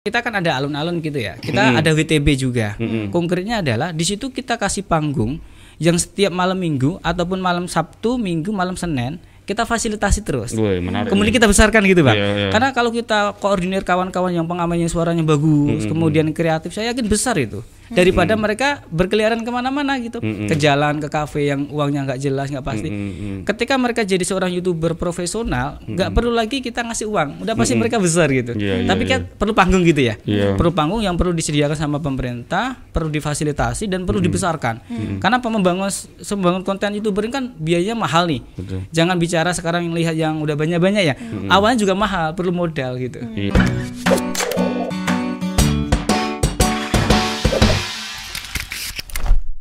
kita 0.00 0.24
kan 0.24 0.32
ada 0.32 0.56
alun-alun 0.56 0.96
gitu 1.04 1.20
ya. 1.20 1.36
Kita 1.36 1.60
Mm-mm. 1.60 1.80
ada 1.84 1.92
WTB 1.92 2.24
juga. 2.32 2.72
Mm-mm. 2.80 3.12
Konkretnya 3.12 3.60
adalah 3.60 3.92
di 3.92 4.00
situ 4.08 4.32
kita 4.32 4.56
kasih 4.56 4.80
panggung 4.88 5.36
yang 5.76 5.92
setiap 6.00 6.32
malam 6.32 6.56
Minggu 6.56 6.96
ataupun 7.04 7.36
malam 7.36 7.68
Sabtu, 7.68 8.16
Minggu, 8.16 8.48
malam 8.48 8.80
Senin 8.80 9.20
kita 9.44 9.68
fasilitasi 9.68 10.24
terus. 10.24 10.56
Menarik. 10.56 11.12
Kemudian 11.12 11.36
kita 11.36 11.44
besarkan 11.44 11.84
gitu, 11.84 12.00
Bang. 12.00 12.16
Iya, 12.16 12.28
iya. 12.32 12.48
Karena 12.48 12.72
kalau 12.72 12.88
kita 12.88 13.36
koordinir 13.44 13.84
kawan-kawan 13.84 14.32
yang 14.32 14.48
pengamannya 14.48 14.88
suaranya 14.88 15.20
bagus, 15.20 15.84
Mm-mm. 15.84 15.92
kemudian 15.92 16.32
kreatif, 16.32 16.72
saya 16.72 16.96
yakin 16.96 17.04
besar 17.04 17.36
itu. 17.36 17.60
Daripada 17.90 18.38
mereka 18.38 18.82
berkeliaran 18.88 19.42
ke 19.42 19.50
mana-mana 19.50 19.98
gitu, 19.98 20.22
Mm-mm. 20.22 20.46
ke 20.46 20.54
jalan, 20.54 21.02
ke 21.02 21.10
kafe 21.10 21.50
yang 21.50 21.66
uangnya 21.68 22.06
nggak 22.06 22.20
jelas, 22.22 22.46
nggak 22.48 22.62
pasti. 22.62 22.88
Mm-mm. 22.88 23.36
Ketika 23.42 23.74
mereka 23.76 24.06
jadi 24.06 24.22
seorang 24.22 24.54
youtuber 24.54 24.94
profesional, 24.94 25.82
nggak 25.84 26.14
perlu 26.14 26.30
lagi 26.30 26.62
kita 26.62 26.86
ngasih 26.86 27.10
uang, 27.10 27.42
udah 27.42 27.54
pasti 27.58 27.74
mereka 27.74 27.98
besar 27.98 28.30
gitu. 28.30 28.54
Iya, 28.54 28.86
iya, 28.86 28.88
Tapi 28.88 29.02
iya. 29.04 29.10
kan 29.10 29.20
perlu 29.26 29.52
panggung 29.52 29.82
gitu 29.82 30.06
ya, 30.06 30.14
Iya. 30.22 30.54
perlu 30.54 30.70
panggung 30.70 31.02
yang 31.02 31.18
perlu 31.18 31.34
disediakan 31.34 31.74
sama 31.74 31.98
pemerintah, 31.98 32.78
perlu 32.94 33.10
difasilitasi 33.10 33.90
dan 33.90 34.06
perlu 34.06 34.22
dibesarkan. 34.22 34.86
Karena 35.18 35.42
membangun 35.42 35.90
membangun 36.22 36.62
konten 36.62 36.94
youtuber 36.94 37.26
ini 37.26 37.32
kan 37.34 37.44
biayanya 37.58 37.98
mahal 37.98 38.30
nih. 38.30 38.40
Betul. 38.54 38.86
Jangan 38.94 39.16
bicara 39.18 39.50
sekarang 39.50 39.90
yang 39.90 39.94
lihat 39.98 40.14
yang 40.14 40.34
udah 40.38 40.54
banyak-banyak 40.54 41.02
ya. 41.02 41.14
Awalnya 41.50 41.82
juga 41.82 41.98
mahal, 41.98 42.38
perlu 42.38 42.54
modal 42.54 42.94
gitu. 43.02 43.18
Iya. 43.34 43.50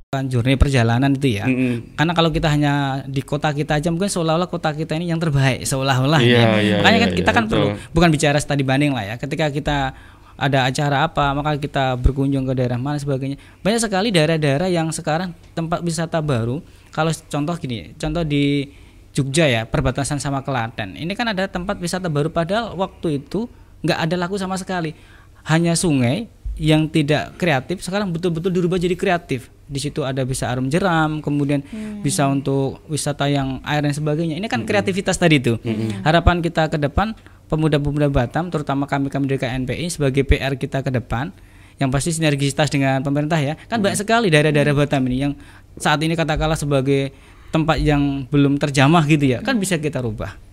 Journey 0.09 0.57
perjalanan 0.57 1.13
itu 1.13 1.37
ya. 1.37 1.45
Mm-mm. 1.45 1.93
Karena 1.93 2.17
kalau 2.17 2.33
kita 2.33 2.49
hanya 2.49 3.05
di 3.05 3.21
kota 3.21 3.53
kita 3.53 3.77
aja 3.77 3.93
mungkin 3.93 4.09
seolah-olah 4.09 4.49
kota 4.49 4.73
kita 4.73 4.97
ini 4.97 5.13
yang 5.13 5.21
terbaik, 5.21 5.61
seolah-olah 5.69 6.17
Iya, 6.17 6.33
ya. 6.33 6.49
iya, 6.65 6.77
Makanya 6.81 6.97
iya, 6.97 7.05
kan 7.05 7.11
kita 7.13 7.29
iya, 7.29 7.37
kan 7.37 7.43
betul. 7.45 7.53
perlu 7.53 7.67
bukan 7.93 8.09
bicara 8.09 8.37
studi 8.41 8.65
banding 8.65 8.97
lah 8.97 9.05
ya. 9.05 9.15
Ketika 9.21 9.53
kita 9.53 9.93
ada 10.33 10.65
acara 10.65 11.05
apa, 11.05 11.29
maka 11.37 11.61
kita 11.61 11.93
berkunjung 12.01 12.41
ke 12.49 12.57
daerah 12.57 12.81
mana 12.81 12.97
sebagainya. 12.97 13.37
Banyak 13.61 13.85
sekali 13.85 14.09
daerah-daerah 14.09 14.65
yang 14.73 14.89
sekarang 14.89 15.29
tempat 15.53 15.85
wisata 15.85 16.25
baru. 16.25 16.57
Kalau 16.89 17.13
contoh 17.13 17.53
gini, 17.61 17.93
contoh 18.01 18.25
di 18.25 18.65
Jogja 19.13 19.45
ya, 19.45 19.61
perbatasan 19.69 20.17
sama 20.17 20.41
Klaten. 20.41 20.97
Ini 20.97 21.13
kan 21.13 21.29
ada 21.29 21.45
tempat 21.45 21.77
wisata 21.77 22.09
baru 22.09 22.33
padahal 22.33 22.73
waktu 22.73 23.21
itu 23.21 23.45
nggak 23.85 24.09
ada 24.09 24.15
laku 24.25 24.41
sama 24.41 24.57
sekali. 24.57 24.97
Hanya 25.45 25.77
sungai 25.77 26.25
yang 26.59 26.91
tidak 26.91 27.39
kreatif 27.39 27.79
sekarang 27.79 28.11
betul-betul 28.11 28.51
dirubah 28.51 28.75
jadi 28.75 28.99
kreatif. 28.99 29.47
Di 29.63 29.79
situ 29.79 30.03
ada 30.03 30.27
bisa 30.27 30.51
arum 30.51 30.67
jeram, 30.67 31.23
kemudian 31.23 31.63
bisa 32.03 32.27
untuk 32.27 32.83
wisata 32.91 33.31
yang 33.31 33.63
air 33.63 33.79
dan 33.79 33.95
sebagainya. 33.95 34.35
Ini 34.35 34.47
kan 34.51 34.67
kreativitas 34.67 35.15
tadi 35.15 35.39
itu. 35.39 35.55
Harapan 36.03 36.43
kita 36.43 36.67
ke 36.67 36.75
depan 36.75 37.15
pemuda-pemuda 37.47 38.11
Batam, 38.11 38.51
terutama 38.51 38.85
kami-kami 38.85 39.31
dari 39.31 39.39
KNPI 39.39 39.87
sebagai 39.87 40.27
PR 40.27 40.59
kita 40.59 40.83
ke 40.83 40.91
depan, 40.91 41.31
yang 41.79 41.87
pasti 41.95 42.11
sinergisitas 42.11 42.67
dengan 42.67 42.99
pemerintah 42.99 43.39
ya. 43.39 43.55
Kan 43.71 43.79
banyak 43.79 43.95
sekali 44.03 44.27
daerah-daerah 44.27 44.75
Batam 44.75 45.05
ini 45.07 45.17
yang 45.29 45.33
saat 45.79 46.03
ini 46.03 46.17
katakanlah 46.17 46.59
sebagai 46.59 47.15
tempat 47.49 47.79
yang 47.79 48.27
belum 48.27 48.59
terjamah 48.59 49.07
gitu 49.07 49.37
ya, 49.37 49.39
kan 49.39 49.55
bisa 49.57 49.79
kita 49.79 50.03
rubah. 50.03 50.48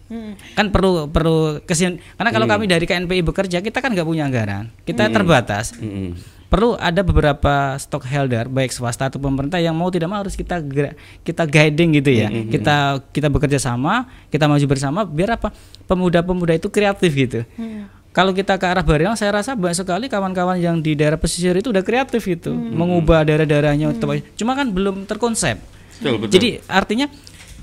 Kan 0.55 0.71
perlu 0.71 1.11
perlu 1.11 1.59
kesin 1.63 1.99
karena 2.15 2.31
kalau 2.31 2.47
kami 2.47 2.65
dari 2.65 2.85
KNPI 2.85 3.23
bekerja 3.23 3.59
kita 3.59 3.79
kan 3.79 3.91
nggak 3.91 4.07
punya 4.07 4.23
anggaran, 4.25 4.71
kita 4.83 5.11
terbatas. 5.11 5.75
Mm-mm. 5.77 6.15
perlu 6.47 6.79
ada 6.79 7.03
beberapa 7.03 7.75
stockholder 7.75 8.47
baik 8.47 8.71
swasta 8.71 9.11
atau 9.11 9.19
pemerintah 9.19 9.59
yang 9.59 9.75
mau 9.75 9.91
tidak 9.91 10.07
mau 10.07 10.23
harus 10.23 10.39
kita 10.39 10.63
kita 11.21 11.43
guiding 11.43 11.99
gitu 11.99 12.11
ya. 12.15 12.31
Kita 12.31 13.03
kita 13.11 13.27
bekerja 13.27 13.59
sama 13.59 14.07
kita 14.31 14.47
maju 14.47 14.63
bersama 14.65 15.03
biar 15.03 15.35
apa? 15.35 15.51
Pemuda-pemuda 15.91 16.55
itu 16.55 16.71
kreatif 16.71 17.11
gitu. 17.11 17.43
Kalau 18.15 18.31
kita 18.31 18.57
ke 18.57 18.65
arah 18.65 18.81
Bariang 18.81 19.13
saya 19.13 19.35
rasa 19.35 19.53
banyak 19.53 19.77
sekali 19.77 20.07
kawan-kawan 20.07 20.57
yang 20.57 20.79
di 20.79 20.95
daerah 20.95 21.19
pesisir 21.19 21.53
itu 21.53 21.69
udah 21.69 21.83
kreatif 21.83 22.23
itu 22.25 22.49
mengubah 22.55 23.27
daerah-daerahnya 23.27 23.91
untuk- 23.93 24.23
cuma 24.39 24.55
kan 24.55 24.71
belum 24.71 25.03
terkonsep. 25.05 25.59
Betul, 25.99 26.15
betul. 26.23 26.33
jadi 26.39 26.49
artinya 26.71 27.11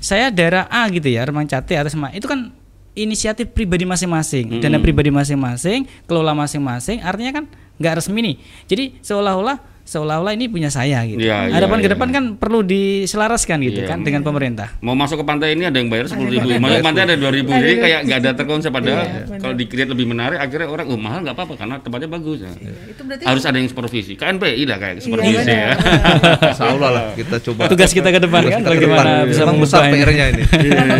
saya 0.04 0.28
daerah 0.28 0.68
A 0.68 0.84
gitu 0.92 1.08
ya, 1.08 1.24
Remang 1.24 1.48
Cate 1.48 1.80
atas 1.80 1.96
Ma- 1.96 2.12
itu 2.12 2.28
kan 2.28 2.52
inisiatif 2.92 3.48
pribadi 3.56 3.88
masing-masing, 3.88 4.60
dana 4.60 4.76
pribadi 4.76 5.08
masing-masing, 5.08 5.88
kelola 6.04 6.36
masing-masing, 6.36 7.00
artinya 7.00 7.40
kan 7.40 7.44
nggak 7.80 8.04
resmi 8.04 8.20
nih. 8.20 8.36
Jadi 8.68 8.84
seolah-olah 9.00 9.73
seolah-olah 9.84 10.32
ini 10.32 10.48
punya 10.48 10.72
saya 10.72 11.04
gitu. 11.04 11.20
Iya, 11.20 11.52
iya, 11.52 11.54
Harapan 11.60 11.78
ke 11.84 11.88
iya. 11.88 11.92
depan 11.92 12.08
kan 12.08 12.24
perlu 12.40 12.64
diselaraskan 12.64 13.60
gitu 13.68 13.84
Iya. 13.84 13.92
kan 13.92 14.00
dengan 14.00 14.24
pemerintah. 14.24 14.72
mau 14.80 14.96
masuk 14.96 15.20
ke 15.20 15.24
pantai 15.28 15.52
ini 15.52 15.68
ada 15.68 15.76
yang 15.76 15.92
bayar 15.92 16.08
sepuluh 16.08 16.32
ribu, 16.32 16.48
masuk 16.56 16.80
ke 16.80 16.86
pantai 16.88 17.02
ada 17.04 17.16
dua 17.20 17.28
ribu, 17.28 17.52
jadi 17.52 17.74
kayak 17.76 18.00
nggak 18.08 18.18
ada 18.24 18.30
terkonsep 18.32 18.70
padahal 18.72 19.04
kalau 19.36 19.54
di-create 19.54 19.90
lebih 19.92 20.06
menarik, 20.08 20.40
akhirnya 20.40 20.68
orang 20.72 20.86
oh 20.88 20.96
mahal 20.96 21.20
nggak 21.20 21.36
apa-apa 21.36 21.54
karena 21.60 21.74
tempatnya 21.84 22.08
bagus. 22.08 22.38
Nah, 22.40 22.56
Itu 22.88 23.02
berarti 23.04 23.24
Harus 23.28 23.44
ada 23.44 23.56
yang 23.60 23.68
supervisi, 23.68 24.12
KNPI 24.16 24.62
lah 24.64 24.78
kayak 24.80 24.96
supervisi 25.04 25.52
ya. 25.52 25.76
Allah 26.74 26.90
lah 26.90 27.04
kita 27.12 27.36
coba. 27.44 27.68
Tugas 27.68 27.92
kita 27.92 28.08
ke 28.08 28.20
depan 28.24 28.40
kan 28.48 28.60
bagaimana 28.64 29.28
bisa 29.28 29.44
besar 29.52 29.92
ini. 29.92 29.92
PR-nya 30.00 30.24
ini. 30.32 30.42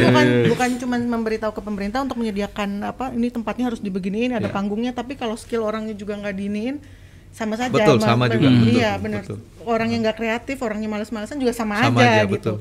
Bukan 0.05 0.27
bukan 0.53 0.69
cuma 0.81 0.97
memberitahu 1.01 1.53
ke 1.57 1.63
pemerintah 1.65 2.05
untuk 2.05 2.21
menyediakan 2.21 2.85
apa 2.85 3.11
ini 3.17 3.33
tempatnya 3.33 3.73
harus 3.73 3.81
dibeginiin 3.81 4.37
ada 4.37 4.53
panggungnya 4.53 4.93
tapi 4.93 5.17
kalau 5.17 5.35
skill 5.35 5.65
orangnya 5.65 5.97
juga 5.97 6.21
nggak 6.21 6.35
diiniin 6.37 6.77
sama 7.35 7.59
saja 7.59 7.75
Betul, 7.75 7.99
Ma- 7.99 8.07
sama 8.07 8.25
ben- 8.25 8.33
juga. 8.33 8.49
Betul, 8.49 8.71
iya 8.71 8.91
benar 8.95 9.21
betul. 9.21 9.39
orang 9.65 9.89
yang 9.91 10.01
nggak 10.01 10.15
kreatif 10.15 10.57
orangnya 10.61 10.87
males-malesan 10.87 11.35
juga 11.37 11.51
sama, 11.51 11.83
Sama 11.83 11.99
aja, 11.99 12.07
aja, 12.15 12.23
gitu 12.25 12.53
betul. 12.55 12.57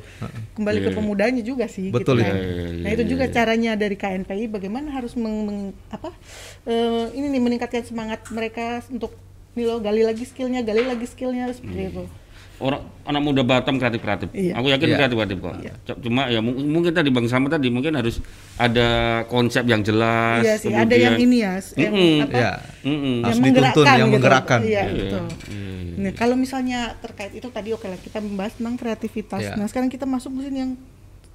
kembali 0.53 0.79
ke 0.79 0.89
Iya. 0.89 0.97
pemudanya 0.97 1.41
juga 1.41 1.65
sih 1.67 1.87
Betul, 1.87 2.17
gitu 2.17 2.25
kan. 2.25 2.35
iya, 2.35 2.81
nah 2.81 2.89
itu 2.89 3.03
juga 3.05 3.25
iya. 3.25 3.33
caranya 3.33 3.71
dari 3.75 3.93
KNPI 3.93 4.49
bagaimana 4.49 4.89
harus 4.89 5.13
meng, 5.13 5.45
meng- 5.45 5.75
apa 5.87 6.09
eh, 6.65 7.05
ini 7.13 7.29
nih 7.29 7.41
meningkatkan 7.43 7.83
semangat 7.83 8.25
mereka 8.27 8.81
untuk 8.87 9.13
nih 9.53 9.63
lo 9.63 9.77
gali 9.77 10.01
lagi 10.01 10.23
skillnya 10.23 10.59
gali 10.59 10.81
lagi 10.81 11.05
skillnya 11.05 11.51
seperti 11.51 11.93
itu 11.93 12.03
Orang 12.55 12.81
anak 13.03 13.19
muda 13.19 13.41
Batam 13.41 13.75
kreatif-kreatif. 13.75 14.29
Iya. 14.31 14.55
Aku 14.55 14.69
yakin 14.69 14.87
Iya. 14.87 14.95
kreatif-kreatif 14.95 15.37
kok. 15.37 15.53
C- 15.83 15.99
Cuma 15.99 16.27
ya 16.27 16.39
mung- 16.39 16.61
mungkin 16.63 16.91
tadi 16.91 17.09
Bang 17.09 17.25
Sama 17.25 17.47
tadi 17.47 17.67
mungkin 17.67 17.91
harus 17.93 18.21
ada 18.55 18.87
konsep 19.27 19.65
yang 19.65 19.81
jelas. 19.81 20.41
iya 20.41 20.55
sih 20.55 20.69
ada 20.69 20.87
yang 20.89 21.17
kemudian- 21.17 21.17
ini 21.19 21.37
ya 21.37 21.53
yang 21.75 21.93
Mm-mm. 21.93 22.17
apa 22.23 22.37
Ya. 22.37 22.51
Mm-mm. 22.83 23.15
Harus 23.19 23.35
yang 23.35 23.45
dituntun, 23.49 23.85
yang 23.85 23.97
gitu. 23.99 24.13
menggerakkan. 24.13 24.59
Iya, 24.61 24.69
Iya, 24.81 24.83
betul. 24.93 25.23
iya, 25.25 25.71
iya. 25.83 25.95
Nah, 25.99 26.11
kalau 26.13 26.35
misalnya 26.35 26.79
terkait 26.97 27.33
itu 27.33 27.47
tadi 27.47 27.69
oke 27.69 27.85
lah 27.85 27.97
kita 27.97 28.17
membahas 28.17 28.53
tentang 28.53 28.75
kreativitas. 28.75 29.41
Iya. 29.41 29.53
Nah, 29.55 29.67
sekarang 29.67 29.89
kita 29.89 30.05
masuk 30.05 30.31
musim 30.31 30.53
yang 30.53 30.71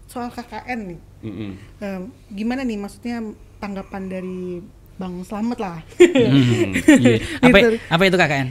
soal 0.07 0.31
KKN 0.31 0.81
nih. 0.89 1.01
Mm-mm. 1.21 1.51
Nah, 1.77 1.97
gimana 2.29 2.63
nih 2.63 2.75
maksudnya 2.77 3.21
tanggapan 3.59 4.09
dari 4.09 4.63
Bang 4.99 5.23
Slamet 5.23 5.55
lah. 5.57 5.79
Hmm, 5.95 6.75
iya. 6.75 7.23
apa, 7.47 7.57
Gitu. 7.57 7.69
apa 7.87 8.03
itu 8.03 8.17
KKN? 8.17 8.49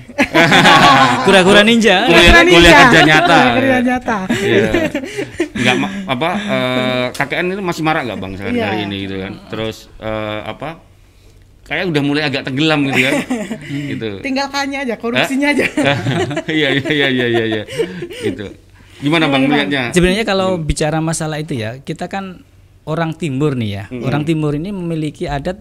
Kura-kura 1.27 1.61
ninja. 1.61 2.07
Kuliah- 2.07 2.31
Kerja 2.33 2.47
kuliah 2.47 2.73
kerja 2.81 2.99
nyata. 3.03 3.39
Kerja 3.59 3.77
nyata. 3.81 4.17
Iya. 4.31 4.69
Nggak 5.53 5.75
ma- 5.75 5.93
apa 6.07 6.29
eh, 6.39 7.05
KKN 7.11 7.45
itu 7.51 7.61
masih 7.61 7.83
marak 7.83 8.07
nggak 8.07 8.17
bang 8.17 8.31
sekarang 8.33 8.55
Iya. 8.55 8.63
hari 8.65 8.79
ini 8.81 8.95
gitu 9.03 9.15
kan. 9.19 9.33
Terus 9.47 9.91
eh, 9.97 10.39
apa? 10.41 10.69
Kayak 11.63 11.91
udah 11.91 12.01
mulai 12.01 12.23
agak 12.23 12.47
tenggelam 12.47 12.79
gitu 12.87 12.99
kan. 13.01 13.13
gitu. 13.67 14.07
Tinggal 14.23 14.47
kanya 14.47 14.87
aja, 14.87 14.95
korupsinya 14.95 15.47
aja. 15.51 15.65
Iya 16.47 16.67
iya 16.71 16.87
iya 16.87 17.07
iya 17.09 17.25
iya 17.27 17.43
iya. 17.45 17.63
Gitu. 18.23 18.55
Gimana 18.97 19.27
bang 19.27 19.43
melihatnya? 19.43 19.83
Sebenarnya 19.91 20.23
kalau 20.23 20.55
bicara 20.55 21.03
masalah 21.03 21.37
itu 21.37 21.53
ya, 21.53 21.75
kita 21.77 22.07
kan 22.07 22.39
orang 22.87 23.11
timur 23.11 23.51
nih 23.53 23.69
ya. 23.73 23.83
Orang 23.99 24.23
timur 24.23 24.55
ini 24.55 24.71
memiliki 24.71 25.27
adat 25.27 25.59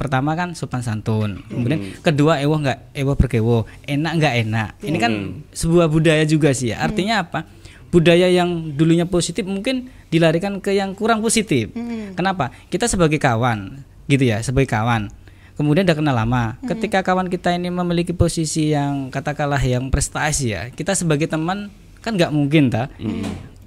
pertama 0.00 0.32
kan 0.32 0.56
sopan 0.56 0.80
santun. 0.80 1.44
Kemudian 1.44 2.00
kedua 2.00 2.40
ewo 2.40 2.56
nggak 2.56 2.96
ewo 2.96 3.12
berkewo, 3.12 3.68
enak 3.84 4.12
nggak 4.16 4.34
enak. 4.48 4.68
Ini 4.80 4.96
kan 4.96 5.12
sebuah 5.52 5.92
budaya 5.92 6.24
juga 6.24 6.56
sih 6.56 6.72
ya. 6.72 6.80
Artinya 6.80 7.28
apa? 7.28 7.44
Budaya 7.92 8.32
yang 8.32 8.72
dulunya 8.72 9.04
positif 9.04 9.44
mungkin 9.44 9.92
dilarikan 10.08 10.64
ke 10.64 10.72
yang 10.72 10.96
kurang 10.96 11.20
positif. 11.20 11.68
Kenapa? 12.16 12.48
Kita 12.72 12.88
sebagai 12.88 13.20
kawan, 13.20 13.84
gitu 14.08 14.24
ya, 14.24 14.40
sebagai 14.40 14.72
kawan. 14.72 15.12
Kemudian 15.60 15.84
udah 15.84 15.98
kenal 15.98 16.16
lama. 16.16 16.56
Ketika 16.64 17.04
kawan 17.04 17.28
kita 17.28 17.52
ini 17.52 17.68
memiliki 17.68 18.16
posisi 18.16 18.72
yang 18.72 19.12
katakanlah 19.12 19.60
yang 19.60 19.92
prestasi 19.92 20.56
ya, 20.56 20.62
kita 20.72 20.96
sebagai 20.96 21.28
teman 21.28 21.68
kan 22.00 22.16
nggak 22.16 22.32
mungkin 22.32 22.72
ta 22.72 22.88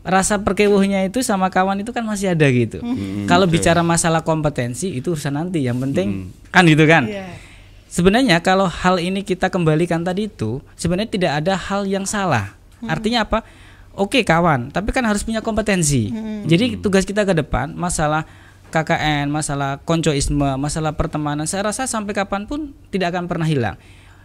rasa 0.03 0.35
perkewuhnya 0.43 1.07
itu 1.07 1.23
sama 1.23 1.47
kawan 1.47 1.79
itu 1.79 1.95
kan 1.95 2.03
masih 2.03 2.35
ada 2.35 2.43
gitu. 2.51 2.83
Kalau 3.25 3.47
bicara 3.47 3.79
masalah 3.81 4.19
kompetensi 4.19 4.91
itu 4.91 5.15
urusan 5.15 5.39
nanti 5.39 5.63
yang 5.63 5.79
penting 5.79 6.29
kan 6.51 6.67
gitu 6.67 6.83
kan? 6.83 7.07
Iya. 7.07 7.39
sebenarnya 7.87 8.41
kalau 8.43 8.67
hal 8.67 8.99
ini 8.99 9.23
kita 9.23 9.47
kembalikan 9.47 10.03
tadi 10.03 10.27
itu 10.27 10.59
sebenarnya 10.75 11.09
tidak 11.09 11.31
ada 11.39 11.53
hal 11.55 11.87
yang 11.87 12.03
salah. 12.03 12.53
Artinya 12.83 13.23
apa? 13.23 13.47
Oke 13.95 14.27
kawan 14.27 14.75
tapi 14.75 14.91
kan 14.91 15.07
harus 15.07 15.23
punya 15.23 15.39
kompetensi. 15.39 16.11
Jadi 16.45 16.83
tugas 16.83 17.07
kita 17.07 17.23
ke 17.23 17.31
depan 17.31 17.71
masalah 17.71 18.27
KKN 18.73 19.29
masalah 19.29 19.77
koncoisme 19.85 20.57
masalah 20.57 20.97
pertemanan 20.97 21.45
saya 21.45 21.69
rasa 21.69 21.85
sampai 21.85 22.17
kapan 22.17 22.49
pun 22.49 22.73
tidak 22.89 23.13
akan 23.13 23.29
pernah 23.29 23.45
hilang 23.45 23.77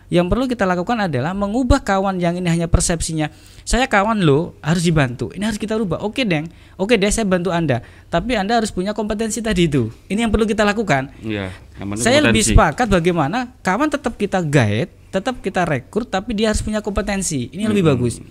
Yang 0.08 0.26
perlu 0.32 0.44
kita 0.49 0.64
lakukan 0.64 0.96
adalah 1.05 1.37
mengubah 1.37 1.84
kawan 1.84 2.16
yang 2.16 2.40
ini 2.40 2.49
hanya 2.49 2.64
persepsinya. 2.64 3.28
Saya 3.69 3.84
kawan 3.84 4.25
lo 4.25 4.56
harus 4.64 4.81
dibantu. 4.81 5.28
Ini 5.37 5.44
harus 5.44 5.60
kita 5.60 5.76
rubah. 5.76 6.00
Oke, 6.00 6.25
Deng. 6.25 6.49
Oke, 6.81 6.96
deh 6.96 7.12
saya 7.12 7.28
bantu 7.28 7.52
Anda. 7.52 7.84
Tapi 8.08 8.32
Anda 8.32 8.56
harus 8.56 8.72
punya 8.72 8.96
kompetensi 8.96 9.44
tadi 9.44 9.69
itu. 9.69 9.93
Ini 10.08 10.25
yang 10.25 10.32
perlu 10.32 10.49
kita 10.49 10.64
lakukan. 10.64 11.12
Iya, 11.20 11.52
Saya 12.00 12.25
lebih 12.25 12.40
potensi. 12.40 12.56
sepakat 12.56 12.87
bagaimana 12.88 13.52
kawan 13.60 13.93
tetap 13.93 14.16
kita 14.16 14.40
guide, 14.40 14.88
tetap 15.12 15.44
kita 15.44 15.69
rekrut, 15.69 16.08
tapi 16.08 16.32
dia 16.32 16.49
harus 16.56 16.64
punya 16.64 16.81
kompetensi. 16.81 17.52
Ini 17.52 17.69
yang 17.69 17.76
lebih 17.76 17.93
bagus. 17.93 18.25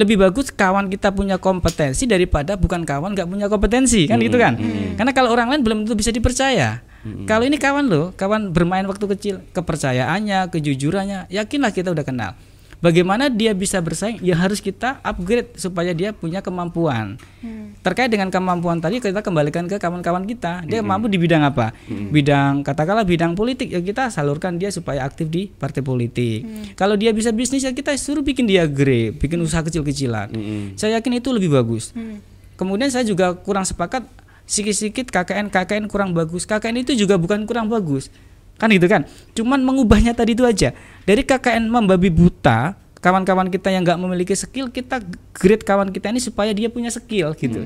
Lebih 0.00 0.16
bagus 0.16 0.48
kawan 0.48 0.88
kita 0.88 1.12
punya 1.12 1.36
kompetensi 1.36 2.08
daripada 2.08 2.56
bukan 2.56 2.80
kawan 2.88 3.12
nggak 3.12 3.28
punya 3.28 3.46
kompetensi, 3.52 4.08
kan 4.08 4.16
gitu 4.24 4.40
kan? 4.40 4.56
Karena 4.96 5.12
kalau 5.12 5.36
orang 5.36 5.52
lain 5.52 5.60
belum 5.60 5.78
tentu 5.84 6.00
bisa 6.00 6.08
dipercaya. 6.08 6.80
Kalau 7.24 7.44
ini 7.48 7.56
kawan 7.56 7.88
lo, 7.88 8.12
kawan 8.12 8.52
bermain 8.52 8.84
waktu 8.84 9.04
kecil, 9.16 9.34
kepercayaannya, 9.56 10.52
kejujurannya, 10.52 11.32
yakinlah 11.32 11.72
kita 11.72 11.88
udah 11.92 12.04
kenal. 12.04 12.32
Bagaimana 12.80 13.28
dia 13.28 13.52
bisa 13.52 13.76
bersaing? 13.76 14.24
Ya 14.24 14.32
harus 14.40 14.56
kita 14.56 15.04
upgrade 15.04 15.52
supaya 15.60 15.92
dia 15.92 16.16
punya 16.16 16.40
kemampuan. 16.40 17.20
Terkait 17.84 18.08
dengan 18.08 18.32
kemampuan 18.32 18.80
tadi 18.80 19.04
kita 19.04 19.20
kembalikan 19.20 19.68
ke 19.68 19.76
kawan-kawan 19.76 20.24
kita. 20.24 20.64
Dia 20.64 20.80
mampu 20.80 21.12
di 21.12 21.20
bidang 21.20 21.44
apa? 21.44 21.76
Bidang 21.88 22.64
katakanlah 22.64 23.04
bidang 23.04 23.36
politik 23.36 23.68
ya 23.68 23.84
kita 23.84 24.08
salurkan 24.08 24.56
dia 24.56 24.72
supaya 24.72 25.04
aktif 25.04 25.28
di 25.28 25.52
partai 25.52 25.84
politik. 25.84 26.72
Kalau 26.72 26.96
dia 26.96 27.12
bisa 27.12 27.28
bisnis 27.36 27.68
ya 27.68 27.76
kita 27.76 27.92
suruh 28.00 28.24
bikin 28.24 28.48
dia 28.48 28.64
grade, 28.64 29.20
bikin 29.20 29.36
usaha 29.44 29.60
kecil-kecilan. 29.60 30.32
Saya 30.80 30.96
yakin 30.96 31.20
itu 31.20 31.28
lebih 31.36 31.52
bagus. 31.52 31.92
Kemudian 32.56 32.88
saya 32.88 33.04
juga 33.04 33.36
kurang 33.36 33.68
sepakat 33.68 34.08
sikit-sikit 34.50 35.14
KKN 35.14 35.46
KKN 35.46 35.86
kurang 35.86 36.10
bagus. 36.10 36.42
KKN 36.42 36.82
itu 36.82 36.98
juga 36.98 37.14
bukan 37.14 37.46
kurang 37.46 37.70
bagus. 37.70 38.10
Kan 38.58 38.74
gitu 38.74 38.90
kan? 38.90 39.06
Cuman 39.32 39.62
mengubahnya 39.62 40.10
tadi 40.12 40.34
itu 40.34 40.42
aja. 40.42 40.74
Dari 41.06 41.22
KKN 41.22 41.70
membabi 41.70 42.10
buta 42.10 42.74
kawan-kawan 43.00 43.48
kita 43.48 43.72
yang 43.72 43.80
nggak 43.80 43.96
memiliki 43.96 44.36
skill 44.36 44.68
kita 44.68 45.00
grade 45.32 45.64
kawan 45.64 45.88
kita 45.88 46.12
ini 46.12 46.20
supaya 46.20 46.52
dia 46.52 46.68
punya 46.68 46.92
skill 46.92 47.32
gitu. 47.32 47.64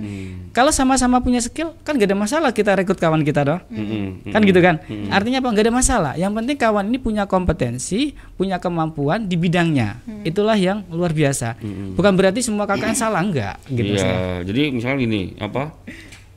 Kalau 0.54 0.70
sama-sama 0.70 1.18
punya 1.18 1.42
skill 1.42 1.74
kan 1.82 1.98
gak 1.98 2.06
ada 2.06 2.14
masalah 2.14 2.54
kita 2.54 2.70
rekrut 2.78 3.02
kawan 3.02 3.26
kita 3.26 3.42
dong 3.42 3.58
Mm-mm, 3.66 4.30
kan 4.30 4.40
gitu 4.46 4.62
kan? 4.62 4.78
Artinya 5.10 5.42
apa? 5.42 5.48
Nggak 5.50 5.64
ada 5.66 5.74
masalah. 5.74 6.12
Yang 6.14 6.32
penting 6.38 6.56
kawan 6.62 6.84
ini 6.86 6.98
punya 7.02 7.26
kompetensi 7.26 8.14
punya 8.38 8.62
kemampuan 8.62 9.26
di 9.26 9.34
bidangnya. 9.34 9.98
Itulah 10.22 10.54
yang 10.54 10.86
luar 10.86 11.10
biasa. 11.10 11.58
Bukan 11.98 12.14
berarti 12.14 12.38
semua 12.38 12.70
KKN 12.70 12.94
salah 12.94 13.18
enggak 13.18 13.58
gitu. 13.66 13.98
Iya, 13.98 14.46
jadi 14.46 14.70
misalnya 14.70 14.98
gini, 15.02 15.34
apa? 15.42 15.74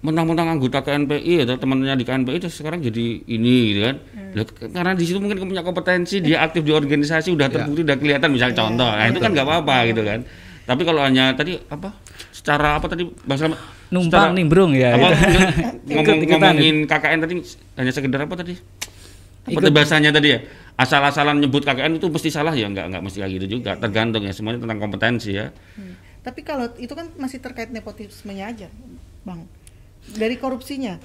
Mentang-mentang 0.08 0.48
anggota 0.48 0.80
KNPI 0.80 1.44
atau 1.44 1.60
teman-temannya 1.60 2.00
di 2.00 2.06
KNPI 2.06 2.38
itu 2.38 2.48
sekarang 2.50 2.80
jadi 2.80 3.06
ini 3.28 3.56
gitu 3.68 3.80
kan. 3.84 3.96
Lah, 4.32 4.46
k- 4.46 4.72
karena 4.72 4.92
di 4.94 5.04
situ 5.04 5.20
mungkin 5.20 5.44
punya 5.44 5.60
kompetensi, 5.62 6.24
dia 6.24 6.40
aktif 6.40 6.64
di 6.64 6.72
organisasi 6.72 7.28
udah 7.30 7.48
terbukti 7.50 7.84
udah 7.84 7.98
kelihatan 7.98 8.32
misal 8.32 8.50
contoh. 8.50 8.88
Nah, 8.88 9.04
itu 9.06 9.20
kan 9.20 9.30
nggak 9.30 9.44
apa-apa 9.44 9.76
gitu 9.86 10.02
kan. 10.02 10.24
Tapi 10.64 10.82
kalau 10.82 11.02
hanya 11.02 11.32
tadi 11.34 11.60
apa? 11.62 11.92
Secara 12.30 12.76
apa 12.76 12.88
tadi 12.88 13.04
bahasa 13.22 13.52
numpang 13.90 14.32
secara- 14.32 14.32
nimbrung 14.34 14.72
ya 14.72 14.96
apa 14.96 15.08
gitu. 15.12 15.40
ngomong 15.92 16.18
ngomongin 16.26 16.76
KKN 16.86 17.20
tadi 17.22 17.34
hanya 17.76 17.92
sekedar 17.92 18.20
apa 18.22 18.36
tadi? 18.38 18.56
Seperti 19.44 19.70
bahasanya 19.70 20.12
tadi 20.12 20.28
ya, 20.30 20.40
asal-asalan 20.76 21.40
nyebut 21.40 21.64
KKN 21.64 21.96
itu 21.96 22.08
mesti 22.08 22.28
salah 22.28 22.52
ya 22.52 22.68
nggak 22.68 22.84
nggak 22.92 23.02
mesti 23.02 23.18
kayak 23.18 23.32
gitu 23.38 23.60
juga. 23.60 23.76
Tergantung 23.76 24.24
ya 24.24 24.32
semuanya 24.32 24.60
tentang 24.62 24.76
kompetensi 24.78 25.36
ya. 25.36 25.52
Hmm. 25.76 25.96
Tapi 26.20 26.44
kalau 26.44 26.72
itu 26.76 26.92
kan 26.92 27.12
masih 27.16 27.40
terkait 27.40 27.72
nepotismenya 27.72 28.52
aja, 28.52 28.68
Bang. 29.24 29.48
Dari 30.14 30.36
korupsinya. 30.38 30.96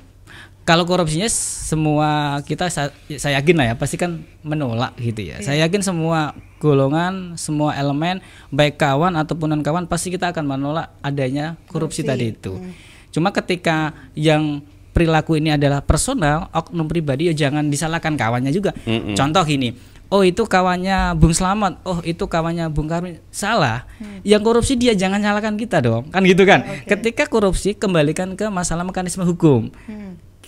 Kalau 0.62 0.87
korupsinya 0.87 1.26
semua 1.26 2.38
kita 2.46 2.70
sa- 2.70 2.94
saya 3.19 3.43
yakin 3.43 3.56
lah 3.58 3.66
ya 3.66 3.75
pasti 3.75 3.99
kan 3.99 4.22
menolak 4.46 4.94
gitu 4.94 5.26
ya. 5.26 5.43
Saya 5.43 5.66
yakin 5.66 5.82
semua 5.82 6.38
golongan, 6.62 7.34
semua 7.34 7.75
elemen 7.75 8.22
baik 8.49 8.78
kawan 8.78 9.19
ataupun 9.19 9.50
non 9.50 9.62
kawan 9.66 9.90
pasti 9.90 10.14
kita 10.14 10.31
akan 10.31 10.46
menolak 10.46 10.94
adanya 11.02 11.58
korupsi, 11.66 12.06
tadi 12.06 12.31
itu. 12.31 12.62
Cuma 13.10 13.34
ketika 13.34 13.90
yang 14.14 14.62
perilaku 14.94 15.34
ini 15.34 15.50
adalah 15.50 15.82
personal, 15.82 16.46
oknum 16.55 16.87
pribadi 16.87 17.26
ya 17.26 17.34
jangan 17.34 17.66
disalahkan 17.66 18.14
kawannya 18.14 18.55
juga. 18.55 18.70
Mm-mm. 18.87 19.19
Contoh 19.19 19.43
gini, 19.43 19.75
oh 20.12 20.20
itu 20.20 20.44
kawannya 20.44 21.16
Bung 21.16 21.32
Slamet, 21.32 21.80
oh 21.88 22.04
itu 22.04 22.28
kawannya 22.28 22.68
Bung 22.68 22.92
Karmin. 22.92 23.16
Salah. 23.32 23.88
Yang 24.20 24.42
korupsi 24.44 24.76
dia 24.76 24.92
jangan 24.92 25.24
nyalakan 25.24 25.56
kita 25.56 25.80
dong. 25.80 26.12
Kan 26.12 26.28
gitu 26.28 26.44
kan. 26.44 26.68
Ketika 26.84 27.24
korupsi 27.24 27.72
kembalikan 27.72 28.36
ke 28.36 28.44
masalah 28.52 28.84
mekanisme 28.84 29.24
hukum. 29.24 29.72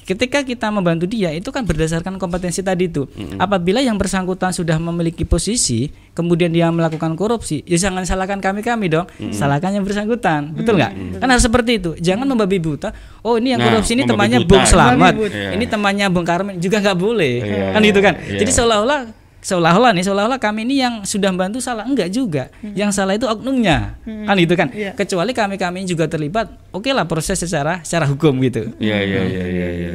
Ketika 0.05 0.44
kita 0.44 0.69
membantu 0.69 1.08
dia 1.08 1.32
itu 1.32 1.49
kan 1.49 1.64
berdasarkan 1.64 2.20
kompetensi 2.20 2.61
tadi 2.61 2.93
itu. 2.93 3.08
Apabila 3.40 3.81
yang 3.81 3.96
bersangkutan 3.96 4.52
sudah 4.52 4.76
memiliki 4.76 5.25
posisi, 5.25 5.88
kemudian 6.12 6.52
dia 6.52 6.69
melakukan 6.69 7.16
korupsi, 7.16 7.64
ya 7.64 7.81
jangan 7.81 8.05
salahkan 8.05 8.37
kami-kami 8.37 8.93
dong. 8.93 9.08
Salahkan 9.32 9.72
yang 9.72 9.81
bersangkutan. 9.81 10.52
Betul 10.52 10.76
nggak? 10.76 11.25
Kan 11.25 11.28
harus 11.32 11.40
seperti 11.40 11.81
itu. 11.81 11.90
Jangan 11.96 12.28
membabi 12.28 12.61
buta. 12.61 12.93
Oh, 13.25 13.40
ini 13.40 13.56
yang 13.56 13.64
Nah, 13.64 13.81
korupsi 13.81 13.96
ini 13.96 14.05
temannya 14.05 14.44
buta. 14.44 14.50
Bung 14.52 14.64
Slamet. 14.69 15.14
Iya. 15.25 15.56
Ini 15.56 15.64
temannya 15.72 16.06
Bung 16.12 16.28
Karmen 16.28 16.61
juga 16.61 16.84
nggak 16.84 16.99
boleh. 17.00 17.34
Iya. 17.40 17.66
Kan 17.72 17.81
gitu 17.81 18.00
kan. 18.05 18.14
Iya. 18.20 18.44
Jadi 18.44 18.50
seolah-olah 18.52 19.24
seolah-olah 19.44 19.93
nih 19.93 20.02
seolah-olah 20.02 20.41
kami 20.41 20.64
ini 20.64 20.81
yang 20.81 20.94
sudah 21.05 21.29
membantu 21.29 21.61
salah 21.61 21.85
enggak 21.85 22.08
juga 22.08 22.49
yang 22.64 22.88
salah 22.88 23.12
itu 23.12 23.29
oknumnya 23.29 24.00
kan 24.25 24.35
gitu 24.35 24.55
kan 24.55 24.73
Iya. 24.73 24.96
kecuali 24.96 25.31
kami 25.31 25.55
kami 25.55 25.85
juga 25.85 26.08
terlibat 26.08 26.49
oke 26.73 26.88
lah 26.88 27.05
proses 27.05 27.37
secara 27.37 27.85
secara 27.85 28.08
hukum 28.08 28.32
gitu 28.41 28.73
Iya 28.81 28.96
iya 28.99 29.20
iya 29.23 29.44
iya. 29.44 29.69
iya. 29.70 29.91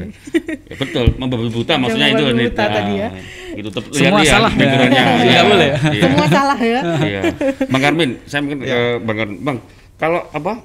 Ya, 0.70 0.76
betul, 0.78 1.18
membabi 1.18 1.50
buta 1.50 1.74
maksudnya 1.76 2.14
itu 2.14 2.24
buta 2.24 2.64
tadi 2.64 2.94
ya. 2.96 3.10
Itu 3.52 3.70
tetap 3.70 3.90
Semua 3.90 4.22
lihat 4.22 4.32
salah 4.32 4.52
ya. 4.54 4.70
Nggak 4.70 5.26
Iya, 5.26 5.42
boleh 5.44 5.68
ya. 5.68 5.78
iya. 5.90 6.02
Semua 6.06 6.26
salah 6.30 6.60
ya. 6.62 6.80
Iya. 7.02 7.22
Bang 7.68 7.82
Karmin, 7.82 8.10
saya 8.24 8.40
mungkin 8.46 8.60
eh, 8.62 8.96
Bang 9.02 9.18
Karmin, 9.18 9.38
Bang, 9.42 9.58
kalau 9.98 10.22
apa 10.30 10.62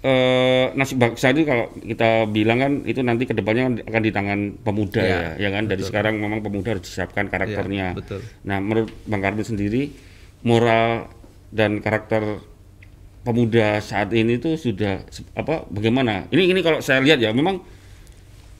eh 0.00 0.72
nasib 0.80 0.96
bangsa 0.96 1.28
itu 1.36 1.44
kalau 1.44 1.68
kita 1.76 2.24
bilang 2.32 2.56
kan 2.56 2.72
itu 2.88 3.04
nanti 3.04 3.28
ke 3.28 3.36
depannya 3.36 3.84
akan 3.84 4.00
di 4.00 4.08
tangan 4.08 4.40
pemuda 4.64 5.04
Iya, 5.04 5.18
ya, 5.20 5.30
ya 5.36 5.48
kan 5.52 5.68
dari 5.68 5.84
sekarang 5.84 6.16
memang 6.16 6.40
pemuda 6.40 6.72
harus 6.72 6.88
disiapkan 6.88 7.28
karakternya. 7.28 7.92
Iya, 7.92 7.98
betul. 8.00 8.20
Nah, 8.48 8.58
menurut 8.64 8.88
Bang 9.04 9.20
Karmin 9.20 9.44
sendiri 9.44 9.92
moral 10.40 11.04
dan 11.52 11.84
karakter 11.84 12.40
pemuda 13.20 13.84
saat 13.84 14.08
ini 14.16 14.40
tuh 14.40 14.56
sudah 14.56 15.04
apa 15.36 15.68
bagaimana? 15.68 16.24
Ini 16.32 16.48
ini 16.48 16.64
kalau 16.64 16.80
saya 16.80 17.04
lihat 17.04 17.20
ya 17.20 17.36
memang 17.36 17.60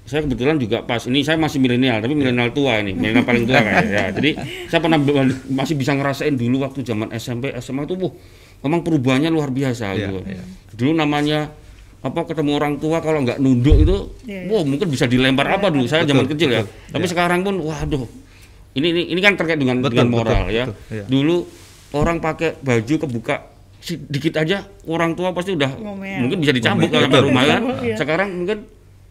saya 0.04 0.26
kebetulan 0.26 0.60
juga 0.60 0.84
pas 0.84 1.00
ini 1.06 1.22
saya 1.22 1.38
masih 1.38 1.62
milenial 1.62 2.02
tapi 2.02 2.18
milenial 2.18 2.50
tua 2.50 2.82
ini 2.82 2.92
milenial 2.98 3.22
paling 3.22 3.46
tua 3.46 3.62
kayak 3.62 3.84
ya 3.86 4.04
jadi 4.10 4.30
saya 4.66 4.80
pernah 4.82 4.98
masih 5.54 5.78
bisa 5.78 5.94
ngerasain 5.94 6.34
dulu 6.34 6.66
waktu 6.66 6.82
zaman 6.82 7.14
SMP 7.14 7.54
SMA 7.62 7.86
itu 7.86 7.94
wah 7.94 8.10
memang 8.60 8.80
perubahannya 8.80 9.28
luar 9.28 9.48
biasa 9.48 9.86
Iya, 9.90 9.98
gitu 10.06 10.18
iya. 10.26 10.42
dulu 10.72 10.92
namanya 10.92 11.40
apa 12.00 12.20
ketemu 12.24 12.50
orang 12.54 12.74
tua 12.76 12.98
kalau 12.98 13.20
nggak 13.20 13.36
nunduk 13.36 13.76
itu 13.78 13.96
Iya, 14.24 14.40
iya. 14.44 14.50
wah 14.50 14.64
mungkin 14.64 14.88
bisa 14.88 15.04
dilempar 15.04 15.46
apa 15.50 15.68
dulu 15.68 15.84
saya 15.84 16.02
zaman 16.02 16.24
Betul, 16.24 16.34
kecil 16.34 16.48
ya 16.50 16.62
betul, 16.62 16.92
tapi 16.92 17.04
iya. 17.04 17.12
sekarang 17.12 17.40
pun 17.40 17.54
waduh 17.58 18.04
ini 18.70 18.86
ini 18.88 19.02
ini 19.10 19.20
kan 19.20 19.34
terkait 19.34 19.58
dengan 19.58 19.80
Betul, 19.80 19.90
dengan 19.92 20.06
betul, 20.08 20.16
moral 20.16 20.42
ya 20.48 20.64
betul, 20.64 20.76
iya. 20.88 21.04
dulu 21.04 21.36
orang 21.90 22.16
pakai 22.18 22.56
baju 22.56 22.94
kebuka 22.98 23.36
sedikit 23.80 24.36
aja 24.36 24.64
orang 24.84 25.12
tua 25.12 25.32
pasti 25.32 25.52
udah 25.52 25.72
Ngomel. 25.72 26.20
mungkin 26.20 26.38
bisa 26.38 26.52
dicambuk 26.52 26.88
kalau 26.88 27.08
Betul. 27.08 27.16
sampai 27.16 27.26
rumah 27.26 27.42
kan 27.44 27.62
Iya. 27.80 27.96
sekarang 27.96 28.28
mungkin 28.34 28.58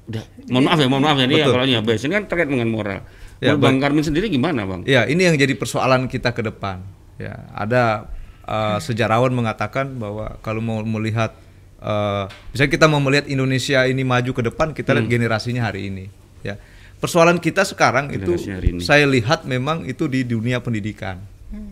udah 0.10 0.24
mohon 0.48 0.64
maaf 0.64 0.78
ya 0.80 0.88
mohon 0.88 1.04
maaf 1.04 1.18
ya 1.18 1.26
ini 1.26 1.34
ya 1.34 1.38
Betul. 1.40 1.54
kalau 1.54 1.64
ini 1.66 1.74
ya 1.74 1.82
Bes. 1.82 2.02
ini 2.02 2.14
kan 2.14 2.24
terkait 2.26 2.50
dengan 2.50 2.70
moral 2.70 3.02
Ya, 3.40 3.56
Menurut 3.56 3.64
Bang 3.64 3.78
Karmin 3.80 4.04
sendiri 4.04 4.28
gimana 4.28 4.68
Bang 4.68 4.84
Ya, 4.84 5.08
ini 5.08 5.24
yang 5.24 5.32
jadi 5.34 5.56
persoalan 5.56 6.12
kita 6.12 6.36
ke 6.36 6.44
depan. 6.44 6.84
Ya, 7.16 7.48
ada 7.56 8.12
uh, 8.50 8.78
sejarawan 8.82 9.30
mengatakan 9.30 10.02
bahwa 10.02 10.42
kalau 10.42 10.60
mau 10.60 10.82
melihat 10.82 11.38
uh, 11.86 12.26
misalnya 12.50 12.72
kita 12.74 12.86
mau 12.90 12.98
melihat 12.98 13.30
Indonesia 13.30 13.86
ini 13.86 14.02
maju 14.02 14.32
ke 14.34 14.42
depan, 14.50 14.74
kita 14.74 14.98
lihat 14.98 15.08
generasinya 15.08 15.70
hari 15.70 15.94
ini. 15.94 16.10
Ya, 16.42 16.58
persoalan 16.98 17.38
kita 17.38 17.62
sekarang 17.68 18.10
itu 18.10 18.26
Generasi 18.26 18.50
hari 18.50 18.68
ini. 18.74 18.82
saya 18.82 19.06
lihat 19.06 19.46
memang 19.46 19.86
itu 19.86 20.10
di 20.10 20.26
dunia 20.26 20.58
pendidikan. 20.60 21.22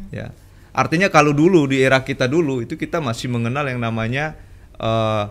Ya, 0.09 0.33
artinya 0.73 1.09
kalau 1.09 1.33
dulu 1.33 1.69
di 1.69 1.81
era 1.85 2.01
kita 2.01 2.25
dulu 2.25 2.65
itu 2.65 2.73
kita 2.77 2.97
masih 2.97 3.29
mengenal 3.29 3.69
yang 3.69 3.77
namanya 3.77 4.33
uh, 4.81 5.29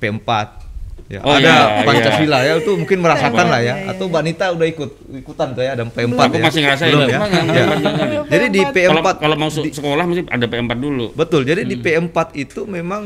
P4 0.00 0.59
Ya, 1.06 1.20
Oh, 1.22 1.32
ada 1.32 1.42
iya, 1.42 1.82
Pancasila 1.82 2.38
ya 2.40 2.52
itu 2.56 2.70
mungkin 2.74 2.98
merasakan 2.98 3.46
lah 3.46 3.58
ya 3.58 3.66
Iya, 3.70 3.74
iya, 3.80 3.90
atau 3.90 4.04
Mbak 4.06 4.22
Nita 4.22 4.46
udah 4.50 4.66
ikut 4.66 4.90
ikutan 5.16 5.48
tuh 5.50 5.62
ya 5.62 5.70
ada 5.72 5.84
P4 5.84 6.12
Aku 6.12 6.36
ya. 6.36 6.42
masih 6.42 6.60
ngerasain 6.60 6.90
Belum 6.90 7.00
ya? 7.00 7.10
Ya. 7.10 7.18
P4 7.18 7.34
jangan. 7.80 8.08
Jadi 8.26 8.44
di 8.48 8.60
kalau 8.60 9.00
P4 9.00 9.08
kalau 9.16 9.36
mau 9.36 9.48
su- 9.48 9.66
sekolah 9.66 10.04
mesti 10.04 10.22
ada 10.26 10.46
P4 10.46 10.72
dulu 10.76 11.06
betul. 11.12 11.42
Jadi 11.42 11.60
Hmm. 11.62 11.70
di 11.70 11.76
P4 11.78 12.16
itu 12.36 12.60
memang 12.64 13.02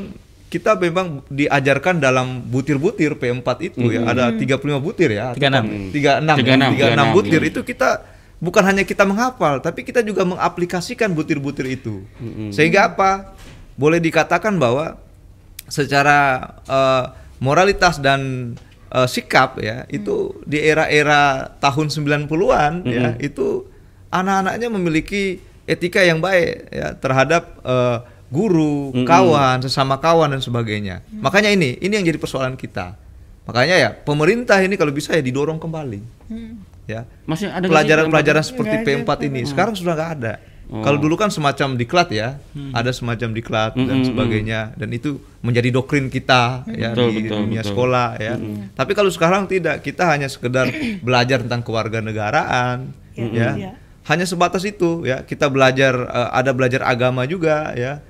kita 0.47 0.77
memang 0.77 1.07
diajarkan 1.29 1.99
dalam 1.99 2.27
butir-butir 2.45 3.15
P4 3.15 3.49
itu 3.65 3.85
ya. 3.89 4.01
Hmm. 4.01 4.11
Ada 4.11 4.25
35 4.33 4.79
butir 4.79 5.11
ya. 5.11 5.31
atau 5.31 5.39
36. 5.39 5.91
36 5.91 6.39
ya. 6.73 6.93
36, 6.93 6.95
36 6.95 7.07
butir 7.13 7.41
iya. 7.41 7.51
itu 7.51 7.61
kita 7.63 7.89
bukan 8.39 8.63
hanya 8.63 8.83
kita 8.83 9.03
menghafal 9.03 9.59
tapi 9.59 9.81
kita 9.81 10.01
juga 10.01 10.23
mengaplikasikan 10.23 11.11
butir-butir 11.11 11.67
itu. 11.73 12.05
Hmm. 12.17 12.51
Sehingga 12.51 12.89
apa? 12.89 13.35
Boleh 13.75 13.99
dikatakan 13.99 14.55
bahwa 14.55 15.01
secara 15.67 16.19
eh, 16.63 17.05
moralitas 17.45 18.01
dan 18.01 18.53
eh, 18.89 19.05
sikap 19.05 19.61
ya 19.61 19.85
itu 19.93 20.33
di 20.49 20.57
era-era 20.57 21.53
tahun 21.61 21.93
90-an 21.93 22.73
ya 22.89 23.13
Hmm. 23.13 23.21
itu 23.21 23.69
anak-anaknya 24.09 24.69
memiliki 24.73 25.37
etika 25.67 26.01
yang 26.01 26.25
baik 26.25 26.73
ya 26.73 26.97
terhadap 26.97 27.61
eh, 27.61 27.99
guru, 28.33 28.91
kawan, 29.07 29.63
sesama 29.63 30.01
kawan 30.01 30.35
dan 30.35 30.43
sebagainya. 30.43 31.07
Makanya 31.23 31.55
ini 31.55 31.79
ini 31.79 31.93
yang 31.95 32.03
jadi 32.03 32.19
persoalan 32.19 32.59
kita. 32.59 32.99
Makanya 33.47 33.77
ya 33.79 33.91
pemerintah 33.95 34.59
ini 34.59 34.75
kalau 34.75 34.91
bisa 34.91 35.15
ya 35.15 35.23
didorong 35.23 35.61
kembali. 35.61 36.01
Ya. 36.91 37.07
Masih 37.25 37.49
ada 37.49 37.65
Pelajaran-pelajaran 37.65 38.43
yang 38.43 38.51
seperti 38.51 38.75
Nggak 38.83 39.07
ada. 39.07 39.17
P4 39.23 39.29
ini 39.31 39.41
sekarang 39.47 39.75
sudah 39.79 39.95
nggak 39.95 40.11
ada. 40.19 40.33
Kalau 40.65 40.97
dulu 40.99 41.15
kan 41.15 41.29
semacam 41.29 41.77
diklat 41.77 42.09
ya, 42.11 42.41
ada 42.73 42.91
semacam 42.91 43.31
diklat 43.31 43.77
dan 43.77 44.01
sebagainya 44.03 44.73
dan 44.75 44.89
itu 44.91 45.21
menjadi 45.39 45.69
doktrin 45.71 46.09
kita 46.09 46.65
ya 46.67 46.97
Betul, 46.97 47.09
di 47.13 47.29
betul, 47.29 47.37
dunia 47.45 47.61
betul. 47.61 47.71
sekolah 47.71 48.09
ya. 48.17 48.35
Tapi 48.73 48.93
kalau 48.97 49.11
sekarang 49.13 49.45
tidak, 49.45 49.85
kita 49.85 50.09
hanya 50.09 50.27
sekedar 50.27 50.67
belajar 51.07 51.45
tentang 51.45 51.61
kewarganegaraan 51.63 52.91
Ya, 53.15 53.31
ya. 53.31 53.51
ya. 53.55 53.73
Hanya 54.05 54.27
sebatas 54.27 54.67
itu 54.67 55.07
ya. 55.07 55.23
Kita 55.23 55.47
belajar 55.47 55.95
eh, 55.95 56.29
ada 56.35 56.51
belajar 56.51 56.83
agama 56.83 57.23
juga 57.25 57.71
ya. 57.79 58.03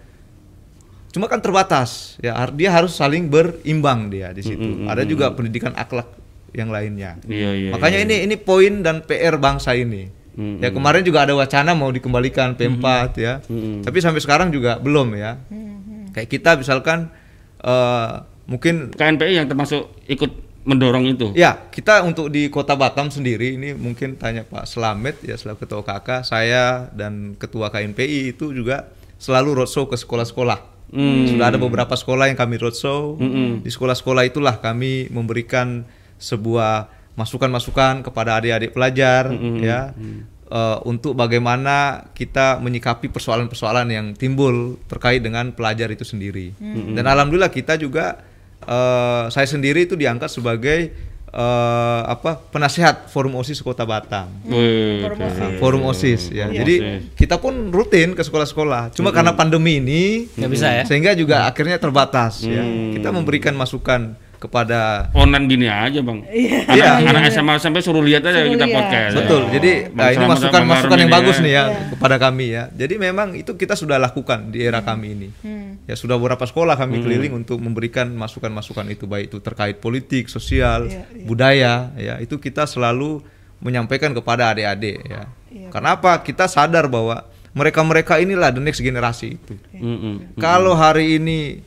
Cuma 1.13 1.29
kan 1.29 1.39
terbatas 1.39 2.17
ya. 2.19 2.35
Dia 2.51 2.71
harus 2.73 2.97
saling 2.97 3.29
berimbang 3.29 4.09
dia 4.09 4.33
di 4.33 4.43
situ. 4.43 4.89
Ada 4.89 5.05
juga 5.05 5.31
pendidikan 5.31 5.77
akhlak 5.77 6.09
yang 6.51 6.73
lainnya. 6.73 7.19
Iya, 7.27 7.51
iya. 7.55 7.71
Makanya 7.77 7.99
ini 8.01 8.17
ini 8.25 8.35
poin 8.35 8.81
dan 8.81 9.03
PR 9.05 9.37
bangsa 9.37 9.77
ini. 9.77 10.09
Mm-mm. 10.35 10.59
Ya 10.59 10.75
kemarin 10.75 11.03
juga 11.07 11.23
ada 11.23 11.35
wacana 11.39 11.73
mau 11.79 11.91
dikembalikan 11.95 12.59
P4 12.59 12.85
ya. 13.17 13.41
Mm-mm. 13.47 13.87
Tapi 13.87 13.99
sampai 14.03 14.21
sekarang 14.21 14.51
juga 14.51 14.79
belum 14.83 15.15
ya. 15.15 15.39
Kayak 16.15 16.29
kita 16.31 16.51
misalkan 16.59 17.11
eh, 17.63 18.13
mungkin 18.47 18.95
KNPI 18.95 19.41
yang 19.41 19.49
termasuk 19.49 19.91
ikut 20.07 20.45
mendorong 20.65 21.05
itu. 21.13 21.29
ya 21.37 21.69
kita 21.69 22.01
untuk 22.09 22.33
di 22.33 22.49
Kota 22.49 22.73
Batam 22.73 23.13
sendiri 23.13 23.53
ini 23.61 23.77
mungkin 23.77 24.17
tanya 24.17 24.49
Pak 24.49 24.65
Slamet 24.65 25.21
ya 25.21 25.37
selaku 25.37 25.69
ketua 25.69 25.85
KK, 25.85 26.25
saya 26.25 26.89
dan 26.97 27.37
ketua 27.37 27.69
KNPI 27.69 28.33
itu 28.33 28.49
juga 28.57 28.89
selalu 29.21 29.61
roadshow 29.61 29.85
ke 29.85 29.97
sekolah-sekolah. 30.01 30.89
Hmm. 30.89 31.29
Sudah 31.29 31.53
ada 31.53 31.61
beberapa 31.61 31.93
sekolah 31.93 32.33
yang 32.33 32.39
kami 32.41 32.57
roadshow. 32.57 33.21
Di 33.61 33.69
sekolah-sekolah 33.69 34.25
itulah 34.25 34.57
kami 34.57 35.13
memberikan 35.13 35.85
sebuah 36.17 36.89
masukan-masukan 37.15 38.03
kepada 38.03 38.43
adik-adik 38.43 38.75
pelajar 38.75 39.31
ya 39.63 39.95
eh, 40.51 40.79
untuk 40.87 41.15
bagaimana 41.15 42.11
kita 42.13 42.59
menyikapi 42.59 43.11
persoalan-persoalan 43.11 43.87
yang 43.91 44.07
timbul 44.19 44.79
terkait 44.91 45.23
dengan 45.23 45.55
pelajar 45.55 45.91
itu 45.95 46.03
sendiri. 46.03 46.55
Dan 46.95 47.07
alhamdulillah 47.07 47.55
kita 47.55 47.79
juga 47.79 48.19
eh, 48.67 49.25
saya 49.31 49.47
sendiri 49.47 49.87
itu 49.87 49.95
diangkat 49.95 50.27
sebagai 50.27 50.91
eh, 51.35 52.03
apa 52.07 52.39
penasehat 52.51 53.11
forum 53.11 53.39
osis 53.39 53.59
kota 53.63 53.83
Batam. 53.87 54.31
Wih, 54.47 55.03
Forum 55.03 55.19
keren. 55.19 55.39
Nah, 55.39 55.51
forum 55.59 55.83
osis 55.91 56.23
ya. 56.31 56.47
Forum 56.51 56.59
Jadi 56.63 56.75
OSIS. 56.83 57.15
kita 57.19 57.37
pun 57.43 57.55
rutin 57.75 58.15
ke 58.15 58.23
sekolah-sekolah. 58.23 58.95
Cuma 58.95 59.11
karena 59.11 59.35
pandemi 59.35 59.83
ini 59.83 60.27
bisa 60.51 60.71
ya? 60.71 60.85
sehingga 60.87 61.15
juga 61.15 61.51
akhirnya 61.51 61.79
terbatas 61.79 62.43
ya. 62.47 62.63
Kita 62.95 63.11
memberikan 63.11 63.55
masukan 63.59 64.19
kepada 64.45 65.09
Online 65.17 65.45
gini 65.49 65.67
aja 65.67 65.99
bang. 65.99 66.21
Iya. 66.29 66.69
Anak, 66.69 66.77
Iya. 66.77 66.91
anak 67.09 67.23
SMA 67.29 67.55
sampai 67.57 67.81
suruh 67.81 68.05
lihat 68.05 68.21
aja 68.23 68.45
Suruh 68.45 68.53
kita 68.53 68.67
lihat. 68.69 68.77
podcast. 68.77 69.13
betul. 69.17 69.43
Ya. 69.43 69.51
Jadi 69.57 69.71
Bang 69.89 69.97
nah, 69.97 70.09
ini 70.13 70.25
masukan 70.29 70.63
masukan 70.69 70.99
yang 71.01 71.13
bagus 71.13 71.37
ya. 71.37 71.45
nih 71.45 71.53
ya 71.53 71.65
kepada 71.91 72.17
kami 72.19 72.47
ya. 72.53 72.63
Jadi 72.71 72.95
memang 72.97 73.29
itu 73.33 73.53
kita 73.55 73.73
sudah 73.73 73.97
lakukan 73.97 74.53
di 74.53 74.61
era 74.61 74.81
kami 74.81 75.07
ini. 75.11 75.29
Ya 75.85 75.97
sudah 75.97 76.17
beberapa 76.17 76.45
sekolah 76.45 76.77
kami 76.77 77.01
keliling 77.01 77.33
untuk 77.35 77.57
memberikan 77.57 78.13
masukan-masukan 78.13 78.85
itu 78.89 79.05
baik 79.05 79.29
itu 79.29 79.41
terkait 79.41 79.79
politik, 79.79 80.29
sosial, 80.29 80.87
Iya, 80.87 81.05
iya. 81.09 81.25
budaya 81.25 81.75
ya. 81.97 82.15
Itu 82.21 82.37
kita 82.37 82.65
selalu 82.65 83.25
menyampaikan 83.59 84.13
kepada 84.13 84.53
adik-adik 84.53 85.01
ya. 85.03 85.25
Iya. 85.49 85.69
Karena 85.73 85.97
apa? 85.97 86.21
Kita 86.21 86.45
sadar 86.45 86.85
bahwa 86.87 87.25
mereka-mereka 87.53 88.19
inilah 88.19 88.51
the 88.51 88.59
next 88.59 88.83
generasi 88.83 89.39
itu. 89.39 89.55
Mm-mm. 89.73 90.35
Kalau 90.37 90.75
hari 90.75 91.17
ini 91.17 91.63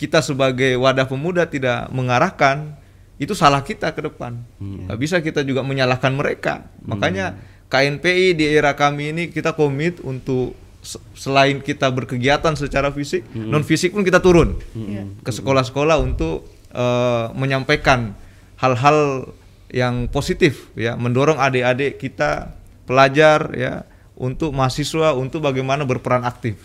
kita 0.00 0.18
sebagai 0.18 0.72
wadah 0.74 1.04
pemuda 1.04 1.44
tidak 1.44 1.92
mengarahkan, 1.92 2.72
itu 3.16 3.36
salah 3.36 3.60
kita 3.60 3.92
ke 3.92 4.00
depan. 4.02 4.40
Nggak 4.56 4.96
bisa 4.96 5.16
kita 5.20 5.44
juga 5.44 5.60
menyalahkan 5.60 6.08
mereka. 6.10 6.64
Makanya 6.82 7.36
KNPI 7.68 8.32
di 8.32 8.48
era 8.48 8.72
kami 8.72 9.12
ini 9.12 9.22
kita 9.28 9.52
komit 9.52 10.00
untuk 10.00 10.56
se- 10.80 10.98
selain 11.12 11.60
kita 11.60 11.86
berkegiatan 11.86 12.56
secara 12.56 12.88
fisik, 12.88 13.28
non 13.30 13.60
fisik 13.60 13.92
pun 13.92 14.00
kita 14.00 14.18
turun 14.18 14.56
Iya. 14.72 15.04
ke 15.20 15.30
sekolah-sekolah 15.30 16.00
untuk 16.00 16.48
eh, 16.70 17.26
menyampaikan 17.34 18.16
hal-hal 18.56 19.28
yang 19.68 20.06
positif 20.06 20.72
ya, 20.72 20.94
mendorong 20.94 21.36
adik-adik 21.36 21.98
kita 21.98 22.56
pelajar 22.84 23.52
ya 23.52 23.84
untuk 24.14 24.50
mahasiswa 24.50 25.12
untuk 25.12 25.42
bagaimana 25.42 25.82
berperan 25.82 26.22
aktif 26.22 26.58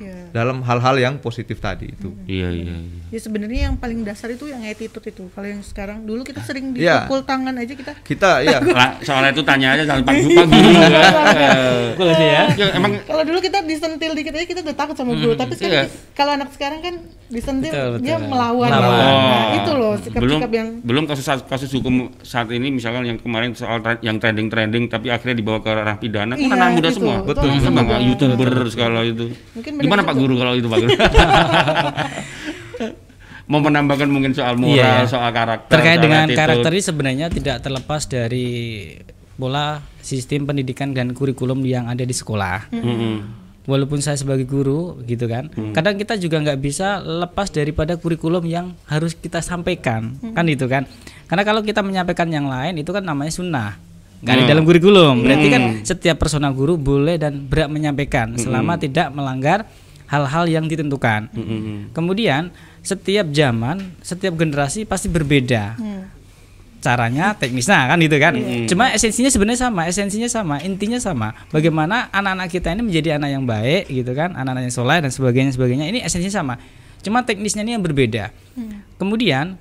Iya. 0.00 0.32
dalam 0.32 0.64
hal-hal 0.64 0.96
yang 0.96 1.14
positif 1.20 1.60
tadi 1.60 1.92
itu. 1.92 2.08
Iya 2.24 2.48
iya. 2.48 2.72
iya. 2.72 2.76
Ya 3.12 3.20
sebenarnya 3.20 3.60
yang 3.68 3.76
paling 3.76 4.00
dasar 4.00 4.32
itu 4.32 4.48
yang 4.48 4.64
attitude 4.64 5.04
itu. 5.12 5.28
Kalau 5.28 5.44
yang 5.44 5.60
sekarang 5.60 6.08
dulu 6.08 6.24
kita 6.24 6.40
sering 6.40 6.72
Iya. 6.72 7.04
dipukul 7.04 7.20
tangan 7.28 7.52
aja 7.60 7.74
kita. 7.76 7.92
Kita 8.00 8.40
ya 8.40 8.64
Lah, 8.80 8.96
soalnya 9.04 9.36
itu 9.36 9.44
tanya 9.44 9.76
aja 9.76 9.84
jangan 9.84 10.08
Pak 10.08 10.14
Guru 10.24 10.40
Pak 10.40 10.46
Guru. 10.48 10.70
Pukul 11.92 12.08
aja 12.16 12.26
ya. 12.26 12.44
Ya, 12.56 12.66
emang 12.72 12.92
Kalau 13.04 13.22
dulu 13.28 13.38
kita 13.44 13.60
disentil 13.60 14.16
dikit 14.16 14.32
aja 14.32 14.46
kita 14.48 14.60
udah 14.64 14.76
takut 14.76 14.96
sama 14.96 15.12
guru. 15.12 15.36
Tapi 15.36 15.52
sekarang 15.60 15.84
iya. 15.84 16.16
kalau 16.16 16.32
anak 16.32 16.48
sekarang 16.56 16.80
kan 16.80 16.94
disentil 17.30 17.70
Betul, 17.70 17.90
dia 18.00 18.16
betul. 18.16 18.26
melawan. 18.28 18.68
Melawan. 18.68 18.98
Nah, 18.98 19.14
Oh. 19.40 19.56
itu 19.56 19.70
loh 19.72 19.94
belum 19.94 20.02
sikap-sikap 20.02 20.50
yang 20.52 20.68
belum 20.80 21.04
kasus 21.06 21.26
kasus 21.44 21.70
hukum 21.70 21.94
saat 22.20 22.50
ini 22.50 22.68
misalkan 22.68 23.02
yang 23.04 23.16
kemarin 23.16 23.54
soal 23.54 23.78
tre- 23.78 23.98
yang 24.00 24.18
trending 24.18 24.46
trending 24.46 24.84
tapi 24.84 25.08
akhirnya 25.08 25.34
dibawa 25.34 25.58
ke 25.58 25.70
ranah 25.70 25.96
pidana 25.96 26.34
kan 26.34 26.42
Iya, 26.42 26.50
anak 26.52 26.68
muda 26.74 26.88
itu. 26.88 26.96
semua 26.96 27.16
Betul. 27.22 27.46
anak 27.48 27.62
Sama 27.62 27.80
muda. 27.80 27.96
youtuber 28.00 28.50
segala 28.66 28.98
itu 29.02 29.26
Mungkin 29.52 29.72
gimana 29.78 30.02
Pak. 30.02 30.14
Guru 30.16 30.34
kalau 30.36 30.52
itu 30.52 30.66
Pak 30.66 30.78
Guru 30.80 30.90
mau 33.46 33.58
menambahkan 33.60 34.06
mungkin 34.06 34.30
soal 34.30 34.54
moral 34.54 34.78
Iya. 35.00 35.06
soal 35.06 35.30
karakter 35.30 35.70
Terkait 35.72 35.96
soal 35.96 36.04
dengan 36.04 36.22
attitude. 36.24 36.38
karakter 36.40 36.70
ini 36.72 36.82
sebenarnya 36.84 37.26
tidak 37.28 37.56
terlepas 37.60 38.02
dari 38.06 38.48
pola 39.34 39.66
sistem 39.98 40.44
pendidikan 40.44 40.90
dan 40.90 41.10
kurikulum 41.10 41.58
yang 41.64 41.86
ada 41.86 42.02
di 42.02 42.12
sekolah. 42.12 42.70
Mm-mm. 42.70 43.14
Walaupun 43.70 44.02
saya 44.02 44.18
sebagai 44.18 44.50
guru 44.50 44.98
gitu 45.06 45.30
kan, 45.30 45.46
kadang 45.70 45.94
kita 45.94 46.18
juga 46.18 46.42
nggak 46.42 46.58
bisa 46.58 46.98
lepas 46.98 47.54
daripada 47.54 47.94
kurikulum 47.94 48.42
yang 48.50 48.74
harus 48.90 49.14
kita 49.14 49.38
sampaikan, 49.38 50.18
kan 50.34 50.42
itu 50.50 50.66
kan. 50.66 50.90
Karena 51.30 51.46
kalau 51.46 51.62
kita 51.62 51.78
menyampaikan 51.86 52.26
yang 52.34 52.50
lain 52.50 52.82
itu 52.82 52.90
kan 52.90 53.06
namanya 53.06 53.30
sunnah, 53.30 53.78
nggak 54.26 54.36
di 54.36 54.44
dalam 54.50 54.66
kurikulum. 54.66 55.22
Berarti 55.22 55.46
kan 55.46 55.62
setiap 55.86 56.18
personal 56.18 56.50
guru 56.50 56.74
boleh 56.74 57.14
dan 57.14 57.46
berhak 57.46 57.70
menyampaikan 57.70 58.34
selama 58.34 58.74
tidak 58.74 59.14
melanggar 59.14 59.62
hal-hal 60.10 60.50
yang 60.50 60.66
ditentukan. 60.66 61.30
Mm-mm. 61.30 61.94
Kemudian 61.94 62.50
setiap 62.82 63.30
zaman, 63.30 63.94
setiap 64.02 64.34
generasi 64.34 64.82
pasti 64.82 65.06
berbeda. 65.06 65.78
Caranya, 66.80 67.36
teknisnya 67.36 67.92
kan 67.92 68.00
gitu 68.00 68.16
kan. 68.16 68.32
Cuma 68.64 68.88
esensinya 68.88 69.28
sebenarnya 69.28 69.68
sama, 69.68 69.84
esensinya 69.84 70.28
sama, 70.32 70.64
intinya 70.64 70.96
sama. 70.96 71.36
Bagaimana 71.52 72.08
anak-anak 72.08 72.48
kita 72.48 72.72
ini 72.72 72.82
menjadi 72.88 73.20
anak 73.20 73.30
yang 73.36 73.44
baik 73.44 73.92
gitu 73.92 74.16
kan, 74.16 74.32
anak-anak 74.32 74.64
yang 74.64 74.74
soleh 74.74 74.98
dan 75.04 75.12
sebagainya 75.12 75.52
sebagainya. 75.52 75.92
Ini 75.92 76.00
esensinya 76.08 76.32
sama. 76.40 76.54
Cuma 77.04 77.20
teknisnya 77.20 77.64
ini 77.68 77.76
yang 77.76 77.84
berbeda. 77.84 78.32
Kemudian 78.96 79.60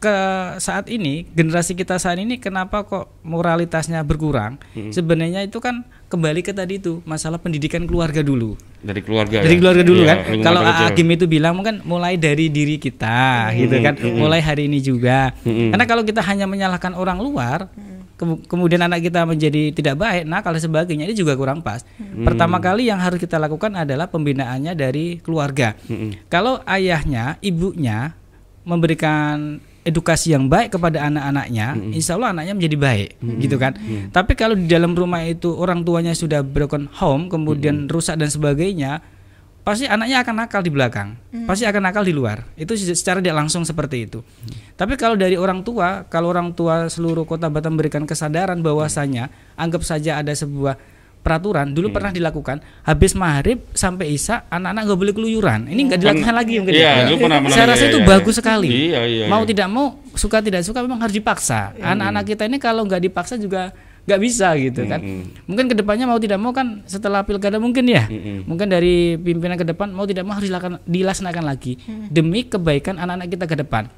ke 0.00 0.16
saat 0.56 0.88
ini 0.88 1.28
generasi 1.36 1.76
kita 1.76 2.00
saat 2.00 2.16
ini 2.16 2.40
kenapa 2.40 2.88
kok 2.88 3.10
moralitasnya 3.20 4.00
berkurang? 4.06 4.56
Sebenarnya 4.94 5.44
itu 5.44 5.58
kan 5.58 5.82
kembali 6.10 6.42
ke 6.42 6.50
tadi 6.50 6.76
itu 6.76 6.98
masalah 7.04 7.38
pendidikan 7.38 7.86
keluarga 7.86 8.18
dulu. 8.20 8.58
Dari 8.82 8.98
keluarga 8.98 9.40
dari 9.40 9.54
ya? 9.54 9.60
keluarga 9.60 9.82
dulu 9.82 10.02
Iya, 10.02 10.08
kan? 10.10 10.18
kalau. 10.42 10.60
Agim 10.66 11.08
itu 11.08 11.24
bilang 11.24 11.54
mungkin 11.54 11.80
mulai 11.82 12.18
dari 12.18 12.50
diri 12.50 12.76
kita 12.76 13.54
gitu 13.54 13.78
kan? 13.78 13.94
mulai 14.12 14.42
hari 14.42 14.66
ini 14.66 14.82
juga. 14.82 15.30
Karena 15.46 15.84
kalau 15.84 16.02
kita 16.02 16.18
hanya 16.20 16.44
menyalahkan 16.44 16.92
orang 16.92 17.22
luar 17.22 17.70
kemu- 18.16 18.42
kemudian 18.44 18.82
anak 18.82 19.00
kita 19.00 19.24
menjadi 19.24 19.70
tidak 19.70 19.96
baik 19.96 20.24
nah 20.24 20.42
kalau 20.42 20.58
sebagainya 20.58 21.06
ini 21.06 21.14
juga 21.14 21.32
kurang 21.32 21.62
pas. 21.62 21.86
Pertama 22.20 22.58
kali 22.58 22.90
yang 22.90 22.98
harus 22.98 23.16
kita 23.16 23.38
lakukan 23.38 23.70
adalah 23.72 24.10
pembinaannya 24.10 24.74
dari 24.74 25.22
keluarga. 25.22 25.78
Kalau 26.26 26.58
ayahnya 26.66 27.38
ibunya 27.40 28.18
memberikan 28.66 29.62
edukasi 29.80 30.30
yang 30.30 30.44
baik 30.44 30.74
kepada 30.74 31.06
anak-anaknya, 31.06 31.66
insya 31.90 32.14
Allah 32.14 32.32
anaknya 32.32 32.52
menjadi 32.52 32.76
baik, 32.76 33.08
gitu 33.38 33.56
kan. 33.56 33.72
Tapi 34.10 34.32
kalau 34.34 34.52
di 34.52 34.66
dalam 34.66 34.92
rumah 34.92 35.24
itu 35.24 35.48
orang 35.50 35.80
tuanya 35.80 36.12
sudah 36.12 36.40
broken 36.40 36.84
home, 36.92 37.26
kemudian 37.26 37.88
rusak 37.88 38.14
dan 38.14 38.28
sebagainya, 38.28 39.00
pasti 39.60 39.84
anaknya 39.84 40.20
akan 40.20 40.34
nakal 40.36 40.60
di 40.60 40.68
belakang, 40.68 41.16
pasti 41.44 41.64
akan 41.64 41.80
nakal 41.80 42.00
di 42.00 42.12
luar. 42.12 42.44
Itu 42.54 42.76
se- 42.76 42.92
secara 42.92 43.20
tidak 43.20 43.40
langsung 43.40 43.64
seperti 43.64 44.04
itu. 44.04 44.20
Tapi 44.74 44.96
kalau 44.96 45.16
dari 45.16 45.36
orang 45.36 45.60
tua, 45.60 46.04
kalau 46.08 46.28
orang 46.28 46.52
tua 46.52 46.88
seluruh 46.88 47.24
kota 47.24 47.48
Batam 47.48 47.76
memberikan 47.76 48.04
kesadaran 48.04 48.60
bahwasanya, 48.60 49.28
anggap 49.56 49.80
saja 49.80 50.20
ada 50.20 50.32
sebuah 50.32 50.76
peraturan 51.20 51.76
dulu 51.76 51.92
pernah 51.92 52.08
dilakukan 52.08 52.64
habis 52.84 53.12
maghrib 53.12 53.60
sampai 53.76 54.16
isya 54.16 54.48
anak-anak 54.48 54.82
nggak 54.88 55.00
boleh 55.00 55.14
keluyuran. 55.14 55.60
Ini 55.68 55.80
nggak 55.92 56.00
dilakukan 56.00 56.34
lagi 56.34 56.52
mungkin 56.56 56.74
Iya, 56.74 56.90
ya. 56.90 57.04
dulu 57.06 57.16
pernah 57.28 57.38
pernah, 57.44 57.56
saya 57.56 57.64
iya, 57.64 57.72
rasa 57.76 57.84
iya, 57.84 57.90
itu 57.92 57.98
iya. 58.00 58.08
bagus 58.08 58.34
sekali. 58.40 58.68
Iya, 58.68 59.00
iya, 59.04 59.24
mau 59.28 59.42
iya. 59.44 59.48
tidak 59.52 59.68
mau 59.68 59.86
suka 60.16 60.38
tidak 60.40 60.62
suka 60.64 60.80
memang 60.80 61.00
harus 61.04 61.14
dipaksa. 61.14 61.76
Anak-anak 61.76 62.24
kita 62.24 62.42
ini 62.48 62.56
kalau 62.56 62.82
nggak 62.88 63.02
dipaksa 63.04 63.36
juga 63.36 63.70
nggak 64.08 64.20
bisa 64.24 64.48
gitu 64.56 64.80
kan. 64.88 65.00
Mungkin 65.44 65.64
ke 65.68 65.74
depannya 65.76 66.08
mau 66.08 66.16
tidak 66.16 66.40
mau 66.40 66.56
kan 66.56 66.80
setelah 66.88 67.20
pilkada 67.20 67.60
mungkin 67.60 67.84
ya. 67.84 68.08
Mungkin 68.48 68.66
dari 68.72 69.20
pimpinan 69.20 69.60
ke 69.60 69.66
depan 69.68 69.92
mau 69.92 70.08
tidak 70.08 70.24
mau 70.24 70.34
harus 70.34 70.48
dilakukan- 70.48 70.80
dilaksanakan 70.88 71.44
lagi. 71.44 71.76
Demi 72.08 72.48
kebaikan 72.48 72.96
anak-anak 72.96 73.28
kita 73.28 73.44
ke 73.44 73.56
depan. 73.60 73.92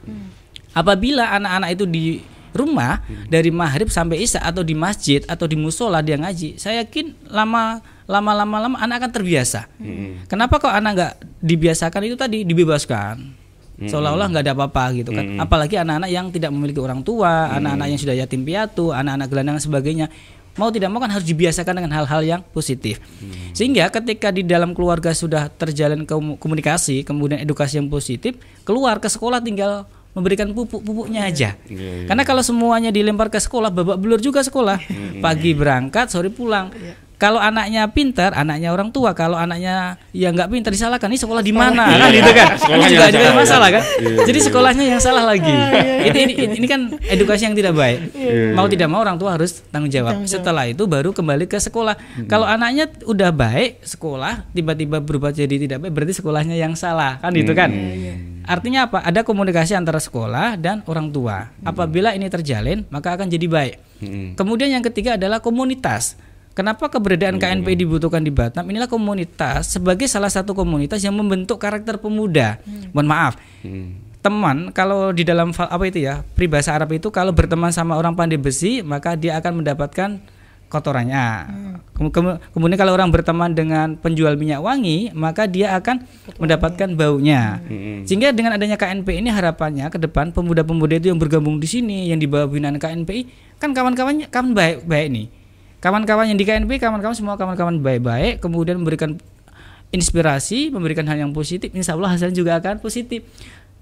Apabila 0.73 1.31
anak-anak 1.37 1.71
itu 1.76 1.85
di 1.87 2.05
rumah 2.53 3.01
dari 3.27 3.49
maghrib 3.51 3.89
sampai 3.89 4.23
isya 4.23 4.45
atau 4.45 4.61
di 4.63 4.77
masjid 4.77 5.25
atau 5.25 5.49
di 5.49 5.57
musola 5.57 6.05
dia 6.05 6.17
ngaji 6.17 6.57
saya 6.57 6.85
yakin 6.85 7.17
lama 7.29 7.81
lama 8.07 8.33
lama 8.35 8.57
lama 8.69 8.77
anak 8.79 9.03
akan 9.03 9.11
terbiasa. 9.15 9.61
Kenapa 10.29 10.61
kok 10.61 10.73
anak 10.73 10.91
nggak 10.93 11.13
dibiasakan? 11.41 12.01
Itu 12.07 12.17
tadi 12.19 12.45
dibebaskan. 12.45 13.41
Seolah-olah 13.83 14.27
nggak 14.31 14.45
ada 14.47 14.53
apa-apa 14.55 14.85
gitu 14.95 15.11
kan. 15.11 15.41
Apalagi 15.41 15.75
anak-anak 15.81 16.11
yang 16.13 16.31
tidak 16.31 16.51
memiliki 16.55 16.79
orang 16.79 17.03
tua 17.03 17.51
anak-anak 17.51 17.87
yang 17.91 18.01
sudah 18.01 18.15
yatim 18.15 18.43
piatu 18.45 18.95
anak-anak 18.95 19.27
gelandang 19.33 19.57
dan 19.59 19.65
sebagainya. 19.65 20.07
Mau 20.53 20.69
tidak 20.69 20.93
mau 20.93 21.01
kan 21.01 21.09
harus 21.09 21.25
dibiasakan 21.25 21.81
dengan 21.81 21.97
hal-hal 21.97 22.21
yang 22.21 22.41
positif. 22.53 23.01
Sehingga 23.57 23.89
ketika 23.89 24.29
di 24.29 24.45
dalam 24.45 24.77
keluarga 24.77 25.17
sudah 25.17 25.49
terjalin 25.49 26.05
komu- 26.05 26.37
komunikasi 26.37 27.01
kemudian 27.09 27.41
edukasi 27.41 27.81
yang 27.81 27.89
positif 27.89 28.37
keluar 28.63 29.01
ke 29.01 29.09
sekolah 29.09 29.41
tinggal 29.41 29.89
memberikan 30.12 30.52
pupuk-pupuknya 30.52 31.25
aja. 31.25 31.57
Iya, 31.69 32.04
iya. 32.04 32.07
karena 32.09 32.23
kalau 32.28 32.45
semuanya 32.45 32.92
dilempar 32.92 33.33
ke 33.33 33.40
sekolah 33.40 33.73
babak 33.73 33.97
belur 33.97 34.21
juga 34.21 34.45
sekolah. 34.45 34.76
Pagi 35.25 35.57
berangkat 35.57 36.12
sore 36.12 36.28
pulang. 36.28 36.69
Kalau 37.16 37.38
anaknya 37.38 37.87
pintar 37.87 38.35
anaknya 38.35 38.75
orang 38.75 38.90
tua. 38.90 39.14
Kalau 39.14 39.38
anaknya 39.38 39.95
ya 40.11 40.35
nggak 40.35 40.50
pintar 40.50 40.75
disalahkan. 40.75 41.07
Ini 41.07 41.23
sekolah 41.23 41.38
di 41.38 41.54
mana? 41.54 41.87
Kan 41.87 42.11
gitu 42.11 42.31
kan? 42.35 42.47
Ini 42.50 42.59
Sekolahnya 42.59 42.88
juga 42.90 43.04
yang 43.07 43.14
juga 43.14 43.23
salah. 43.23 43.38
masalah 43.38 43.69
kan? 43.71 43.83
Iya, 43.87 44.16
jadi 44.26 44.38
sekolahnya 44.42 44.85
yang 44.90 45.00
salah 45.00 45.25
lagi. 45.31 45.54
Ini, 46.02 46.19
ini 46.19 46.33
ini 46.59 46.66
kan 46.66 46.81
edukasi 47.07 47.47
yang 47.47 47.54
tidak 47.54 47.78
baik. 47.78 48.11
Mau 48.59 48.66
tidak 48.66 48.90
mau 48.90 49.07
orang 49.07 49.23
tua 49.23 49.38
harus 49.38 49.62
tanggung 49.71 49.95
jawab. 49.95 50.26
Setelah 50.26 50.66
itu 50.66 50.83
baru 50.90 51.14
kembali 51.14 51.47
ke 51.47 51.62
sekolah. 51.62 51.95
Kalau 52.26 52.42
anaknya 52.42 52.90
udah 53.07 53.31
baik 53.31 53.87
sekolah 53.87 54.50
tiba-tiba 54.50 54.99
berubah 54.99 55.31
jadi 55.31 55.54
tidak 55.62 55.78
baik 55.87 55.95
berarti 55.95 56.19
sekolahnya 56.19 56.59
yang 56.59 56.75
salah. 56.75 57.23
Kan 57.23 57.38
gitu 57.38 57.54
kan 57.54 57.71
artinya 58.45 58.91
apa? 58.91 59.03
Ada 59.03 59.23
komunikasi 59.27 59.75
antara 59.75 59.99
sekolah 59.99 60.57
dan 60.59 60.81
orang 60.87 61.11
tua. 61.11 61.51
Apabila 61.63 62.15
ini 62.15 62.27
terjalin 62.29 62.85
maka 62.89 63.15
akan 63.15 63.29
jadi 63.31 63.47
baik. 63.47 63.77
Kemudian 64.39 64.71
yang 64.75 64.85
ketiga 64.85 65.15
adalah 65.15 65.39
komunitas. 65.39 66.19
Kenapa 66.53 66.93
keberadaan 66.93 67.41
KNPI 67.41 67.81
dibutuhkan 67.81 68.21
di 68.21 68.29
Batam? 68.29 68.69
Inilah 68.69 68.85
komunitas 68.85 69.73
sebagai 69.73 70.05
salah 70.05 70.29
satu 70.29 70.53
komunitas 70.53 71.01
yang 71.01 71.17
membentuk 71.17 71.57
karakter 71.57 71.97
pemuda. 71.97 72.61
Mohon 72.93 73.09
maaf, 73.09 73.35
teman 74.23 74.71
kalau 74.71 75.11
di 75.11 75.27
dalam 75.27 75.51
apa 75.51 75.85
itu 75.89 76.07
ya 76.07 76.23
peribahasa 76.23 76.79
Arab 76.79 76.95
itu 76.95 77.11
kalau 77.11 77.35
berteman 77.35 77.75
sama 77.75 77.99
orang 77.99 78.15
pandai 78.15 78.39
besi 78.39 78.79
maka 78.85 79.19
dia 79.19 79.35
akan 79.43 79.61
mendapatkan 79.61 80.23
kotorannya. 80.73 81.25
Kem- 81.93 82.09
kem- 82.09 82.41
Kemudian 82.57 82.81
kalau 82.81 82.97
orang 82.97 83.12
berteman 83.12 83.52
dengan 83.52 84.00
penjual 84.00 84.33
minyak 84.41 84.64
wangi 84.64 85.12
maka 85.12 85.45
dia 85.45 85.76
akan 85.76 86.00
mendapatkan 86.41 86.88
baunya. 86.97 87.61
Sehingga 88.09 88.33
dengan 88.33 88.57
adanya 88.57 88.81
KNPI 88.81 89.21
ini 89.21 89.29
harapannya 89.29 89.93
ke 89.93 90.00
depan 90.00 90.33
pemuda-pemuda 90.33 90.97
itu 90.97 91.12
yang 91.12 91.21
bergabung 91.21 91.61
di 91.61 91.69
sini 91.69 92.09
yang 92.09 92.17
di 92.17 92.25
bawah 92.25 92.49
binaan 92.49 92.81
KNPI 92.81 93.29
kan 93.61 93.76
kawan-kawannya 93.76 94.33
kawan 94.33 94.57
baik-baik 94.57 95.09
nih. 95.12 95.26
Kawan-kawan 95.85 96.33
yang 96.33 96.38
di 96.41 96.49
KNPI 96.49 96.81
kawan-kawan 96.81 97.12
semua 97.12 97.37
kawan-kawan 97.37 97.76
baik-baik 97.85 98.41
kemudian 98.41 98.81
memberikan 98.81 99.21
inspirasi, 99.93 100.73
memberikan 100.73 101.05
hal 101.05 101.21
yang 101.21 101.37
positif, 101.37 101.69
insya 101.76 101.93
Allah 101.93 102.17
hasilnya 102.17 102.33
juga 102.33 102.57
akan 102.59 102.81
positif. 102.81 103.23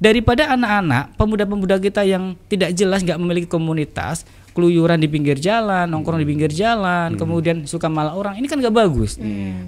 Daripada 0.00 0.48
anak-anak, 0.56 1.14
pemuda-pemuda 1.14 1.76
kita 1.76 2.02
yang 2.08 2.34
tidak 2.48 2.72
jelas, 2.72 3.04
nggak 3.04 3.20
memiliki 3.20 3.44
komunitas, 3.46 4.24
keluyuran 4.60 5.00
di 5.00 5.08
pinggir 5.08 5.40
jalan, 5.40 5.88
nongkrong 5.88 6.20
di 6.20 6.28
pinggir 6.28 6.52
jalan, 6.52 7.16
kemudian 7.16 7.64
suka 7.64 7.88
malah 7.88 8.12
orang, 8.12 8.36
ini 8.36 8.44
kan 8.44 8.60
nggak 8.60 8.76
bagus. 8.76 9.16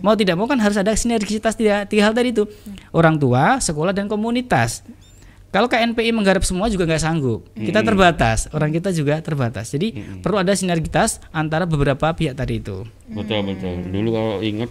Mau 0.04 0.12
tidak 0.12 0.36
mau 0.36 0.44
kan 0.44 0.60
harus 0.60 0.76
ada 0.76 0.92
sinergisitas 0.92 1.56
tiga, 1.56 1.88
tiga 1.88 2.04
hal 2.04 2.12
tadi 2.12 2.36
itu, 2.36 2.44
orang 2.92 3.16
tua, 3.16 3.56
sekolah 3.56 3.96
dan 3.96 4.04
komunitas. 4.04 4.84
Kalau 5.52 5.68
KNPI 5.68 6.16
menggarap 6.16 6.44
semua 6.44 6.68
juga 6.68 6.84
nggak 6.88 7.00
sanggup, 7.00 7.48
kita 7.56 7.80
terbatas, 7.80 8.52
orang 8.52 8.72
kita 8.72 8.92
juga 8.92 9.20
terbatas. 9.24 9.72
Jadi 9.72 10.20
perlu 10.20 10.40
ada 10.40 10.52
sinergitas 10.52 11.20
antara 11.32 11.64
beberapa 11.64 12.12
pihak 12.12 12.36
tadi 12.36 12.60
itu. 12.60 12.84
betul 13.08 13.40
betul. 13.48 13.80
Dulu 13.88 14.08
kalau 14.12 14.34
inget 14.44 14.68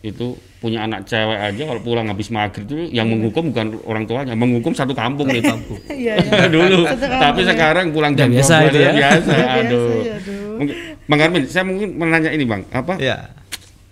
itu 0.00 0.32
punya 0.56 0.82
anak 0.82 1.04
cewek 1.04 1.36
aja 1.36 1.62
kalau 1.66 1.80
pulang 1.80 2.08
habis 2.08 2.28
maghrib 2.28 2.64
itu 2.64 2.88
yang 2.88 3.04
menghukum 3.06 3.52
bukan 3.52 3.76
orang 3.84 4.04
tuanya 4.04 4.32
menghukum 4.32 4.72
satu 4.72 4.92
kampung 4.92 5.28
nih 5.28 5.40
kampung 5.40 5.76
Iya, 5.92 6.16
iya. 6.16 6.48
dulu 6.48 6.84
Satu 6.86 7.00
kampung, 7.02 7.20
tapi 7.20 7.40
ya. 7.40 7.46
sekarang 7.52 7.86
pulang 7.90 8.12
jam 8.14 8.28
biasa 8.28 8.54
12 8.62 8.66
itu 8.66 8.78
ya. 8.78 8.92
biasa 8.94 9.34
aduh 9.58 9.88
ya. 10.00 10.16
Mungkin- 10.56 10.78
bang 11.04 11.20
Armin 11.20 11.42
saya 11.44 11.64
mungkin 11.64 11.88
menanya 11.94 12.30
ini 12.30 12.44
bang 12.44 12.62
apa 12.70 12.94
Ya. 12.96 13.16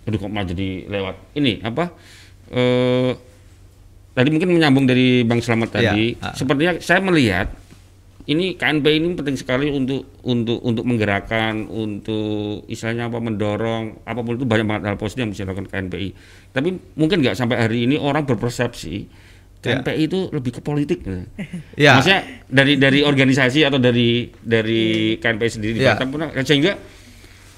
aduh 0.03 0.17
kok 0.17 0.29
malah 0.29 0.47
jadi 0.47 0.69
lewat 0.87 1.15
ini 1.35 1.61
apa 1.61 1.93
eh 2.49 3.11
tadi 4.11 4.29
mungkin 4.29 4.49
menyambung 4.51 4.85
dari 4.85 5.21
bang 5.21 5.39
Slamet 5.39 5.69
tadi 5.69 6.17
Iya, 6.17 6.23
ah. 6.23 6.33
sepertinya 6.33 6.73
saya 6.79 6.99
melihat 6.99 7.53
ini 8.27 8.59
KNP 8.59 8.85
ini 8.89 9.15
penting 9.15 9.37
sekali 9.39 9.71
untuk 9.71 10.19
untuk 10.27 10.59
untuk 10.59 10.83
menggerakkan 10.83 11.65
untuk 11.71 12.67
istilahnya 12.67 13.07
apa 13.07 13.17
mendorong 13.23 14.03
apa 14.03 14.19
pun 14.19 14.35
itu 14.35 14.43
banyak 14.43 14.67
banget 14.67 14.83
hal 14.91 14.97
positif 14.99 15.23
yang 15.23 15.31
bisa 15.31 15.47
dilakukan 15.47 15.69
KNPI 15.71 16.09
tapi 16.51 16.69
mungkin 16.99 17.23
nggak 17.23 17.37
sampai 17.39 17.57
hari 17.63 17.87
ini 17.87 17.95
orang 17.95 18.27
berpersepsi 18.27 19.27
Ya. 19.59 19.75
KNPI 19.75 20.07
itu 20.07 20.31
lebih 20.31 20.55
ke 20.55 20.61
politik 20.63 21.03
Ya. 21.75 21.99
maksudnya 21.99 22.23
dari 22.47 22.79
dari 22.79 23.03
organisasi 23.03 23.67
atau 23.67 23.75
dari 23.75 24.31
dari 24.39 25.15
KNPI 25.19 25.49
sendiri 25.51 25.73
di 25.75 25.83
Ya. 25.83 25.99
Batam 25.99 26.15
pun 26.15 26.23
sehingga 26.47 26.79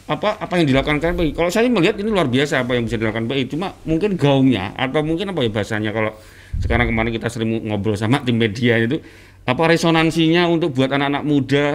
apa 0.10 0.42
apa 0.42 0.54
yang 0.58 0.66
dilakukan 0.66 0.98
KNPI 0.98 1.38
kalau 1.38 1.54
saya 1.54 1.70
melihat 1.70 2.02
ini 2.02 2.10
luar 2.10 2.26
biasa 2.26 2.66
apa 2.66 2.74
yang 2.74 2.90
bisa 2.90 2.98
dilakukan 2.98 3.30
KNPI 3.30 3.54
cuma 3.54 3.78
mungkin 3.86 4.18
gaungnya 4.18 4.74
atau 4.74 5.06
mungkin 5.06 5.30
apa 5.30 5.46
ya 5.46 5.54
bahasanya 5.54 5.94
kalau 5.94 6.12
sekarang 6.58 6.90
kemarin 6.90 7.14
kita 7.14 7.30
sering 7.30 7.70
ngobrol 7.70 7.94
sama 7.94 8.18
tim 8.26 8.34
media 8.36 8.82
itu 8.82 8.98
apa 9.44 9.64
resonansinya 9.66 10.46
untuk 10.46 10.72
buat 10.72 10.88
anak-anak 10.88 11.24
muda 11.24 11.66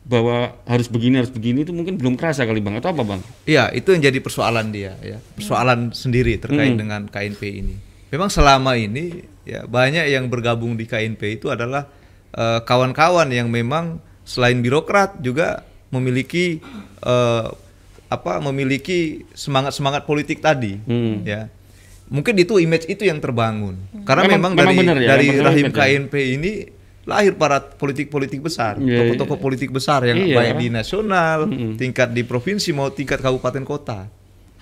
bahwa 0.00 0.56
harus 0.64 0.86
begini 0.86 1.16
harus 1.16 1.28
begini 1.28 1.62
itu 1.62 1.70
mungkin 1.70 1.94
belum 1.94 2.14
kerasa 2.14 2.42
kali 2.42 2.58
bang 2.58 2.78
atau 2.78 2.90
apa 2.90 3.02
bang? 3.04 3.20
Iya, 3.44 3.70
itu 3.70 3.90
yang 3.90 4.02
jadi 4.02 4.18
persoalan 4.18 4.70
dia 4.70 4.96
ya. 4.98 5.18
Persoalan 5.34 5.92
sendiri 5.92 6.34
terkait 6.36 6.72
Hmm. 6.72 6.80
dengan 6.80 7.00
KNP 7.04 7.42
ini. 7.44 7.74
Memang 8.08 8.26
selama 8.26 8.74
ini 8.74 9.22
ya 9.44 9.62
banyak 9.64 10.08
yang 10.08 10.26
bergabung 10.26 10.74
di 10.74 10.84
KNP 10.84 11.36
itu 11.36 11.46
adalah 11.48 11.86
eh, 12.30 12.60
kawan-kawan 12.60 13.26
yang 13.28 13.50
memang 13.50 13.98
selain 14.22 14.58
birokrat 14.58 15.18
juga 15.18 15.62
memiliki 15.90 16.62
eh, 17.00 17.46
apa 18.06 18.32
memiliki 18.40 19.22
semangat-semangat 19.32 20.02
politik 20.02 20.38
tadi 20.38 20.78
Hmm. 20.80 21.22
ya. 21.22 21.50
Mungkin 22.06 22.34
itu 22.36 22.58
image 22.58 22.86
itu 22.86 23.02
yang 23.02 23.18
terbangun. 23.18 23.78
Karena 24.02 24.26
memang, 24.26 24.50
Memang- 24.50 24.54
memang 24.56 24.56
dari 24.56 24.76
benar 24.76 24.96
ya, 24.96 25.08
dari 25.08 25.26
memang 25.28 25.46
rahim 25.46 25.64
ya. 25.64 25.74
KNP 25.76 26.14
ini 26.32 26.52
lahir 27.04 27.32
para 27.34 27.60
politik-politik 27.60 28.40
besar, 28.40 28.76
Iya, 28.76 29.00
tokoh-tokoh 29.00 29.38
politik 29.40 29.72
besar 29.72 30.04
yang 30.04 30.20
Iya. 30.20 30.36
baik 30.36 30.54
di 30.58 30.68
nasional, 30.68 31.48
tingkat 31.74 32.12
di 32.12 32.22
provinsi 32.22 32.70
mau 32.70 32.92
tingkat 32.92 33.18
kabupaten 33.18 33.64
kota. 33.64 34.04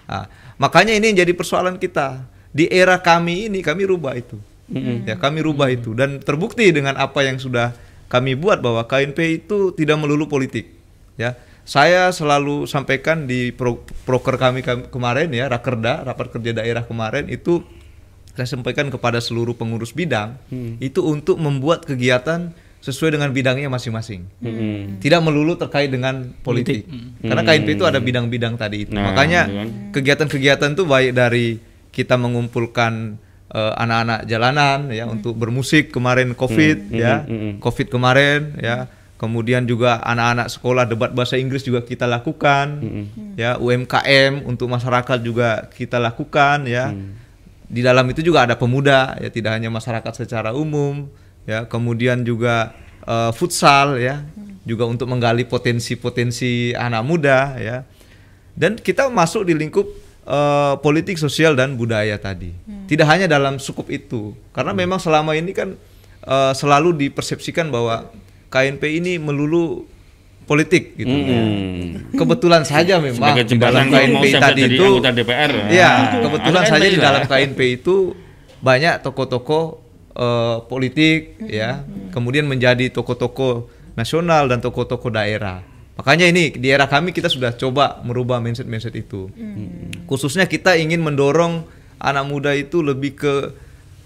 Nah, 0.07 0.25
makanya 0.57 0.95
ini 0.95 1.13
yang 1.13 1.27
jadi 1.27 1.33
persoalan 1.35 1.77
kita. 1.77 2.25
Di 2.49 2.71
era 2.71 2.97
kami 2.97 3.51
ini 3.51 3.61
kami 3.61 3.85
rubah 3.85 4.15
itu. 4.15 4.39
Ya, 5.05 5.17
kami 5.17 5.41
rubah 5.41 5.73
itu 5.73 5.97
dan 5.97 6.21
terbukti 6.21 6.69
dengan 6.69 6.93
apa 6.97 7.25
yang 7.25 7.41
sudah 7.41 7.73
kami 8.09 8.37
buat 8.37 8.61
bahwa 8.61 8.85
KNP 8.85 9.45
itu 9.45 9.73
tidak 9.73 9.97
melulu 9.97 10.29
politik. 10.29 10.69
Ya. 11.17 11.37
Saya 11.69 12.09
selalu 12.09 12.65
sampaikan 12.65 13.29
di 13.29 13.53
pro, 13.53 13.85
proker 14.09 14.41
kami 14.41 14.65
kam- 14.65 14.89
kemarin 14.89 15.29
ya, 15.33 15.53
Rakerda, 15.53 16.01
rapat 16.01 16.33
kerja 16.33 16.57
daerah 16.57 16.85
kemarin 16.85 17.29
itu 17.29 17.61
saya 18.39 18.47
sampaikan 18.47 18.87
kepada 18.87 19.19
seluruh 19.19 19.59
pengurus 19.59 19.91
bidang 19.91 20.39
itu 20.79 21.03
untuk 21.03 21.43
membuat 21.43 21.83
kegiatan 21.83 22.55
sesuai 22.79 23.19
dengan 23.19 23.35
bidangnya 23.35 23.67
masing-masing. 23.67 24.31
Tidak 25.03 25.19
melulu 25.19 25.59
terkait 25.59 25.91
dengan 25.91 26.31
politik. 26.47 26.87
Karena 27.19 27.43
KNP 27.43 27.75
itu 27.75 27.83
ada 27.83 27.99
bidang-bidang 27.99 28.55
tadi 28.55 28.87
itu. 28.87 28.95
Nah, 28.95 29.11
Makanya 29.11 29.51
kan. 29.51 29.69
kegiatan-kegiatan 29.91 30.79
itu 30.79 30.87
baik 30.87 31.11
dari 31.19 31.59
kita 31.91 32.15
mengumpulkan 32.15 33.19
eh, 33.51 33.73
anak-anak 33.75 34.31
jalanan 34.31 34.95
ya 34.95 35.11
untuk 35.11 35.35
bermusik 35.35 35.91
kemarin 35.91 36.39
Covid 36.39 36.95
ya. 36.95 37.27
Covid 37.59 37.91
kemarin 37.91 38.55
ya. 38.63 38.87
Kemudian 39.19 39.67
juga 39.67 39.99
anak-anak 40.07 40.47
sekolah 40.47 40.87
debat 40.87 41.11
bahasa 41.11 41.35
Inggris 41.35 41.67
juga 41.67 41.83
kita 41.83 42.07
lakukan. 42.07 42.79
Ya, 43.35 43.59
UMKM 43.59 44.47
untuk 44.47 44.71
masyarakat 44.71 45.19
juga 45.27 45.67
kita 45.75 45.99
lakukan 45.99 46.71
ya. 46.71 46.95
Di 47.69 47.85
dalam 47.85 48.09
itu 48.09 48.25
juga 48.25 48.49
ada 48.49 48.57
pemuda 48.57 49.13
ya, 49.21 49.29
tidak 49.29 49.61
hanya 49.61 49.69
masyarakat 49.69 50.25
secara 50.25 50.57
umum 50.57 51.07
ya. 51.45 51.69
Kemudian 51.69 52.25
juga 52.25 52.73
eh, 53.05 53.31
futsal 53.37 54.01
ya, 54.01 54.25
juga 54.65 54.89
untuk 54.89 55.09
menggali 55.13 55.45
potensi-potensi 55.45 56.73
anak 56.73 57.03
muda 57.05 57.61
ya. 57.61 57.85
Dan 58.57 58.75
kita 58.81 59.13
masuk 59.13 59.45
di 59.45 59.53
lingkup 59.53 59.85
eh, 60.25 60.75
politik 60.81 61.21
sosial 61.21 61.53
dan 61.53 61.77
budaya 61.77 62.17
tadi. 62.17 62.57
Tidak 62.89 63.05
hanya 63.05 63.29
dalam 63.29 63.61
sukup 63.61 63.93
itu, 63.93 64.33
karena 64.57 64.73
memang 64.73 64.97
selama 64.97 65.37
ini 65.37 65.53
kan 65.53 65.77
eh, 66.25 66.53
selalu 66.57 66.97
dipersepsikan 66.97 67.69
bahwa 67.69 68.09
KNP 68.49 69.05
ini 69.05 69.21
melulu 69.21 69.85
politik 70.49 70.97
gitu. 70.97 71.13
Hmm. 71.13 72.09
Kebetulan 72.17 72.65
saja 72.65 72.97
memang 72.97 73.37
di 73.45 73.61
dalam 73.61 73.93
KNP 73.93 74.25
tadi 74.41 74.61
itu 74.65 74.89
DPR. 75.05 75.53
Iya, 75.69 75.91
Nah, 75.93 76.25
kebetulan 76.25 76.63
ada 76.65 76.71
saja 76.73 76.87
di 76.89 76.97
KNPI 76.97 77.05
dalam. 77.05 77.23
KNP 77.29 77.61
itu 77.85 77.97
banyak 78.65 79.05
tokoh-tokoh 79.05 79.65
eh, 80.17 80.57
politik 80.65 81.37
ya, 81.45 81.85
kemudian 82.17 82.49
menjadi 82.49 82.89
tokoh-tokoh 82.89 83.69
nasional 83.93 84.49
dan 84.49 84.65
tokoh-tokoh 84.65 85.13
daerah. 85.13 85.61
Makanya 86.01 86.31
ini 86.33 86.55
di 86.57 86.73
era 86.73 86.89
kami 86.89 87.13
kita 87.13 87.29
sudah 87.29 87.53
coba 87.53 88.01
merubah 88.07 88.41
mindset-mindset 88.41 88.95
itu. 88.97 89.29
Khususnya 90.09 90.49
kita 90.49 90.79
ingin 90.79 91.05
mendorong 91.05 91.67
anak 91.99 92.25
muda 92.25 92.55
itu 92.55 92.81
lebih 92.81 93.19
ke 93.19 93.35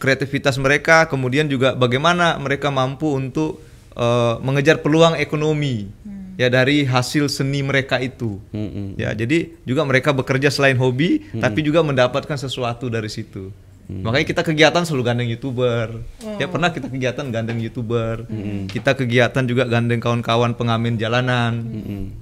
kreativitas 0.01 0.59
mereka, 0.59 1.07
kemudian 1.07 1.47
juga 1.47 1.79
bagaimana 1.79 2.35
mereka 2.43 2.75
mampu 2.75 3.15
untuk 3.15 3.63
eh, 3.95 4.35
mengejar 4.43 4.83
peluang 4.83 5.15
ekonomi 5.23 6.03
ya 6.41 6.49
dari 6.49 6.85
hasil 6.87 7.29
seni 7.29 7.61
mereka 7.61 8.01
itu. 8.01 8.41
Mm-mm. 8.53 8.97
Ya, 8.97 9.13
jadi 9.13 9.53
juga 9.69 9.85
mereka 9.85 10.15
bekerja 10.17 10.49
selain 10.49 10.77
hobi, 10.81 11.27
tapi 11.39 11.61
juga 11.65 11.85
mendapatkan 11.85 12.37
sesuatu 12.37 12.89
dari 12.89 13.09
situ. 13.13 13.53
Makanya 13.93 14.25
kita 14.25 14.43
kegiatan 14.47 14.83
selalu 14.89 15.05
gandeng 15.05 15.29
youtuber. 15.29 16.01
Ya 16.41 16.49
pernah 16.49 16.73
kita 16.73 16.89
kegiatan 16.89 17.29
gandeng 17.29 17.61
youtuber. 17.61 18.25
Kita 18.73 18.97
kegiatan 18.97 19.45
juga 19.45 19.69
gandeng 19.69 20.01
kawan-kawan 20.01 20.57
pengamen 20.57 20.97
jalanan. 20.97 21.61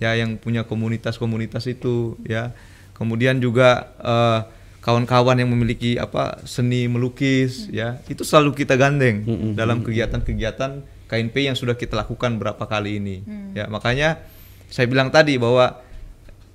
Ya 0.03 0.18
yang 0.18 0.35
punya 0.35 0.66
komunitas-komunitas 0.66 1.70
itu. 1.70 2.18
Ya 2.27 2.51
kemudian 2.99 3.38
juga 3.38 3.94
eh, 4.03 4.40
kawan-kawan 4.83 5.38
yang 5.38 5.53
memiliki 5.53 5.94
apa 5.94 6.42
seni 6.42 6.90
melukis. 6.90 7.70
Ya 7.70 8.03
itu 8.11 8.27
selalu 8.27 8.59
kita 8.59 8.75
gandeng 8.75 9.23
dalam 9.55 9.87
kegiatan-kegiatan 9.87 10.83
KNP 11.11 11.51
yang 11.51 11.59
sudah 11.59 11.75
kita 11.75 11.99
lakukan 11.99 12.38
berapa 12.38 12.62
kali 12.70 13.03
ini. 13.03 13.27
Ya 13.59 13.66
makanya 13.66 14.23
saya 14.70 14.87
bilang 14.87 15.11
tadi 15.11 15.42
bahwa 15.42 15.83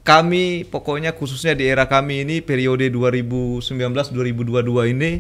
kami 0.08 0.64
pokoknya 0.70 1.12
khususnya 1.12 1.58
di 1.58 1.68
era 1.68 1.90
kami 1.90 2.24
ini 2.24 2.40
periode 2.40 2.88
2019-2022 2.94 4.94
ini 4.96 5.12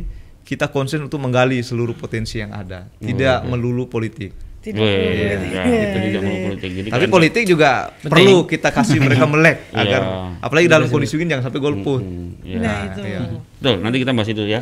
kita 0.45 0.69
konsen 0.69 1.01
untuk 1.03 1.19
menggali 1.19 1.59
seluruh 1.65 1.97
potensi 1.97 2.37
yang 2.37 2.53
ada, 2.53 2.85
tidak 3.01 3.43
melulu 3.49 3.89
politik. 3.89 4.44
Tidak 4.65 4.81
Weh, 4.81 4.89
perlu 4.89 5.13
ya, 5.45 5.61
politik. 5.61 5.85
itu 5.85 5.97
tidak 6.01 6.21
mau 6.21 6.37
politik. 6.43 6.69
Jadi 6.73 6.87
Tapi 6.89 7.05
kan- 7.05 7.13
politik 7.13 7.43
juga 7.45 7.69
perlu 8.01 8.35
kita 8.43 8.69
kasih 8.71 8.97
mereka 8.97 9.25
melek 9.25 9.57
Iya. 9.69 9.77
agar 9.77 10.01
apalagi 10.41 10.65
dalam 10.65 10.87
kondisi 10.89 11.13
ini 11.15 11.29
jangan 11.29 11.43
sampai 11.45 11.61
golput. 11.61 12.01
Hmm, 12.01 12.33
ya. 12.41 12.57
Nah, 12.57 12.79
itu. 12.83 12.99
iya. 13.05 13.19
Betul, 13.55 13.75
nanti 13.79 13.97
kita 13.99 14.11
bahas 14.11 14.25
itu 14.27 14.43
ya. 14.43 14.59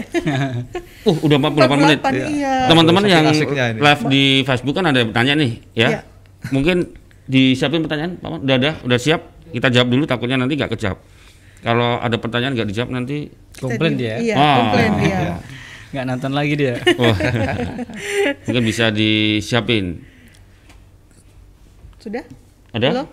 uh, 1.08 1.18
udah 1.18 1.38
48 1.40 1.82
menit. 1.82 2.00
48, 2.04 2.36
iya. 2.36 2.54
Teman-teman 2.68 3.04
yang 3.06 3.24
live 3.80 4.04
di 4.06 4.24
Facebook 4.42 4.76
kan 4.76 4.86
ada 4.86 4.98
yang 4.98 5.10
bertanya 5.10 5.34
nih, 5.34 5.52
ya. 5.72 5.88
Iya. 5.88 6.00
Mungkin 6.52 6.78
disiapin 7.24 7.80
pertanyaan, 7.80 8.20
Pak 8.20 8.28
Man? 8.28 8.40
Udah 8.44 8.56
ada, 8.58 8.72
udah 8.84 9.00
siap? 9.00 9.22
Kita 9.50 9.72
jawab 9.72 9.88
dulu 9.88 10.04
takutnya 10.04 10.36
nanti 10.36 10.54
nggak 10.54 10.68
kejawab. 10.70 11.00
Kalau 11.60 11.96
ada 11.96 12.18
pertanyaan 12.18 12.52
nggak 12.54 12.68
dijawab 12.68 12.92
nanti 12.92 13.32
komplain 13.56 13.96
dia 13.96 14.20
Iya, 14.20 14.36
Ah. 14.36 14.56
komplain 14.60 14.92
dia. 15.00 15.20
Nggak 15.94 16.06
nonton 16.06 16.34
lagi 16.34 16.54
dia 16.56 16.82
wah, 16.98 17.14
mungkin 18.46 18.64
bisa 18.64 18.90
disiapin. 18.90 20.02
Sudah? 21.98 22.26
Ada? 22.74 22.88
Belum? 22.90 23.08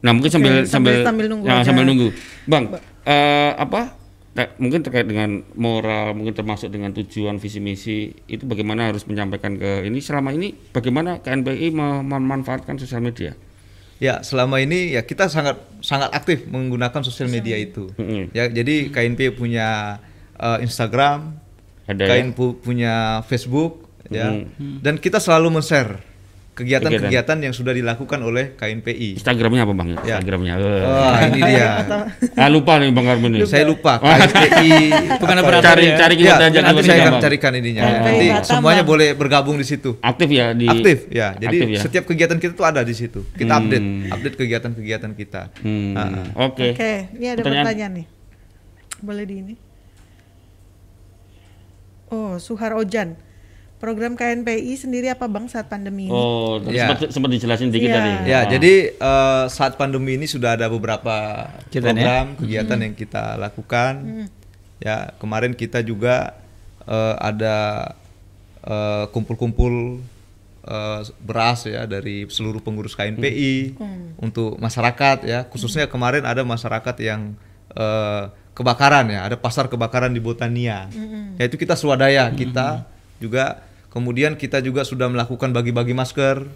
Nah 0.00 0.10
mungkin 0.10 0.30
sambil 0.30 0.52
Oke, 0.58 0.66
sambil- 0.66 1.04
sambil 1.04 1.06
sambil 1.06 1.26
nunggu 1.28 1.46
ya, 1.46 1.54
aja. 1.54 1.64
sambil 1.64 1.84
nunggu, 1.84 2.08
bang. 2.44 2.64
eh, 3.02 3.52
apa? 3.54 3.96
te- 4.30 4.54
mungkin 4.56 4.80
terkait 4.80 5.04
dengan 5.04 5.42
moral, 5.52 6.12
mungkin 6.12 6.32
termasuk 6.32 6.68
dengan 6.68 6.90
tujuan 6.92 7.36
visi 7.36 7.58
misi 7.58 7.98
itu 8.24 8.44
bagaimana 8.44 8.86
harus 8.86 9.02
menyampaikan 9.04 9.54
ke 9.54 9.84
ini 9.84 9.98
selama 9.98 10.30
ini 10.30 10.54
bagaimana 10.70 11.18
KNPI 11.18 11.68
mem- 11.68 12.04
memanfaatkan 12.04 12.74
sosial 12.76 13.00
media? 13.00 13.34
Ya, 13.98 14.22
selama 14.22 14.56
ini 14.58 14.94
ya 14.94 15.02
kita 15.02 15.28
sangat 15.28 15.60
sangat 15.80 16.08
aktif 16.10 16.46
menggunakan 16.46 17.02
sosial 17.02 17.28
media 17.28 17.54
itu. 17.54 17.92
Ya, 18.32 18.46
jadi 18.46 18.88
KNP 18.88 19.34
punya 19.34 20.00
eh, 20.34 20.58
Instagram, 20.60 21.36
Ada 21.90 22.02
ya? 22.04 22.10
KNP 22.20 22.38
punya 22.56 22.94
Facebook, 23.24 23.72
ya, 24.06 24.30
Mm. 24.30 24.78
dan 24.80 24.94
kita 24.96 25.18
selalu 25.18 25.50
men-share 25.52 26.06
kegiatan-kegiatan 26.50 27.40
yang 27.40 27.50
sudah 27.50 27.72
dilakukan 27.72 28.20
oleh 28.20 28.52
KNPI. 28.52 29.16
Instagramnya 29.16 29.64
apa 29.64 29.72
bang? 29.72 29.88
Ya. 29.96 30.20
Instagramnya. 30.20 30.54
eh. 30.54 30.82
Wah, 30.82 31.18
ini 31.24 31.40
dia. 31.48 31.68
Ah 32.36 32.48
lupa 32.48 32.76
nih 32.76 32.92
bang 32.92 33.06
Armin. 33.08 33.32
Saya 33.44 33.64
lupa 33.64 33.96
KNPI. 34.02 34.92
Bukan 35.16 35.34
apa 35.34 35.40
operator 35.42 35.64
Cari 35.72 35.84
ya? 35.86 35.96
cari 35.96 36.14
Ya, 36.14 36.20
kita 36.20 36.44
aja 36.44 36.60
nanti 36.60 36.82
saya 36.84 36.98
akan 37.00 37.12
Bang. 37.12 37.22
carikan 37.22 37.52
ininya. 37.54 37.80
KNPI 37.80 37.96
Nanti 38.02 38.26
semuanya 38.44 38.82
Bang. 38.82 38.92
boleh 38.92 39.08
bergabung 39.14 39.56
di 39.56 39.64
situ. 39.64 39.96
Aktif 40.00 40.28
ya 40.28 40.52
di. 40.52 40.66
Aktif 40.68 40.98
ya. 41.08 41.32
Jadi 41.34 41.56
Aktif 41.56 41.68
ya? 41.70 41.80
setiap 41.80 42.04
kegiatan 42.04 42.36
kita 42.36 42.52
tuh 42.52 42.66
ada 42.66 42.80
di 42.82 42.92
situ. 42.92 43.24
Kita 43.30 43.48
Hmm. 43.50 43.60
update, 43.62 43.86
update 44.10 44.36
kegiatan-kegiatan 44.36 45.10
kita. 45.14 45.42
Hmm, 45.58 45.96
Ah, 45.96 46.44
Oke. 46.44 46.76
Oke, 46.76 46.92
ini 47.14 47.24
ada 47.26 47.40
Pertanyaan? 47.40 47.64
pertanyaan 47.64 47.92
nih. 47.94 48.06
Boleh 49.00 49.24
di 49.24 49.34
ini. 49.38 49.54
Oh, 52.10 52.36
Suhar 52.36 52.74
Ojan. 52.74 53.14
Program 53.80 54.12
KNPI 54.12 54.76
sendiri 54.76 55.08
apa 55.08 55.24
Bang 55.24 55.48
saat 55.48 55.72
pandemi 55.72 56.04
ini? 56.04 56.12
Oh, 56.12 56.60
tadi 56.60 56.76
Ya. 56.76 56.84
sempat, 56.84 57.08
sempat 57.08 57.30
dijelasin 57.32 57.72
dikit 57.72 57.88
Iya. 57.88 57.96
tadi. 57.96 58.12
Ya, 58.28 58.36
Ah. 58.36 58.42
jadi 58.44 58.74
eh, 58.92 59.44
saat 59.48 59.80
pandemi 59.80 60.20
ini 60.20 60.28
sudah 60.28 60.52
ada 60.52 60.68
beberapa 60.68 61.48
Kegiatan 61.72 61.88
ya? 61.88 62.04
program 62.04 62.26
kegiatan 62.36 62.78
yang 62.78 62.94
kita 62.94 63.24
lakukan. 63.40 63.92
Ya, 64.78 65.16
kemarin 65.16 65.56
kita 65.56 65.80
juga 65.80 66.36
eh, 66.84 67.16
ada 67.16 67.56
eh, 68.60 69.04
kumpul-kumpul 69.08 70.04
eh, 70.60 71.00
beras 71.24 71.64
ya 71.64 71.88
dari 71.88 72.28
seluruh 72.28 72.60
pengurus 72.60 72.92
KNPI 72.92 73.80
untuk 74.18 74.60
masyarakat 74.60 75.24
ya. 75.24 75.48
Khususnya 75.48 75.88
kemarin 75.88 76.28
ada 76.28 76.44
masyarakat 76.44 76.96
yang 77.00 77.32
eh, 77.72 78.24
kebakaran 78.54 79.08
ya, 79.08 79.26
ada 79.26 79.36
pasar 79.38 79.70
kebakaran 79.70 80.12
di 80.12 80.20
Botania. 80.20 80.90
Yaitu 81.40 81.56
kita 81.56 81.74
swadaya 81.78 82.28
kita 82.34 82.84
juga 83.22 83.64
kemudian 83.90 84.38
kita 84.38 84.62
juga 84.62 84.86
sudah 84.86 85.10
melakukan 85.10 85.50
bagi-bagi 85.50 85.94
masker. 85.94 86.46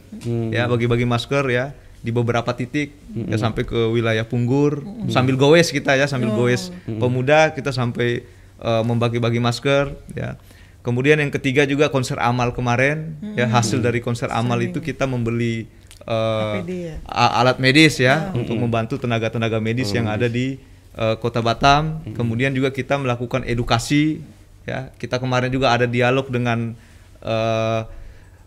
Ya, 0.52 0.68
bagi-bagi 0.70 1.06
masker 1.08 1.44
ya 1.50 1.74
di 2.04 2.12
beberapa 2.12 2.52
titik 2.52 2.92
ya 3.16 3.40
sampai 3.40 3.64
ke 3.64 3.80
wilayah 3.88 4.28
Punggur 4.28 4.84
sambil 5.08 5.40
goes 5.40 5.72
kita 5.72 5.96
ya 5.96 6.04
sambil 6.04 6.36
goes 6.36 6.68
pemuda 6.84 7.56
kita 7.56 7.72
sampai 7.72 8.20
eh, 8.60 8.82
membagi-bagi 8.84 9.40
masker 9.40 9.96
ya. 10.12 10.36
Kemudian 10.84 11.16
yang 11.16 11.32
ketiga 11.32 11.64
juga 11.64 11.88
konser 11.88 12.20
amal 12.20 12.52
kemarin 12.52 13.16
ya 13.40 13.48
hasil 13.48 13.80
dari 13.80 14.04
konser 14.04 14.28
amal 14.28 14.60
itu 14.60 14.84
kita 14.84 15.08
membeli 15.08 15.64
eh, 16.04 16.60
APD 16.60 16.70
ya? 16.92 16.96
alat 17.08 17.56
medis 17.56 17.96
ya 17.96 18.36
untuk 18.36 18.60
membantu 18.60 19.00
tenaga-tenaga 19.00 19.64
medis 19.64 19.88
yang 19.96 20.04
ada 20.04 20.28
di 20.28 20.60
eh, 20.94 21.16
Kota 21.18 21.40
Batam 21.40 22.00
kemudian 22.12 22.50
juga 22.50 22.70
kita 22.70 22.96
melakukan 22.96 23.42
edukasi 23.44 24.22
ya 24.64 24.88
kita 24.96 25.18
kemarin 25.18 25.50
juga 25.50 25.70
ada 25.70 25.84
dialog 25.84 26.24
dengan 26.28 26.72
eh, 27.20 27.80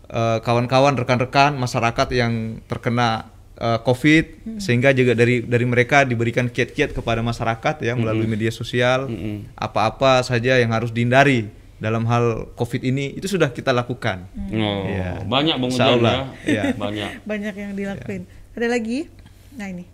eh, 0.08 0.38
kawan-kawan 0.40 0.96
rekan-rekan 0.96 1.54
masyarakat 1.54 2.08
yang 2.12 2.32
terkena 2.66 3.28
eh, 3.54 3.78
COVID 3.80 4.56
sehingga 4.58 4.90
juga 4.90 5.12
dari 5.12 5.42
dari 5.42 5.66
mereka 5.66 6.02
diberikan 6.02 6.48
kiat-kiat 6.48 6.92
kepada 6.92 7.20
masyarakat 7.20 7.82
ya 7.82 7.94
melalui 7.94 8.26
media 8.26 8.50
sosial 8.50 9.06
apa-apa 9.54 10.22
saja 10.22 10.58
yang 10.58 10.70
harus 10.70 10.90
dihindari 10.90 11.50
dalam 11.78 12.02
hal 12.10 12.50
COVID 12.58 12.82
ini 12.82 13.14
itu 13.14 13.30
sudah 13.30 13.54
kita 13.54 13.70
lakukan. 13.70 14.26
Oh, 14.50 14.82
Iya. 14.82 15.22
banyak 15.22 15.62
bang 15.62 15.70
Ujan 15.70 16.02
ya. 16.02 16.14
iya. 16.42 16.62
Banyak. 16.82 17.22
Banyak 17.22 17.54
yang 17.54 17.72
dilakuin. 17.78 18.26
Ada 18.58 18.66
lagi? 18.66 19.06
Nah 19.54 19.70
ini. 19.70 19.86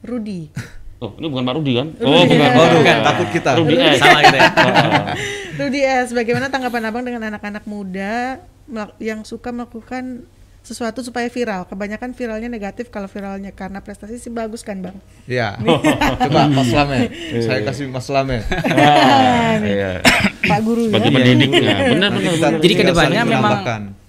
Rudi. 0.00 0.48
Oh, 1.00 1.16
ini 1.16 1.32
bukan 1.32 1.48
Pak 1.48 1.54
Rudi 1.56 1.72
kan? 1.80 1.88
Oh, 2.04 2.28
bukan. 2.28 2.48
Oh, 2.60 2.68
bukan, 2.76 2.96
takut 3.00 3.28
kita. 3.32 3.50
Rudi 3.56 3.74
S. 3.80 3.96
Salah 4.04 4.20
gitu 4.20 4.36
ya. 4.36 4.48
Rudi 5.64 5.80
S, 5.80 6.08
bagaimana 6.12 6.52
tanggapan 6.52 6.92
Abang 6.92 7.04
dengan 7.08 7.24
anak-anak 7.24 7.64
muda 7.64 8.44
yang 9.00 9.24
suka 9.24 9.48
melakukan 9.48 10.28
sesuatu 10.60 11.00
supaya 11.00 11.24
viral? 11.32 11.64
Kebanyakan 11.72 12.12
viralnya 12.12 12.52
negatif 12.52 12.92
kalau 12.92 13.08
viralnya 13.08 13.48
karena 13.48 13.80
prestasi 13.80 14.20
sih 14.20 14.28
bagus 14.28 14.60
kan, 14.60 14.84
Bang? 14.84 15.00
Ya, 15.24 15.56
coba 16.20 16.52
Mas 16.52 16.68
Lame, 16.68 17.08
saya 17.48 17.64
kasih 17.64 17.88
Mas 17.88 18.08
Lame. 18.12 18.44
Ah, 18.68 19.56
iya. 19.56 20.04
Pak 20.44 20.60
Guru 20.60 20.84
ya. 20.84 21.00
Sebagai 21.00 21.10
pendidik 21.16 21.50
ya. 21.64 21.76
Benar 21.96 22.08
benar. 22.12 22.32
Benar. 22.36 22.52
Jadi 22.60 22.74
ke 22.76 22.84
depannya 22.84 23.22
memang-. 23.24 23.99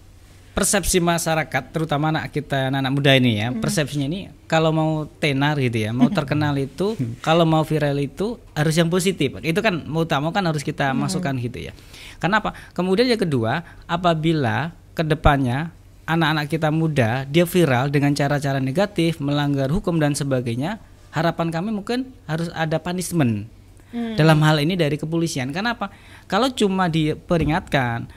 Persepsi 0.52 1.00
masyarakat 1.00 1.64
terutama 1.72 2.12
anak 2.12 2.36
kita 2.36 2.68
anak-anak 2.68 2.92
muda 2.92 3.12
ini 3.16 3.40
ya 3.40 3.48
persepsinya 3.56 4.08
ini 4.12 4.20
kalau 4.52 4.76
mau 4.76 5.08
tenar 5.08 5.56
gitu 5.56 5.80
ya 5.80 5.96
mau 5.96 6.12
terkenal 6.12 6.52
itu 6.60 7.00
kalau 7.24 7.48
mau 7.48 7.64
viral 7.64 7.96
itu 8.04 8.36
harus 8.52 8.76
yang 8.76 8.92
positif. 8.92 9.40
Itu 9.40 9.64
kan 9.64 9.88
mau 9.88 10.04
tak 10.04 10.20
mau 10.20 10.36
kan 10.36 10.44
harus 10.44 10.60
kita 10.60 10.92
masukkan 10.92 11.32
gitu 11.40 11.72
ya. 11.72 11.74
Kenapa 12.20 12.52
kemudian 12.76 13.08
yang 13.08 13.22
kedua 13.22 13.64
apabila 13.88 14.76
ke 14.92 15.08
depannya 15.08 15.72
anak-anak 16.04 16.46
kita 16.52 16.68
muda 16.68 17.24
dia 17.24 17.48
viral 17.48 17.88
dengan 17.88 18.12
cara-cara 18.12 18.60
negatif 18.60 19.24
melanggar 19.24 19.72
hukum 19.72 19.96
dan 20.04 20.12
sebagainya 20.12 20.84
harapan 21.16 21.48
kami 21.48 21.72
mungkin 21.72 22.12
harus 22.28 22.52
ada 22.52 22.76
punishment. 22.76 23.48
Dalam 23.92 24.40
hal 24.40 24.64
ini 24.64 24.80
dari 24.80 24.96
kepolisian. 24.96 25.52
Kenapa 25.52 25.92
kalau 26.32 26.48
cuma 26.52 26.88
diperingatkan 26.88 28.08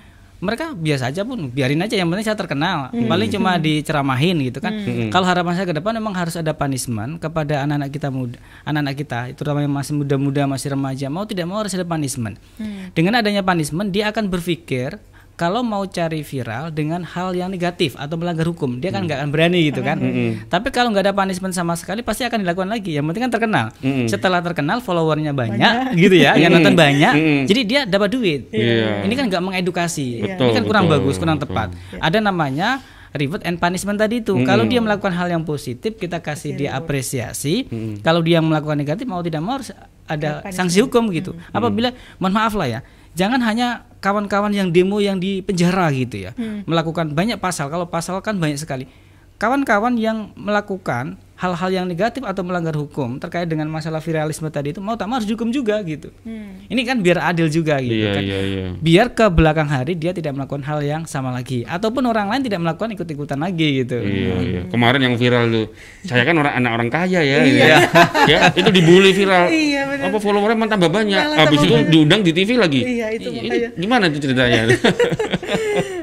mereka 0.43 0.75
biasa 0.77 1.09
aja 1.09 1.23
pun 1.23 1.49
biarin 1.49 1.81
aja 1.81 1.95
yang 1.97 2.11
penting 2.11 2.27
saya 2.27 2.37
terkenal. 2.37 2.91
Paling 2.93 3.29
cuma 3.33 3.57
diceramahin 3.57 4.37
gitu 4.45 4.59
kan. 4.61 4.75
Kalau 5.09 5.25
harapan 5.25 5.53
saya 5.57 5.67
ke 5.71 5.75
depan 5.79 5.97
memang 5.97 6.13
harus 6.13 6.37
ada 6.37 6.53
punishment 6.53 7.17
kepada 7.23 7.65
anak-anak 7.65 7.91
kita 7.95 8.09
muda 8.13 8.37
anak-anak 8.69 8.95
kita 8.99 9.19
terutama 9.39 9.65
yang 9.65 9.73
masih 9.73 9.93
muda-muda 9.97 10.43
masih 10.45 10.75
remaja. 10.75 11.07
Mau 11.09 11.25
tidak 11.25 11.49
mau 11.49 11.63
harus 11.63 11.73
ada 11.73 11.87
punishment. 11.87 12.37
Dengan 12.93 13.25
adanya 13.25 13.41
punishment 13.41 13.89
dia 13.95 14.13
akan 14.13 14.29
berpikir 14.29 15.01
kalau 15.35 15.67
mau 15.67 15.83
cari 15.87 16.23
viral 16.23 16.71
dengan 16.71 17.03
hal 17.03 17.35
yang 17.35 17.51
negatif 17.51 17.99
atau 17.99 18.15
melanggar 18.15 18.47
hukum 18.47 18.79
dia 18.79 18.95
kan 18.95 19.03
nggak 19.07 19.19
akan 19.19 19.31
berani 19.35 19.71
gitu 19.71 19.83
kan? 19.83 19.99
Tapi 20.47 20.69
kalau 20.71 20.95
nggak 20.95 21.11
ada 21.11 21.15
punishment 21.15 21.55
sama 21.55 21.75
sekali 21.75 22.07
pasti 22.07 22.23
akan 22.23 22.47
dilakukan 22.47 22.71
lagi. 22.71 22.95
Yang 22.95 23.05
penting 23.11 23.23
kan 23.27 23.33
terkenal. 23.35 23.67
Setelah 24.07 24.41
terkenal 24.41 24.79
followernya 24.79 25.35
banyak, 25.35 25.75
gitu 26.03 26.15
ya 26.15 26.39
yang 26.39 26.55
nonton 26.55 26.75
banyak 26.79 27.15
jadi 27.45 27.61
dia 27.67 27.81
dapat 27.85 28.09
duit. 28.15 28.41
Iya. 28.55 29.05
ini 29.05 29.15
kan 29.15 29.27
nggak 29.29 29.43
mengedukasi. 29.43 30.23
Betul, 30.23 30.45
ini 30.51 30.53
kan 30.55 30.65
kurang 30.65 30.85
betul, 30.87 30.95
bagus 31.03 31.17
kurang 31.19 31.39
tepat. 31.43 31.69
Ada 31.99 32.19
namanya 32.23 32.81
reward 33.15 33.47
and 33.47 33.63
punishment 33.63 33.97
tadi 33.97 34.21
itu. 34.21 34.35
Kalau 34.43 34.67
dia 34.67 34.83
melakukan 34.83 35.15
hal 35.15 35.31
yang 35.31 35.47
positif 35.47 35.95
kita 35.97 36.19
kasih 36.19 36.59
dia 36.59 36.75
apresiasi. 36.75 37.67
Kalau 38.03 38.21
dia 38.21 38.43
melakukan 38.43 38.77
negatif 38.77 39.07
mau 39.07 39.23
tidak 39.23 39.41
mau 39.41 39.57
harus 39.59 39.71
ada 40.05 40.45
sanksi 40.53 40.85
hukum 40.85 41.09
gitu. 41.15 41.33
Apabila 41.55 41.95
mohon 42.21 42.35
maaf 42.35 42.53
lah 42.59 42.69
ya 42.69 42.81
jangan 43.15 43.39
hanya 43.47 43.87
kawan-kawan 44.03 44.51
yang 44.51 44.75
demo 44.75 44.99
yang 44.99 45.23
di 45.23 45.41
penjara 45.41 45.89
gitu 45.95 46.29
ya. 46.29 46.37
Melakukan 46.67 47.15
banyak 47.15 47.39
pasal 47.39 47.71
kalau 47.71 47.87
pasal 47.89 48.19
kan 48.21 48.37
banyak 48.37 48.59
sekali. 48.59 48.91
Kawan-kawan 49.39 49.99
yang 49.99 50.31
melakukan 50.39 51.19
hal-hal 51.45 51.71
yang 51.71 51.85
negatif 51.85 52.25
atau 52.25 52.41
melanggar 52.41 52.73
hukum 52.73 53.21
terkait 53.21 53.45
dengan 53.45 53.69
masalah 53.69 54.01
viralisme 54.01 54.49
tadi 54.49 54.73
itu 54.73 54.81
mau 54.81 54.97
tak 54.97 55.05
mau 55.13 55.21
harus 55.21 55.29
dihukum 55.29 55.53
juga 55.53 55.77
gitu 55.85 56.09
ini 56.73 56.81
kan 56.89 57.05
biar 57.05 57.21
adil 57.21 57.53
juga 57.53 57.77
gitu 57.85 57.95
Iya, 57.95 58.13
kan 58.17 58.23
iya, 58.25 58.41
iya. 58.41 58.67
biar 58.81 59.07
ke 59.13 59.27
belakang 59.29 59.69
hari 59.69 59.93
dia 59.95 60.17
tidak 60.17 60.33
melakukan 60.37 60.65
hal 60.65 60.81
yang 60.81 61.03
sama 61.05 61.31
lagi 61.31 61.63
ataupun 61.69 62.03
orang 62.07 62.31
lain 62.31 62.43
tidak 62.47 62.61
melakukan 62.63 62.91
ikut-ikutan 62.95 63.39
lagi 63.41 63.85
gitu. 63.85 63.99
Iya, 63.99 64.35
iya. 64.41 64.61
Kemarin 64.71 65.01
yang 65.11 65.15
viral 65.19 65.45
tuh, 65.51 65.67
saya 66.07 66.23
kan 66.23 66.37
orang 66.39 66.55
anak 66.57 66.71
orang 66.79 66.89
kaya 66.91 67.21
ya, 67.21 67.37
gitu 67.43 67.59
ya. 67.59 67.79
ya 68.31 68.39
itu 68.55 68.71
dibully 68.71 69.11
viral. 69.11 69.51
Iya. 69.51 69.83
Apa 70.07 70.19
followernya 70.23 70.57
malah 70.57 70.73
tambah 70.77 70.91
banyak. 70.91 71.21
Malah 71.21 71.39
Habis 71.45 71.59
itu 71.67 71.75
diundang 71.91 72.21
di 72.23 72.31
TV 72.31 72.51
lagi. 72.57 72.81
Iya, 72.85 73.07
itu 73.17 73.29
makanya. 73.35 73.71
gimana 73.75 74.05
tuh 74.13 74.21
ceritanya? 74.23 74.61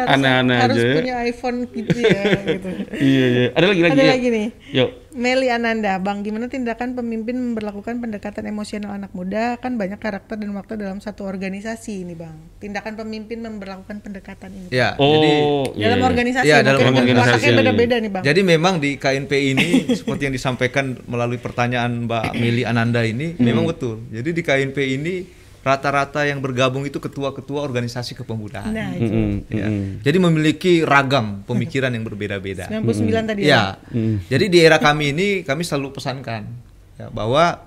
Iya, 0.00 0.06
harus- 0.06 0.16
Aneh-aneh 0.16 0.58
harus 0.58 0.76
aja 0.76 0.82
ya. 0.82 0.94
punya 0.94 1.14
iPhone 1.22 1.58
gitu 1.66 1.98
ya 1.98 2.22
gitu. 2.42 2.68
iya, 3.10 3.26
iya. 3.28 3.46
Ada 3.52 3.66
lagi 3.66 3.82
lagi 3.82 3.92
Ada 3.92 4.02
ya? 4.02 4.10
lagi 4.10 4.28
nih. 4.28 4.48
Yuk. 4.72 4.90
Meli 5.10 5.50
Ananda, 5.50 5.98
Bang, 5.98 6.22
gimana 6.22 6.46
tindakan 6.46 6.94
pemimpin 6.94 7.34
memperlakukan 7.34 7.98
pendekatan 7.98 8.46
emosional 8.46 8.94
anak 8.94 9.10
muda? 9.10 9.58
Kan 9.58 9.74
banyak 9.74 9.98
karakter 9.98 10.38
dan 10.38 10.54
waktu 10.54 10.78
dalam 10.78 10.98
satu 10.98 11.26
organisasi 11.26 12.06
ini, 12.06 12.14
Bang. 12.14 12.38
Tindakan 12.56 12.94
pemimpin 12.94 13.42
memperlakukan 13.42 14.00
pendekatan 14.00 14.50
ini. 14.50 14.68
Ya, 14.70 14.94
Oh, 14.96 15.10
jadi 15.12 15.30
iya, 15.74 15.84
dalam 15.88 15.98
iya. 15.98 16.06
organisasi, 16.06 16.46
Iya, 16.46 16.56
dalam 16.62 16.78
mungkin 16.86 16.94
organisasi. 17.10 17.26
masaknya 17.26 17.52
beda-beda 17.58 17.96
nih, 17.98 18.08
Bang. 18.08 18.22
Jadi 18.22 18.40
memang 18.40 18.74
di 18.78 18.90
KNP 18.94 19.32
ini 19.50 19.68
seperti 19.98 20.22
yang 20.24 20.34
disampaikan 20.34 20.94
melalui 21.04 21.36
pertanyaan 21.36 22.06
Mbak 22.06 22.30
Mili 22.32 22.62
Ananda 22.62 23.02
ini 23.02 23.34
memang 23.36 23.66
betul. 23.66 24.06
Jadi 24.08 24.30
di 24.30 24.42
KNP 24.42 24.78
ini 24.94 25.14
rata-rata 25.60 26.24
yang 26.24 26.40
bergabung 26.40 26.88
itu 26.88 26.96
ketua-ketua 26.96 27.60
organisasi 27.60 28.16
kepemudaan. 28.16 28.72
Nah, 28.72 28.96
itu. 28.96 29.12
Mm-mm, 29.12 29.52
Ya. 29.52 29.68
mm-mm. 29.68 30.00
Jadi 30.00 30.18
memiliki 30.18 30.72
ragam 30.88 31.44
pemikiran 31.44 31.92
yang 31.92 32.04
berbeda-beda. 32.08 32.72
99 32.72 33.28
tadi 33.28 33.40
ya. 33.44 33.76
Ya. 33.92 34.00
Jadi 34.32 34.44
di 34.48 34.58
era 34.64 34.80
kami 34.80 35.12
ini 35.12 35.28
kami 35.44 35.60
selalu 35.60 36.00
pesankan 36.00 36.48
ya, 36.96 37.12
bahwa 37.12 37.60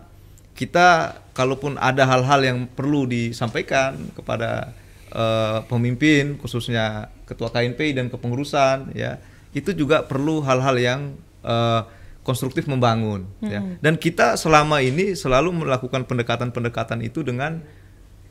kita 0.58 1.22
kalaupun 1.38 1.78
ada 1.82 2.06
hal-hal 2.06 2.42
yang 2.42 2.60
perlu 2.66 3.06
disampaikan 3.06 3.98
kepada 4.18 4.74
eh, 5.14 5.60
pemimpin 5.70 6.38
khususnya 6.42 7.10
ketua 7.30 7.50
KNP 7.50 7.98
dan 7.98 8.10
kepengurusan 8.10 8.94
ya 8.94 9.18
itu 9.54 9.70
juga 9.74 10.02
perlu 10.06 10.42
hal-hal 10.42 10.76
yang 10.82 11.02
eh, 11.46 11.82
konstruktif 12.24 12.66
membangun 12.66 13.28
ya. 13.44 13.60
Dan 13.84 14.00
kita 14.00 14.40
selama 14.40 14.80
ini 14.82 15.12
selalu 15.14 15.66
melakukan 15.68 16.08
pendekatan-pendekatan 16.08 17.04
itu 17.04 17.20
dengan 17.22 17.60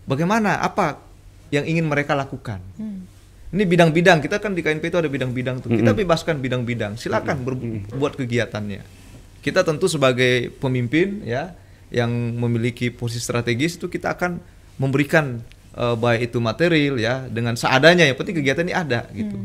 bagaimana 0.08 0.58
apa 0.60 0.98
yang 1.52 1.68
ingin 1.68 1.86
mereka 1.86 2.16
lakukan. 2.16 2.58
Ini 3.52 3.68
bidang-bidang 3.68 4.24
kita 4.24 4.40
kan 4.40 4.56
di 4.56 4.64
KNP 4.64 4.88
itu 4.88 4.96
ada 4.96 5.10
bidang-bidang 5.12 5.60
tuh. 5.60 5.68
Kita 5.68 5.92
bebaskan 5.92 6.40
bidang-bidang. 6.40 6.96
Silakan 6.96 7.44
berbuat 7.44 8.16
kegiatannya. 8.16 8.80
Kita 9.44 9.60
tentu 9.60 9.90
sebagai 9.90 10.54
pemimpin 10.56 11.20
ya 11.26 11.52
yang 11.92 12.08
memiliki 12.40 12.88
posisi 12.88 13.20
strategis 13.20 13.76
itu 13.76 13.92
kita 13.92 14.16
akan 14.16 14.40
memberikan 14.80 15.44
eh, 15.76 15.96
baik 15.98 16.32
itu 16.32 16.38
material 16.40 16.96
ya 16.96 17.14
dengan 17.28 17.52
seadanya. 17.52 18.08
Yang 18.08 18.24
penting 18.24 18.36
kegiatan 18.40 18.64
ini 18.64 18.72
ada 18.72 19.04
gitu. 19.12 19.36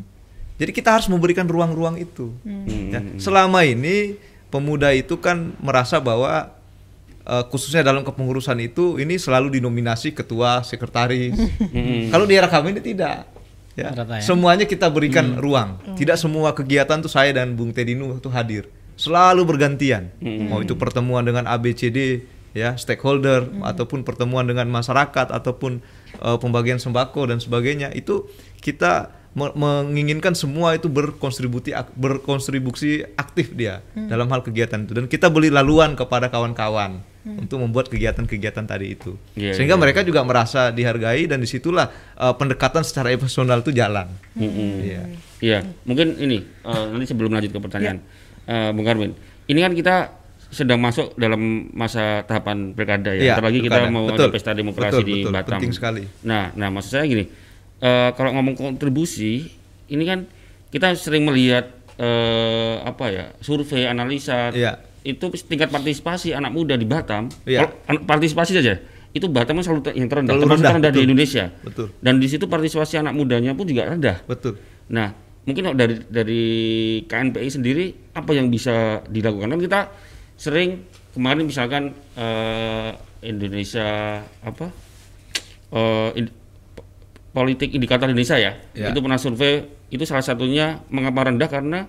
Jadi 0.58 0.72
kita 0.72 0.96
harus 0.96 1.12
memberikan 1.12 1.46
ruang-ruang 1.46 2.00
itu. 2.00 2.34
Ya. 2.90 3.04
Selama 3.22 3.62
ini 3.68 4.16
pemuda 4.48 4.90
itu 4.96 5.20
kan 5.20 5.54
merasa 5.62 6.02
bahwa 6.02 6.50
eh, 7.28 7.44
khususnya 7.46 7.84
dalam 7.84 8.02
kepengurusan 8.02 8.56
itu 8.58 8.96
ini 8.96 9.16
selalu 9.16 9.60
dinominasi 9.60 10.12
ketua, 10.12 10.64
sekretaris. 10.64 11.36
Kalau 12.08 12.24
di 12.24 12.34
era 12.34 12.48
kami 12.48 12.72
ini 12.72 12.82
tidak. 12.82 13.28
Ya. 13.76 13.94
Rata 13.94 14.18
ya. 14.18 14.24
Semuanya 14.24 14.66
kita 14.66 14.88
berikan 14.88 15.38
ruang. 15.38 15.78
Tidak 15.94 16.16
semua 16.16 16.50
kegiatan 16.52 16.98
tuh 16.98 17.08
saya 17.08 17.30
dan 17.32 17.54
Bung 17.54 17.70
Tedinu 17.70 18.18
itu 18.18 18.26
hadir. 18.28 18.66
Selalu 18.96 19.46
bergantian. 19.46 20.10
Mau 20.18 20.58
itu 20.60 20.74
pertemuan 20.74 21.22
dengan 21.22 21.46
ABCD 21.46 22.26
ya, 22.52 22.74
stakeholder 22.74 23.46
ataupun 23.62 24.02
pertemuan 24.02 24.42
dengan 24.44 24.66
masyarakat 24.68 25.30
ataupun 25.30 25.86
eh, 26.18 26.38
pembagian 26.38 26.82
sembako 26.82 27.30
dan 27.30 27.38
sebagainya 27.38 27.94
itu 27.94 28.26
kita 28.58 29.14
me- 29.38 29.54
menginginkan 29.54 30.34
semua 30.34 30.74
itu 30.74 30.90
berkontribusi 30.90 31.70
ak- 31.70 31.94
berkontribusi 31.94 33.06
aktif 33.14 33.54
dia 33.54 33.86
dalam 33.94 34.26
hal 34.28 34.42
kegiatan 34.42 34.82
itu 34.82 34.98
dan 34.98 35.06
kita 35.06 35.30
beli 35.30 35.48
laluan 35.48 35.94
kepada 35.94 36.28
kawan-kawan 36.28 37.06
untuk 37.36 37.60
membuat 37.60 37.92
kegiatan-kegiatan 37.92 38.64
tadi 38.64 38.96
itu 38.96 39.20
Iya, 39.36 39.52
sehingga 39.52 39.76
iya. 39.76 39.82
mereka 39.84 40.00
juga 40.08 40.24
merasa 40.24 40.72
dihargai 40.72 41.28
dan 41.28 41.44
di 41.44 41.48
situlah 41.50 41.92
eh, 42.16 42.34
pendekatan 42.40 42.88
secara 42.88 43.12
emosional 43.12 43.60
itu 43.60 43.76
jalan 43.76 44.08
Mm-mm. 44.34 44.72
Iya. 44.80 45.02
Iya, 45.38 45.60
mungkin 45.84 46.16
ini 46.18 46.40
eh, 46.44 46.86
nanti 46.88 47.06
sebelum 47.06 47.36
lanjut 47.36 47.52
ke 47.52 47.60
pertanyaan, 47.60 48.00
Eh, 48.48 48.72
Bung 48.72 48.88
Karmin, 48.88 49.12
ini 49.52 49.60
kan 49.60 49.76
kita 49.76 49.96
sedang 50.48 50.80
masuk 50.80 51.20
dalam 51.20 51.68
masa 51.76 52.24
tahapan 52.24 52.72
pilkada 52.72 53.12
ya. 53.12 53.20
Iya, 53.20 53.34
Bentar 53.36 53.46
lagi 53.52 53.60
kita 53.60 53.80
mau 53.92 54.08
Betul. 54.08 54.24
ada 54.24 54.32
pesta 54.32 54.52
demokrasi 54.56 55.04
Betul, 55.04 55.08
di 55.12 55.16
betul. 55.20 55.34
Batam. 55.36 55.60
Penting 55.60 55.76
sekali. 55.76 56.04
Nah, 56.24 56.56
nah 56.56 56.72
maksud 56.72 56.96
saya 56.96 57.04
gini, 57.04 57.28
eh, 57.84 58.10
kalau 58.16 58.32
ngomong 58.40 58.56
kontribusi, 58.56 59.52
ini 59.92 60.04
kan 60.08 60.24
kita 60.72 60.96
sering 60.96 61.28
melihat 61.28 61.76
eh, 62.00 62.76
apa 62.88 63.06
ya 63.12 63.26
survei 63.44 63.84
analisa 63.84 64.56
Iya. 64.56 64.80
Itu 65.08 65.24
tingkat 65.42 65.70
partisipasi 65.70 66.32
anak 66.32 66.52
muda 66.52 66.76
di 66.76 66.84
Batam, 66.84 67.32
Iya. 67.42 67.72
kalau 67.82 68.04
partisipasi 68.04 68.52
saja 68.54 68.76
itu 69.10 69.26
Batam 69.26 69.56
kan 69.56 69.64
selalu 69.64 69.96
yang 69.96 70.06
terendah, 70.06 70.36
Terlalu 70.36 70.44
termasuk 70.44 70.60
rendah, 70.60 70.72
terendah 70.74 70.92
di 70.92 70.94
betul. 70.94 71.08
Indonesia. 71.08 71.46
Betul. 71.64 71.88
Dan 71.98 72.14
di 72.18 72.28
situ 72.28 72.46
partisipasi 72.46 72.94
anak 72.98 73.14
mudanya 73.14 73.52
pun 73.52 73.64
juga 73.64 73.88
rendah. 73.88 74.20
betul 74.22 74.60
Nah, 74.88 75.12
mungkin 75.44 75.64
kalau 75.64 75.76
dari 75.76 75.96
dari 76.06 76.44
KNPI 77.04 77.50
sendiri 77.50 77.86
apa 78.14 78.32
yang 78.32 78.48
bisa 78.48 79.00
dilakukan? 79.06 79.48
Kan 79.50 79.62
kita 79.62 79.80
sering 80.34 80.84
kemarin 81.12 81.44
misalkan 81.44 81.84
eh, 82.14 82.92
Indonesia 83.22 83.88
apa 84.38 84.70
eh, 85.70 86.10
in- 86.16 86.32
po- 86.74 86.86
politik 87.34 87.72
indikator 87.72 88.08
Indonesia 88.08 88.36
ya, 88.36 88.56
Ya. 88.72 88.92
itu 88.92 89.00
pernah 89.00 89.18
survei 89.18 89.66
itu 89.88 90.04
salah 90.04 90.22
satunya 90.22 90.84
mengapa 90.88 91.26
rendah 91.26 91.48
karena 91.48 91.88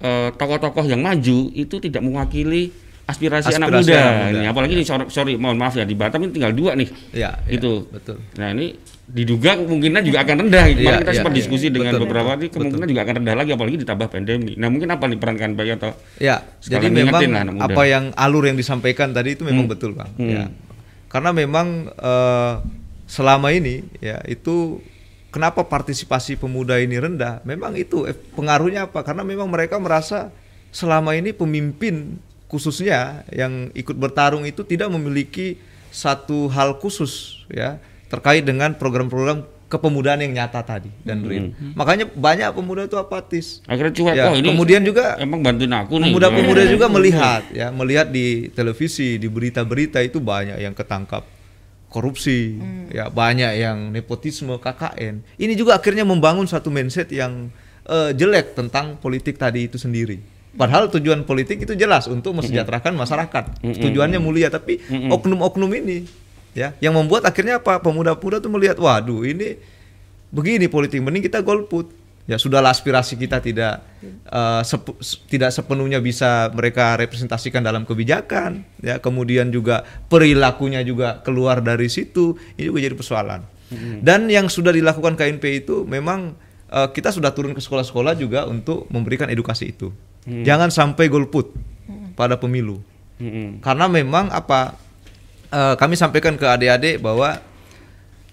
eh, 0.00 0.28
tokoh-tokoh 0.32 0.84
yang 0.84 1.00
maju 1.00 1.38
itu 1.50 1.76
tidak 1.78 2.00
mewakili 2.00 2.72
aspirasi, 3.02 3.50
anak 3.52 3.68
Aspirasi 3.74 3.90
muda. 3.90 3.98
anak 3.98 4.14
muda. 4.14 4.30
Ini 4.32 4.46
apalagi 4.46 4.72
ini 4.72 4.84
sorry, 4.84 5.04
sorry, 5.08 5.34
mohon 5.34 5.56
maaf 5.56 5.74
ya 5.74 5.82
di 5.82 5.92
Batam 5.92 6.22
ini 6.22 6.32
tinggal 6.32 6.52
dua 6.52 6.72
nih. 6.72 6.88
ya 7.12 7.34
ya, 7.42 7.50
Itu. 7.50 7.90
betul 7.90 8.22
Nah 8.36 8.50
ini 8.50 8.78
diduga 9.04 9.58
kemungkinan 9.58 10.06
juga 10.06 10.22
akan 10.22 10.36
rendah. 10.40 10.64
Kemarin 10.70 10.78
Iya, 10.80 10.92
kita 10.96 11.10
iya, 11.10 11.18
sempat 11.18 11.32
iya. 11.32 11.38
diskusi 11.42 11.66
dengan 11.68 11.92
Betul, 11.92 12.02
beberapa 12.06 12.30
betul, 12.30 12.38
ini 12.38 12.46
kemungkinan 12.48 12.86
juga 12.86 13.00
akan 13.02 13.14
rendah 13.18 13.34
lagi 13.34 13.50
apalagi 13.50 13.76
ditambah 13.82 14.06
pandemi. 14.08 14.52
Nah 14.54 14.68
mungkin 14.70 14.88
apa 14.88 15.04
nih 15.04 15.18
peran 15.18 15.34
KNPI 15.34 15.70
atau 15.74 15.90
Ya, 16.16 16.36
jadi 16.60 16.86
memang 16.86 17.18
lah 17.26 17.42
anak 17.42 17.54
muda. 17.58 17.66
apa 17.66 17.82
yang 17.84 18.04
alur 18.14 18.46
yang 18.46 18.54
disampaikan 18.54 19.10
tadi 19.10 19.34
itu 19.34 19.42
memang 19.42 19.66
betul, 19.66 19.98
Bang. 19.98 20.14
Hmm. 20.14 20.30
Ya. 20.30 20.44
Karena 21.08 21.34
memang 21.34 21.66
eh, 21.90 22.52
selama 23.04 23.50
ini 23.50 23.82
ya 23.98 24.22
itu 24.24 24.78
kenapa 25.30 25.64
partisipasi 25.64 26.36
pemuda 26.36 26.76
ini 26.78 26.98
rendah? 26.98 27.40
Memang 27.46 27.78
itu 27.78 28.04
eh, 28.04 28.14
pengaruhnya 28.36 28.90
apa? 28.90 29.00
Karena 29.06 29.22
memang 29.24 29.48
mereka 29.48 29.78
merasa 29.78 30.34
selama 30.70 31.16
ini 31.18 31.34
pemimpin 31.34 32.18
khususnya 32.50 33.22
yang 33.30 33.70
ikut 33.74 33.94
bertarung 33.94 34.42
itu 34.42 34.66
tidak 34.66 34.90
memiliki 34.90 35.58
satu 35.90 36.50
hal 36.50 36.78
khusus 36.78 37.42
ya 37.50 37.78
terkait 38.10 38.42
dengan 38.42 38.74
program-program 38.74 39.46
kepemudaan 39.70 40.18
yang 40.26 40.34
nyata 40.34 40.66
tadi 40.66 40.90
dan 41.06 41.22
real. 41.22 41.54
Makanya 41.78 42.10
banyak 42.10 42.50
pemuda 42.58 42.90
itu 42.90 42.98
apatis. 42.98 43.62
akhirnya 43.70 43.94
cuek? 43.94 44.14
Ya, 44.18 44.24
oh 44.26 44.34
ini 44.34 44.50
kemudian 44.50 44.82
juga 44.82 45.14
emang 45.14 45.46
bantuin 45.46 45.70
aku 45.70 46.02
nih. 46.02 46.10
Pemuda-pemuda 46.10 46.62
juga 46.66 46.86
melihat 46.90 47.46
ya, 47.54 47.70
melihat 47.70 48.10
di 48.10 48.50
televisi, 48.50 49.14
di 49.14 49.30
berita-berita 49.30 50.02
itu 50.02 50.18
banyak 50.18 50.58
yang 50.58 50.74
ketangkap 50.74 51.22
korupsi, 51.90 52.56
ya 52.94 53.10
banyak 53.10 53.52
yang 53.58 53.90
nepotisme, 53.90 54.54
KKN. 54.56 55.26
Ini 55.36 55.52
juga 55.58 55.76
akhirnya 55.76 56.06
membangun 56.06 56.46
satu 56.46 56.70
mindset 56.70 57.10
yang 57.10 57.50
eh, 57.84 58.14
jelek 58.14 58.54
tentang 58.54 58.96
politik 59.02 59.36
tadi 59.36 59.66
itu 59.66 59.76
sendiri. 59.76 60.22
Padahal 60.50 60.90
tujuan 60.90 61.22
politik 61.22 61.62
itu 61.62 61.74
jelas 61.78 62.10
untuk 62.10 62.34
mesejahterakan 62.34 62.94
masyarakat. 62.98 63.62
Tujuannya 63.62 64.18
mulia, 64.18 64.50
tapi 64.50 64.82
oknum-oknum 64.90 65.70
ini 65.78 66.06
ya 66.50 66.74
yang 66.82 66.98
membuat 66.98 67.22
akhirnya 67.22 67.62
apa? 67.62 67.78
Pemuda-pemuda 67.78 68.42
tuh 68.42 68.50
melihat, 68.50 68.74
waduh 68.78 69.22
ini 69.22 69.58
begini 70.34 70.66
politik, 70.66 70.98
mending 71.02 71.26
kita 71.26 71.42
golput. 71.42 71.99
Ya 72.30 72.38
sudahlah 72.38 72.70
aspirasi 72.70 73.18
kita 73.18 73.42
tidak 73.42 73.82
eh, 74.30 74.62
sepu- 74.62 74.94
s- 75.02 75.18
tidak 75.26 75.50
sepenuhnya 75.50 75.98
bisa 75.98 76.46
mereka 76.54 76.94
representasikan 76.94 77.58
dalam 77.58 77.82
kebijakan, 77.82 78.62
ya 78.78 79.02
kemudian 79.02 79.50
juga 79.50 79.82
perilakunya 80.06 80.86
juga 80.86 81.18
keluar 81.20 81.58
dari 81.58 81.90
situ, 81.90 82.38
ini 82.54 82.70
juga 82.70 82.78
jadi 82.80 82.94
persoalan. 82.94 83.40
Dan 83.98 84.26
yang 84.26 84.46
sudah 84.46 84.70
dilakukan 84.70 85.14
KNP 85.14 85.66
itu 85.66 85.82
memang 85.82 86.38
eh, 86.70 86.88
kita 86.88 87.10
sudah 87.10 87.34
turun 87.34 87.50
ke 87.50 87.58
sekolah-sekolah 87.58 88.14
juga 88.14 88.46
untuk 88.46 88.86
memberikan 88.88 89.26
edukasi 89.26 89.74
itu. 89.74 89.90
Jangan 90.22 90.70
sampai 90.70 91.10
golput 91.10 91.50
pada 92.14 92.38
pemilu. 92.38 92.78
Mm-mm. 93.18 93.58
Karena 93.58 93.90
memang 93.90 94.30
apa 94.30 94.78
eh, 95.50 95.74
kami 95.74 95.98
sampaikan 95.98 96.38
ke 96.38 96.46
adik-adik 96.46 97.02
bahwa 97.02 97.42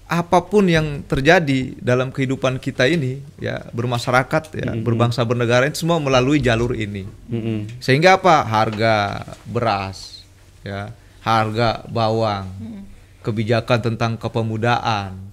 apa 0.08 0.40
pun 0.48 0.64
yang 0.72 1.04
terjadi 1.04 1.76
dalam 1.84 2.16
kehidupan 2.16 2.64
kita 2.64 2.88
ini 2.88 3.20
ya 3.44 3.60
bermasyarakat 3.76 4.56
ya 4.56 4.72
berbangsa 4.80 5.28
bernegara 5.28 5.68
itu 5.68 5.84
semua 5.84 6.00
melalui 6.00 6.40
jalur 6.40 6.72
ini. 6.72 7.04
Mm-mm. 7.28 7.68
Sehingga 7.84 8.16
apa? 8.16 8.48
Harga 8.48 9.28
beras 9.44 10.24
ya, 10.64 10.96
harga 11.20 11.84
bawang, 11.92 12.48
kebijakan 13.20 13.80
tentang 13.84 14.16
kepemudaan, 14.16 15.28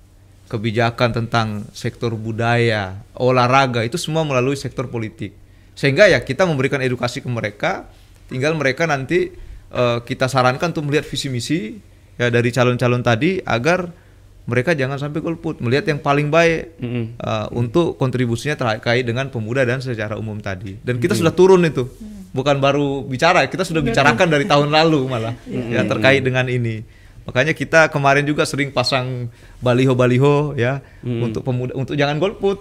kebijakan 0.51 1.23
tentang 1.23 1.71
sektor 1.71 2.11
budaya, 2.19 2.99
olahraga 3.15 3.87
itu 3.87 3.95
semua 3.95 4.27
melalui 4.27 4.59
sektor 4.59 4.91
politik. 4.91 5.39
Sehingga 5.79 6.11
ya 6.11 6.19
kita 6.19 6.51
memberikan 6.51 6.83
edukasi 6.83 7.23
ke 7.23 7.31
mereka, 7.31 7.87
tinggal 8.27 8.59
mereka 8.59 8.91
nanti 8.91 9.31
eh, 9.71 9.99
kita 10.03 10.27
sarankan 10.27 10.75
untuk 10.75 10.91
melihat 10.91 11.07
visi 11.07 11.31
misi 11.31 11.79
ya 12.19 12.27
dari 12.27 12.51
calon-calon 12.51 13.03
tadi 13.07 13.39
agar 13.43 14.03
mereka 14.45 14.77
jangan 14.77 15.01
sampai 15.01 15.25
golput, 15.25 15.57
melihat 15.65 15.89
yang 15.89 16.01
paling 16.05 16.29
baik 16.29 16.77
Mm-mm. 16.77 17.17
uh, 17.17 17.49
untuk 17.57 17.97
kontribusinya 17.97 18.61
terkait 18.61 19.01
dengan 19.01 19.33
pemuda 19.33 19.65
dan 19.65 19.81
secara 19.81 20.21
umum 20.21 20.37
tadi. 20.37 20.77
Dan 20.85 21.01
kita 21.01 21.17
sudah 21.17 21.33
turun 21.33 21.65
itu, 21.65 21.89
bukan 22.37 22.61
baru 22.61 23.01
bicara, 23.09 23.49
kita 23.49 23.65
sudah 23.65 23.81
bicarakan 23.81 24.29
dari 24.29 24.45
tahun 24.45 24.69
lalu 24.69 25.01
malah 25.09 25.33
ya 25.75 25.89
terkait 25.89 26.21
dengan 26.21 26.45
ini. 26.45 26.85
Makanya 27.25 27.57
kita 27.57 27.89
kemarin 27.89 28.29
juga 28.29 28.45
sering 28.45 28.69
pasang 28.69 29.33
baliho-baliho 29.65 30.61
ya 30.61 30.85
untuk 31.01 31.41
pemuda 31.41 31.73
untuk 31.73 31.97
jangan 31.97 32.21
golput. 32.21 32.61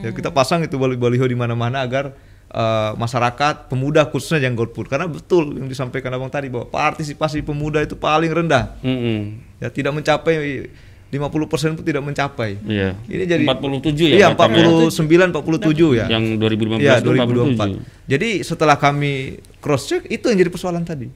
Ya, 0.00 0.16
kita 0.16 0.32
pasang 0.32 0.64
itu 0.64 0.80
baliho 0.80 1.28
di 1.28 1.36
mana-mana 1.36 1.84
agar 1.84 2.16
uh, 2.48 2.96
masyarakat 2.96 3.68
pemuda 3.68 4.08
khususnya 4.08 4.48
jangan 4.48 4.64
golput. 4.64 4.88
Karena 4.88 5.04
betul 5.04 5.60
yang 5.60 5.68
disampaikan 5.68 6.08
abang 6.16 6.32
tadi 6.32 6.48
bahwa 6.48 6.72
partisipasi 6.72 7.44
pemuda 7.44 7.84
itu 7.84 8.00
paling 8.00 8.32
rendah. 8.32 8.80
Mm-mm. 8.80 9.44
ya 9.60 9.68
tidak 9.68 9.92
mencapai 9.92 10.72
50% 11.08 11.80
pun 11.80 11.84
tidak 11.84 12.04
mencapai. 12.04 12.60
Iya. 12.68 12.92
Ini 13.08 13.24
jadi 13.24 13.44
47 13.48 14.12
ya, 14.12 14.16
Iya, 14.20 14.28
Batam 14.36 14.52
ya? 14.52 14.68
49 14.92 15.32
47 15.32 15.96
ya. 15.96 16.06
Yang 16.12 16.24
2015 16.36 16.84
Iya, 16.84 16.94
itu 17.00 17.10
2024. 17.16 17.80
Jadi 18.04 18.28
setelah 18.44 18.76
kami 18.76 19.40
cross 19.64 19.88
check 19.88 20.04
itu 20.12 20.28
yang 20.28 20.36
jadi 20.36 20.52
persoalan 20.52 20.84
tadi. 20.84 21.08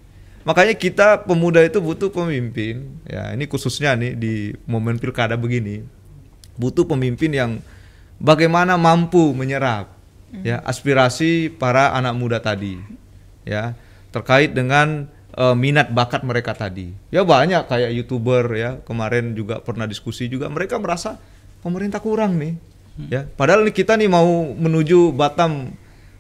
Makanya 0.43 0.75
kita 0.75 1.23
pemuda 1.23 1.63
itu 1.63 1.79
butuh 1.79 2.11
pemimpin, 2.11 2.99
ya 3.07 3.31
ini 3.31 3.47
khususnya 3.47 3.95
nih 3.95 4.19
di 4.19 4.35
momen 4.67 4.99
pilkada 4.99 5.39
begini, 5.39 5.87
butuh 6.59 6.83
pemimpin 6.83 7.31
yang 7.31 7.51
bagaimana 8.19 8.75
mampu 8.75 9.31
menyerap 9.39 9.95
ya 10.43 10.59
aspirasi 10.67 11.47
para 11.47 11.95
anak 11.95 12.19
muda 12.19 12.43
tadi, 12.43 12.75
ya 13.47 13.79
terkait 14.11 14.51
dengan 14.51 15.07
eh, 15.33 15.55
minat 15.55 15.89
bakat 15.89 16.23
mereka 16.23 16.53
tadi. 16.53 16.93
Ya 17.09 17.23
banyak 17.23 17.65
kayak 17.65 17.91
youtuber 17.93 18.45
ya 18.53 18.71
kemarin 18.83 19.33
juga 19.33 19.59
pernah 19.59 19.85
diskusi 19.85 20.27
juga 20.27 20.47
mereka 20.47 20.77
merasa 20.77 21.17
pemerintah 21.61 21.99
kurang 21.99 22.37
nih, 22.37 22.55
ya 23.09 23.23
padahal 23.25 23.63
nih 23.63 23.73
kita 23.73 23.95
nih 23.95 24.07
mau 24.07 24.27
menuju 24.51 25.13
Batam 25.13 25.71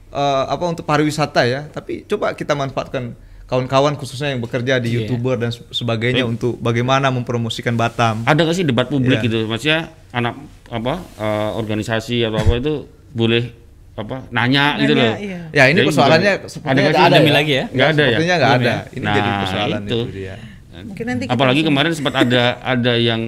eh, 0.08 0.44
apa 0.46 0.64
untuk 0.64 0.84
pariwisata 0.84 1.42
ya, 1.44 1.66
tapi 1.66 2.04
coba 2.04 2.32
kita 2.32 2.52
manfaatkan 2.52 3.12
kawan-kawan 3.42 3.92
khususnya 3.94 4.32
yang 4.32 4.40
bekerja 4.40 4.76
di 4.76 4.88
Iya. 4.88 4.96
youtuber 5.04 5.36
dan 5.36 5.52
se- 5.52 5.60
sebagainya 5.70 6.24
untuk 6.24 6.56
bagaimana 6.56 7.12
mempromosikan 7.12 7.76
Batam. 7.76 8.24
Ada 8.24 8.48
nggak 8.48 8.56
sih 8.56 8.64
debat 8.64 8.88
publik 8.88 9.20
Iya. 9.20 9.26
gitu? 9.28 9.38
Maksudnya 9.44 9.80
anak 10.10 10.40
apa 10.68 10.94
eh, 11.20 11.50
organisasi 11.52 12.24
atau 12.24 12.40
apa 12.40 12.52
itu 12.56 12.74
boleh 13.12 13.52
apa 13.92 14.16
nanya, 14.28 14.80
gitu 14.80 14.96
Nanya, 14.96 15.04
loh. 15.04 15.14
iya. 15.20 15.40
Ya 15.52 15.64
ini 15.68 15.78
Jadi 15.78 15.88
persoalannya 15.92 16.32
ada 16.32 16.80
ada 16.80 16.92
Pandemi 16.96 17.28
ya. 17.28 17.34
lagi 17.36 17.52
ya? 17.52 17.64
Nggak 17.68 17.88
ada 17.88 18.02
ya? 18.02 18.08
Sepertinya 18.08 18.34
nggak 18.34 18.48
Belum 18.48 18.62
ada. 18.62 18.72
ya? 18.72 18.80
Ini 18.88 19.04
Nah, 19.04 19.12
jadi 19.12 19.30
persoalan 19.36 19.82
itu. 19.82 19.92
itu, 19.92 19.98
dia. 20.14 20.34
Mungkin 20.82 21.04
nanti 21.04 21.22
kita 21.22 21.32
Apalagi 21.32 21.52
langsung- 21.54 21.68
kemarin 21.70 21.92
sempat 21.92 22.14
ada 22.18 22.42
ada 22.58 22.92
yang 22.94 23.20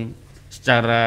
secara 0.48 1.02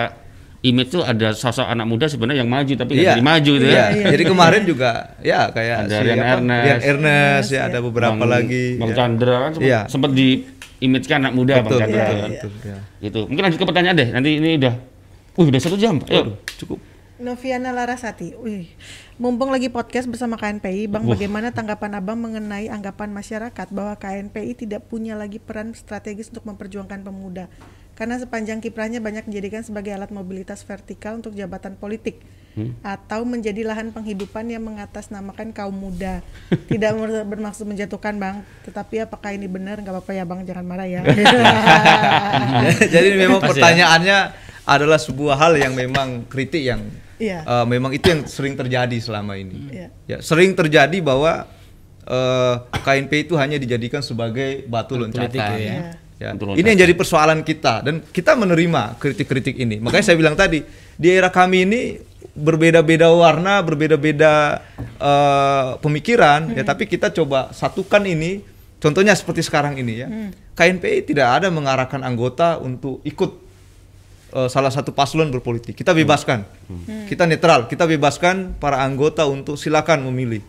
image 0.59 0.89
tuh 0.91 1.01
ada 1.01 1.27
sosok 1.31 1.65
anak 1.65 1.85
muda 1.85 2.05
sebenarnya 2.05 2.41
yang 2.41 2.51
maju 2.51 2.73
tapi 2.75 2.91
nggak 2.93 3.13
jadi 3.13 3.23
maju 3.23 3.51
gitu 3.51 3.65
iya. 3.67 3.85
ya. 3.89 4.05
Jadi 4.09 4.23
kemarin 4.25 4.61
juga 4.63 4.89
ya 5.19 5.39
kayak 5.49 5.77
Ada 5.79 5.89
si 5.89 6.03
Rian 6.03 6.17
apa, 6.17 6.29
Ernest. 6.31 6.63
Rian 6.63 6.81
Ernest, 6.83 7.47
ya 7.49 7.61
ada 7.63 7.77
beberapa 7.79 8.13
Bang- 8.15 8.29
lagi. 8.29 8.65
Bang 8.75 8.89
ya. 8.89 8.95
Chandra 8.95 9.35
kan 9.39 9.51
sempat, 9.53 9.65
Iya. 9.65 9.79
sempat 9.87 10.11
di 10.13 10.27
image 10.79 11.05
kan 11.05 11.17
anak 11.19 11.33
muda 11.33 11.53
Bang 11.55 11.65
Betul, 11.65 11.79
Chandra 11.79 11.97
betul, 11.99 12.17
kan. 12.17 12.29
betul, 12.29 12.51
ya. 12.63 12.77
Gitu. 12.99 13.21
Mungkin 13.25 13.43
lanjut 13.43 13.57
ke 13.57 13.65
pertanyaan 13.65 13.95
deh. 13.95 14.09
Nanti 14.11 14.29
ini 14.35 14.51
udah 14.55 14.75
Uh, 15.33 15.45
udah 15.45 15.61
satu 15.61 15.77
jam. 15.77 16.01
Ayo. 16.03 16.33
Cukup. 16.57 16.81
Noviana 17.17 17.73
Larasati, 17.73 18.37
wih, 18.37 18.69
mumpung 19.17 19.49
lagi 19.49 19.73
podcast 19.73 20.05
bersama 20.05 20.37
KNPI, 20.37 20.85
Bang, 20.85 21.09
bagaimana 21.09 21.49
tanggapan 21.49 21.97
Abang 21.97 22.21
mengenai 22.21 22.69
anggapan 22.69 23.09
masyarakat 23.09 23.67
bahwa 23.73 23.97
KNPI 23.97 24.53
tidak 24.53 24.85
punya 24.85 25.17
lagi 25.17 25.41
peran 25.41 25.73
strategis 25.73 26.29
untuk 26.29 26.45
memperjuangkan 26.45 27.01
pemuda? 27.01 27.49
Karena 27.97 28.21
sepanjang 28.21 28.61
kiprahnya 28.61 29.01
banyak 29.01 29.25
dijadikan 29.25 29.65
sebagai 29.65 29.97
alat 29.97 30.13
mobilitas 30.13 30.61
vertikal 30.61 31.17
untuk 31.17 31.33
jabatan 31.33 31.73
politik 31.73 32.21
atau 32.85 33.25
menjadi 33.25 33.65
lahan 33.65 33.89
penghidupan 33.89 34.53
yang 34.53 34.61
mengatasnamakan 34.61 35.49
kaum 35.57 35.73
muda. 35.73 36.21
Tidak 36.69 36.91
ber- 36.93 37.25
bermaksud 37.25 37.65
menjatuhkan, 37.65 38.13
Bang, 38.21 38.45
tetapi 38.61 39.09
apakah 39.09 39.33
ini 39.33 39.49
benar? 39.49 39.81
Nggak 39.81 39.93
apa-apa 39.97 40.13
ya, 40.13 40.21
Bang, 40.29 40.45
jangan 40.45 40.65
marah 40.69 40.85
ya. 40.85 41.01
Jadi 42.93 43.17
memang 43.17 43.41
Pas 43.41 43.49
ya. 43.49 43.57
pertanyaannya 43.57 44.17
adalah 44.69 45.01
sebuah 45.01 45.33
hal 45.33 45.57
yang 45.57 45.73
memang 45.73 46.29
kritik 46.29 46.61
yang 46.61 46.85
Iya. 47.17 47.41
eh, 47.43 47.65
memang 47.65 47.91
itu 47.93 48.05
yang 48.07 48.21
sering 48.29 48.53
terjadi 48.53 48.97
selama 49.01 49.37
ini. 49.37 49.73
Iya. 49.73 49.87
Ya, 50.05 50.17
sering 50.21 50.53
terjadi 50.53 50.97
bahwa 51.01 51.49
eh, 52.07 52.55
KNP 52.81 53.27
itu 53.29 53.33
hanya 53.35 53.57
dijadikan 53.57 54.05
sebagai 54.05 54.63
batu 54.69 54.95
loncatan. 54.95 55.27
politik 55.27 55.41
ya. 55.41 55.57
Iya. 55.57 55.91
Ya, 56.17 56.33
Ini 56.33 56.65
yang 56.73 56.81
jadi 56.89 56.97
persoalan 56.97 57.45
kita 57.45 57.85
dan 57.85 58.01
kita 58.01 58.33
menerima 58.33 58.97
kritik-kritik 58.97 59.53
ini. 59.53 59.77
Makanya 59.77 60.01
saya 60.01 60.17
bilang 60.17 60.33
tadi 60.33 60.65
di 60.97 61.13
era 61.13 61.29
kami 61.29 61.69
ini 61.69 61.81
berbeda-beda 62.33 63.13
warna, 63.13 63.61
berbeda-beda 63.61 64.65
eh, 64.97 65.69
pemikiran, 65.77 66.57
ya 66.57 66.65
tapi 66.65 66.89
kita 66.89 67.13
coba 67.13 67.53
satukan 67.53 68.01
ini. 68.09 68.41
Contohnya 68.77 69.17
seperti 69.17 69.41
sekarang 69.41 69.73
ini 69.81 69.93
ya, 70.05 70.07
KNPI 70.53 71.09
tidak 71.09 71.41
ada 71.41 71.49
mengarahkan 71.49 71.97
anggota 72.05 72.61
untuk 72.61 73.01
ikut 73.01 73.46
eh, 74.33 74.49
salah 74.49 74.71
satu 74.73 74.91
paslon 74.91 75.29
berpolitik. 75.31 75.77
Kita 75.77 75.91
bebaskan, 75.95 76.43
kita 77.07 77.23
netral, 77.27 77.67
kita 77.69 77.87
bebaskan 77.87 78.57
para 78.57 78.81
anggota 78.83 79.23
untuk 79.27 79.55
silakan 79.55 80.07
memilih, 80.11 80.41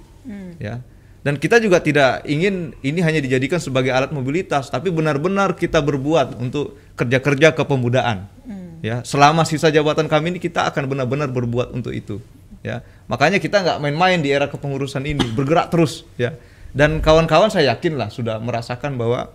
ya. 0.59 0.83
Dan 1.19 1.35
kita 1.37 1.59
juga 1.59 1.83
tidak 1.83 2.25
ingin 2.25 2.73
ini 2.81 3.03
hanya 3.03 3.19
dijadikan 3.19 3.59
sebagai 3.59 3.91
alat 3.91 4.14
mobilitas, 4.14 4.71
tapi 4.71 4.88
benar-benar 4.88 5.59
kita 5.59 5.83
berbuat 5.83 6.38
untuk 6.38 6.79
kerja-kerja 6.95 7.53
kepemudaan. 7.53 8.31
Ya, 8.79 9.03
selama 9.03 9.43
sisa 9.43 9.75
jabatan 9.75 10.07
kami 10.07 10.31
ini 10.31 10.38
kita 10.38 10.71
akan 10.71 10.87
benar-benar 10.87 11.27
berbuat 11.29 11.75
untuk 11.75 11.91
itu. 11.91 12.23
Ya, 12.62 12.87
makanya 13.11 13.43
kita 13.43 13.62
nggak 13.62 13.79
main-main 13.83 14.23
di 14.23 14.31
era 14.31 14.47
kepengurusan 14.47 15.03
ini, 15.03 15.27
bergerak 15.35 15.75
terus. 15.75 16.07
Ya, 16.14 16.38
dan 16.77 17.03
kawan-kawan 17.03 17.51
saya 17.51 17.75
yakin 17.75 17.99
lah 17.99 18.09
sudah 18.12 18.38
merasakan 18.38 18.95
bahwa 18.95 19.35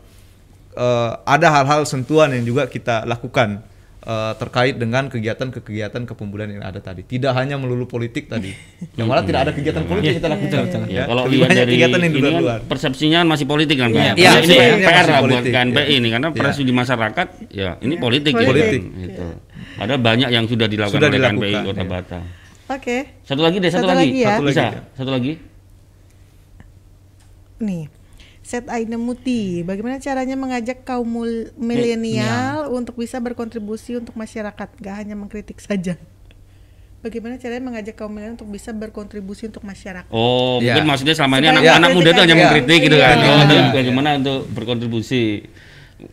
eh, 0.80 1.12
ada 1.28 1.48
hal-hal 1.52 1.84
sentuhan 1.84 2.32
yang 2.32 2.48
juga 2.48 2.72
kita 2.72 3.04
lakukan 3.04 3.60
eh, 4.04 4.34
terkait 4.38 4.76
dengan 4.76 5.08
kegiatan-kegiatan 5.08 6.04
kepemudaan 6.04 6.60
yang 6.60 6.64
ada 6.64 6.84
tadi. 6.84 7.08
Tidak 7.08 7.32
hanya 7.32 7.56
melulu 7.56 7.88
politik 7.88 8.28
tadi. 8.28 8.52
Yang 9.00 9.08
malah 9.10 9.24
tidak 9.26 9.40
ada 9.50 9.52
kegiatan 9.56 9.84
politik 9.90 10.06
yang 10.06 10.18
kita 10.22 10.30
lakukan. 10.30 10.62
Ya, 10.92 11.04
kalau 11.10 11.24
Lebih 11.26 11.38
lihat 11.42 11.50
dari 11.56 11.72
kegiatan 11.74 12.00
yang 12.04 12.14
ini 12.14 12.30
kan 12.30 12.44
persepsinya 12.70 13.20
masih 13.26 13.46
politik 13.50 13.78
kan, 13.82 13.90
Pak? 13.90 14.14
Iya, 14.14 14.14
Ini 14.14 14.54
iya, 14.54 14.66
ini 14.70 14.86
PR 14.86 15.06
lah 15.10 15.20
buat 15.26 15.46
KNPI 15.50 15.82
iya. 15.82 15.98
ini 15.98 16.08
karena 16.14 16.28
Iya. 16.30 16.38
presi 16.38 16.62
di 16.62 16.74
masyarakat 16.76 17.28
ya 17.50 17.70
ini 17.82 17.96
politik, 17.98 18.34
gitu. 18.38 18.50
Politik. 18.54 18.82
Gitu. 18.86 19.26
Ada 19.82 19.96
banyak 19.98 20.30
yang 20.30 20.46
sudah 20.46 20.68
dilakukan 20.70 21.00
Sudah 21.02 21.10
oleh 21.10 21.20
KNPI 21.20 21.56
Kota 21.66 21.82
iya. 21.82 21.90
Batam. 21.90 22.24
Oke. 22.70 22.98
Satu 23.26 23.42
lagi 23.44 23.58
deh, 23.60 23.72
satu, 23.72 23.88
Satu 23.88 23.98
lagi. 23.98 24.08
lagi 24.08 24.20
ya. 24.22 24.28
Satu 24.30 24.44
lagi, 24.44 24.54
Bisa. 24.54 24.64
ya. 24.64 24.82
Satu 24.96 25.12
lagi. 25.12 25.34
Nih, 27.64 27.84
Set 28.44 28.68
Aina 28.68 29.00
Muti, 29.00 29.64
bagaimana 29.64 29.98
caranya 29.98 30.36
mengajak 30.36 30.84
kaum 30.84 31.08
mul- 31.08 31.56
milenial 31.56 32.68
untuk 32.70 33.00
bisa 33.00 33.16
berkontribusi 33.18 33.96
untuk 33.96 34.14
masyarakat, 34.14 34.68
gak 34.76 34.96
hanya 35.00 35.16
mengkritik 35.16 35.58
saja. 35.58 35.96
Bagaimana 37.00 37.36
caranya 37.36 37.64
mengajak 37.64 37.96
kaum 37.96 38.12
milenial 38.12 38.36
untuk 38.36 38.52
bisa 38.52 38.72
berkontribusi 38.72 39.48
untuk 39.48 39.64
masyarakat? 39.64 40.12
Oh, 40.12 40.60
Ya. 40.60 40.76
mungkin 40.76 40.86
maksudnya 40.86 41.16
selama 41.16 41.40
ini 41.40 41.48
anak-anak 41.50 41.72
kritik 41.88 41.96
muda 41.96 42.10
itu 42.10 42.22
hanya 42.22 42.36
mengkritik 42.38 42.80
gitu 42.84 42.98
kan. 43.00 43.16
Iya. 43.16 43.28
Oh, 43.28 43.40
itu 43.40 43.56
bagaimana 43.74 44.10
untuk 44.20 44.40
berkontribusi. 44.52 45.24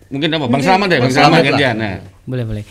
Mungkin 0.06 0.28
apa? 0.30 0.46
Bang 0.46 0.62
Selamat 0.62 0.86
ya, 0.86 0.98
Bang 1.02 1.10
Selamat 1.10 1.30
Selamat 1.34 1.48
gantian. 1.50 1.74
Nah. 1.76 1.96
Boleh, 2.22 2.44
boleh. 2.46 2.64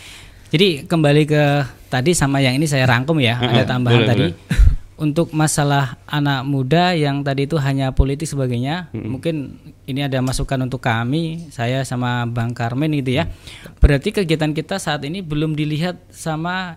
Jadi 0.48 0.68
kembali 0.82 1.22
ke 1.24 1.42
tadi 1.86 2.10
sama 2.10 2.40
yang 2.40 2.56
ini 2.56 2.64
saya 2.64 2.88
rangkum 2.88 3.20
ya, 3.20 3.36
ada 3.36 3.60
Heeh, 3.60 3.68
tambahan 3.68 4.00
boleh, 4.02 4.08
tadi. 4.08 4.24
boleh. 4.32 4.79
Untuk 5.00 5.32
masalah 5.32 5.96
anak 6.04 6.44
muda 6.44 6.92
yang 6.92 7.24
tadi 7.24 7.48
itu 7.48 7.56
hanya 7.56 7.88
politik 7.96 8.28
sebagainya, 8.28 8.92
mungkin 8.92 9.56
ini 9.88 10.04
ada 10.04 10.20
masukan 10.20 10.60
untuk 10.68 10.84
kami, 10.84 11.48
saya 11.48 11.80
sama 11.88 12.28
Bang 12.28 12.52
Karmen 12.52 12.92
gitu 13.00 13.16
ya. 13.16 13.24
Berarti 13.80 14.12
kegiatan 14.12 14.52
kita 14.52 14.76
saat 14.76 15.00
ini 15.08 15.24
belum 15.24 15.56
dilihat 15.56 15.96
sama 16.12 16.76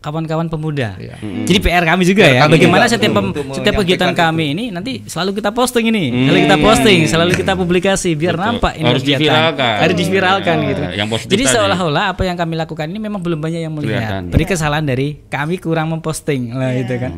kawan-kawan 0.00 0.48
pemuda. 0.48 0.96
Iya. 0.96 1.20
Jadi 1.20 1.58
PR 1.60 1.84
kami 1.84 2.02
juga 2.02 2.24
PR 2.24 2.32
ya. 2.32 2.40
kami 2.42 2.52
Bagaimana 2.56 2.84
juga 2.84 2.92
setiap 2.96 3.12
pem- 3.12 3.34
setiap 3.52 3.74
kegiatan 3.84 4.12
kami 4.12 4.44
ini 4.52 4.64
nanti 4.68 5.04
selalu 5.04 5.36
kita 5.36 5.52
posting 5.52 5.92
ini, 5.92 6.04
Hmm. 6.08 6.24
selalu 6.26 6.38
kita 6.40 6.56
posting, 6.58 6.98
selalu 7.04 7.32
kita 7.36 7.52
publikasi 7.54 8.10
biar 8.14 8.34
Betul. 8.34 8.46
nampak 8.48 8.72
ini 8.74 8.88
Harus 8.88 9.02
kegiatan. 9.04 9.20
diviralkan. 9.20 9.74
Harus 9.76 9.96
diviralkan 9.96 10.56
Ya, 10.56 10.68
gitu. 10.72 10.82
yang 10.96 11.08
Jadi 11.12 11.44
seolah-olah 11.46 12.04
apa 12.10 12.22
yang 12.24 12.34
kami 12.34 12.54
lakukan 12.56 12.86
ini 12.86 12.98
memang 12.98 13.20
belum 13.20 13.38
banyak 13.38 13.60
yang 13.60 13.72
melihat. 13.72 14.00
Kelihatan. 14.00 14.22
Beri 14.32 14.44
kesalahan 14.44 14.84
dari 14.84 15.08
kami 15.28 15.60
kurang 15.60 15.92
memposting 15.92 16.56
lah 16.56 16.72
gitu 16.74 16.96
kan. 16.96 17.12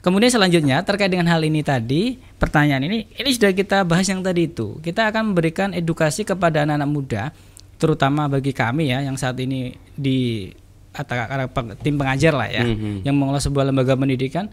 Kemudian 0.00 0.28
selanjutnya 0.28 0.84
terkait 0.84 1.08
dengan 1.08 1.24
hal 1.28 1.40
ini 1.40 1.60
tadi, 1.60 2.20
pertanyaan 2.36 2.84
ini 2.84 3.08
ini 3.10 3.30
sudah 3.32 3.52
kita 3.52 3.84
bahas 3.84 4.04
yang 4.04 4.20
tadi 4.20 4.48
itu. 4.48 4.76
Kita 4.80 5.08
akan 5.08 5.32
memberikan 5.32 5.72
edukasi 5.72 6.24
kepada 6.24 6.60
anak-anak 6.60 6.88
muda, 6.88 7.22
terutama 7.76 8.28
bagi 8.28 8.52
kami 8.52 8.92
ya 8.92 9.00
yang 9.00 9.16
saat 9.16 9.36
ini 9.38 9.72
di 9.92 10.52
atau 10.94 11.14
tim 11.82 11.98
pengajar 11.98 12.32
lah 12.32 12.46
ya, 12.46 12.62
Mhm. 12.62 13.02
yang 13.02 13.18
mengelola 13.18 13.42
sebuah 13.42 13.66
lembaga 13.66 13.98
pendidikan, 13.98 14.46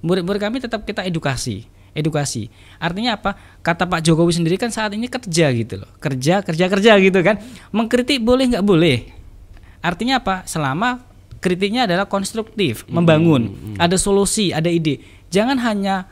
murid-murid 0.00 0.40
kami 0.40 0.56
tetap 0.58 0.88
kita 0.88 1.04
edukasi. 1.04 1.68
Edukasi. 1.92 2.48
Artinya 2.80 3.20
apa? 3.20 3.36
Kata 3.60 3.84
Pak 3.84 4.00
Jokowi 4.00 4.32
sendiri 4.32 4.56
kan 4.56 4.72
saat 4.72 4.96
ini 4.96 5.12
kerja 5.12 5.52
gitu 5.52 5.84
loh. 5.84 5.90
Kerja, 6.00 6.40
kerja, 6.40 6.64
kerja 6.72 6.96
gitu 6.96 7.20
kan. 7.20 7.36
Mengkritik 7.68 8.24
boleh 8.24 8.48
nggak 8.48 8.64
boleh. 8.64 9.12
Artinya 9.84 10.24
apa? 10.24 10.40
Selama 10.48 11.04
kritiknya 11.44 11.84
adalah 11.84 12.08
konstruktif, 12.08 12.88
membangun, 12.88 13.76
ada 13.76 14.00
solusi, 14.00 14.56
ada 14.56 14.72
ide. 14.72 15.04
Jangan 15.28 15.60
hanya 15.60 16.08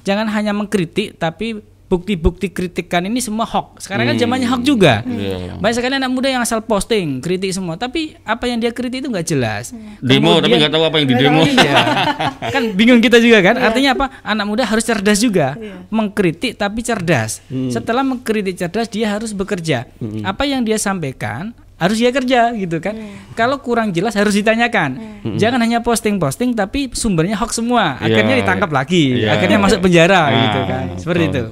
jangan 0.00 0.24
hanya 0.32 0.56
mengkritik 0.56 1.20
tapi 1.20 1.60
bukti-bukti 1.94 2.50
kritikan 2.50 3.06
ini 3.06 3.22
semua 3.22 3.46
hoax. 3.46 3.86
Sekarang 3.86 4.10
kan 4.10 4.18
zamannya 4.18 4.50
hoax 4.50 4.62
juga. 4.66 5.06
Iya. 5.06 5.62
Banyak 5.62 5.74
sekali 5.78 5.94
anak 5.94 6.10
muda 6.10 6.26
yang 6.26 6.42
asal 6.42 6.58
posting, 6.60 7.22
kritik 7.22 7.54
semua, 7.54 7.78
tapi 7.78 8.18
apa 8.26 8.50
yang 8.50 8.58
dia 8.58 8.74
kritik 8.74 9.06
itu 9.06 9.08
nggak 9.08 9.26
jelas. 9.26 9.70
Demo 10.02 10.42
tapi 10.42 10.58
nggak 10.58 10.72
tahu 10.74 10.82
apa 10.82 10.96
yang 10.98 11.06
di 11.06 11.14
demo. 11.14 11.42
Iya. 11.46 11.74
kan 12.54 12.62
bingung 12.74 12.98
kita 12.98 13.22
juga 13.22 13.38
kan. 13.40 13.54
Artinya 13.56 13.94
apa? 13.94 14.06
Anak 14.26 14.46
muda 14.50 14.66
harus 14.66 14.82
cerdas 14.82 15.22
juga. 15.22 15.54
Mengkritik 15.88 16.58
tapi 16.58 16.82
cerdas. 16.82 17.38
Setelah 17.70 18.02
mengkritik 18.02 18.58
cerdas 18.58 18.90
dia 18.90 19.14
harus 19.14 19.30
bekerja. 19.30 19.86
Apa 20.26 20.42
yang 20.44 20.66
dia 20.66 20.76
sampaikan 20.76 21.54
harus 21.74 21.98
dia 21.98 22.14
kerja 22.14 22.54
gitu 22.54 22.78
kan. 22.78 22.94
Kalau 23.34 23.58
kurang 23.58 23.90
jelas 23.90 24.14
harus 24.14 24.32
ditanyakan. 24.32 25.20
Jangan 25.36 25.58
hanya 25.58 25.82
posting-posting 25.82 26.54
tapi 26.54 26.88
sumbernya 26.94 27.34
hoax 27.34 27.58
semua. 27.58 27.98
Akhirnya 27.98 28.38
Iya. 28.38 28.42
ditangkap 28.46 28.70
lagi. 28.70 29.04
Iya. 29.20 29.36
Akhirnya 29.36 29.58
masuk 29.58 29.82
penjara 29.82 30.22
Ah, 30.22 30.30
gitu 30.32 30.60
kan. 30.64 30.84
Seperti 30.96 31.24
itu. 31.28 31.42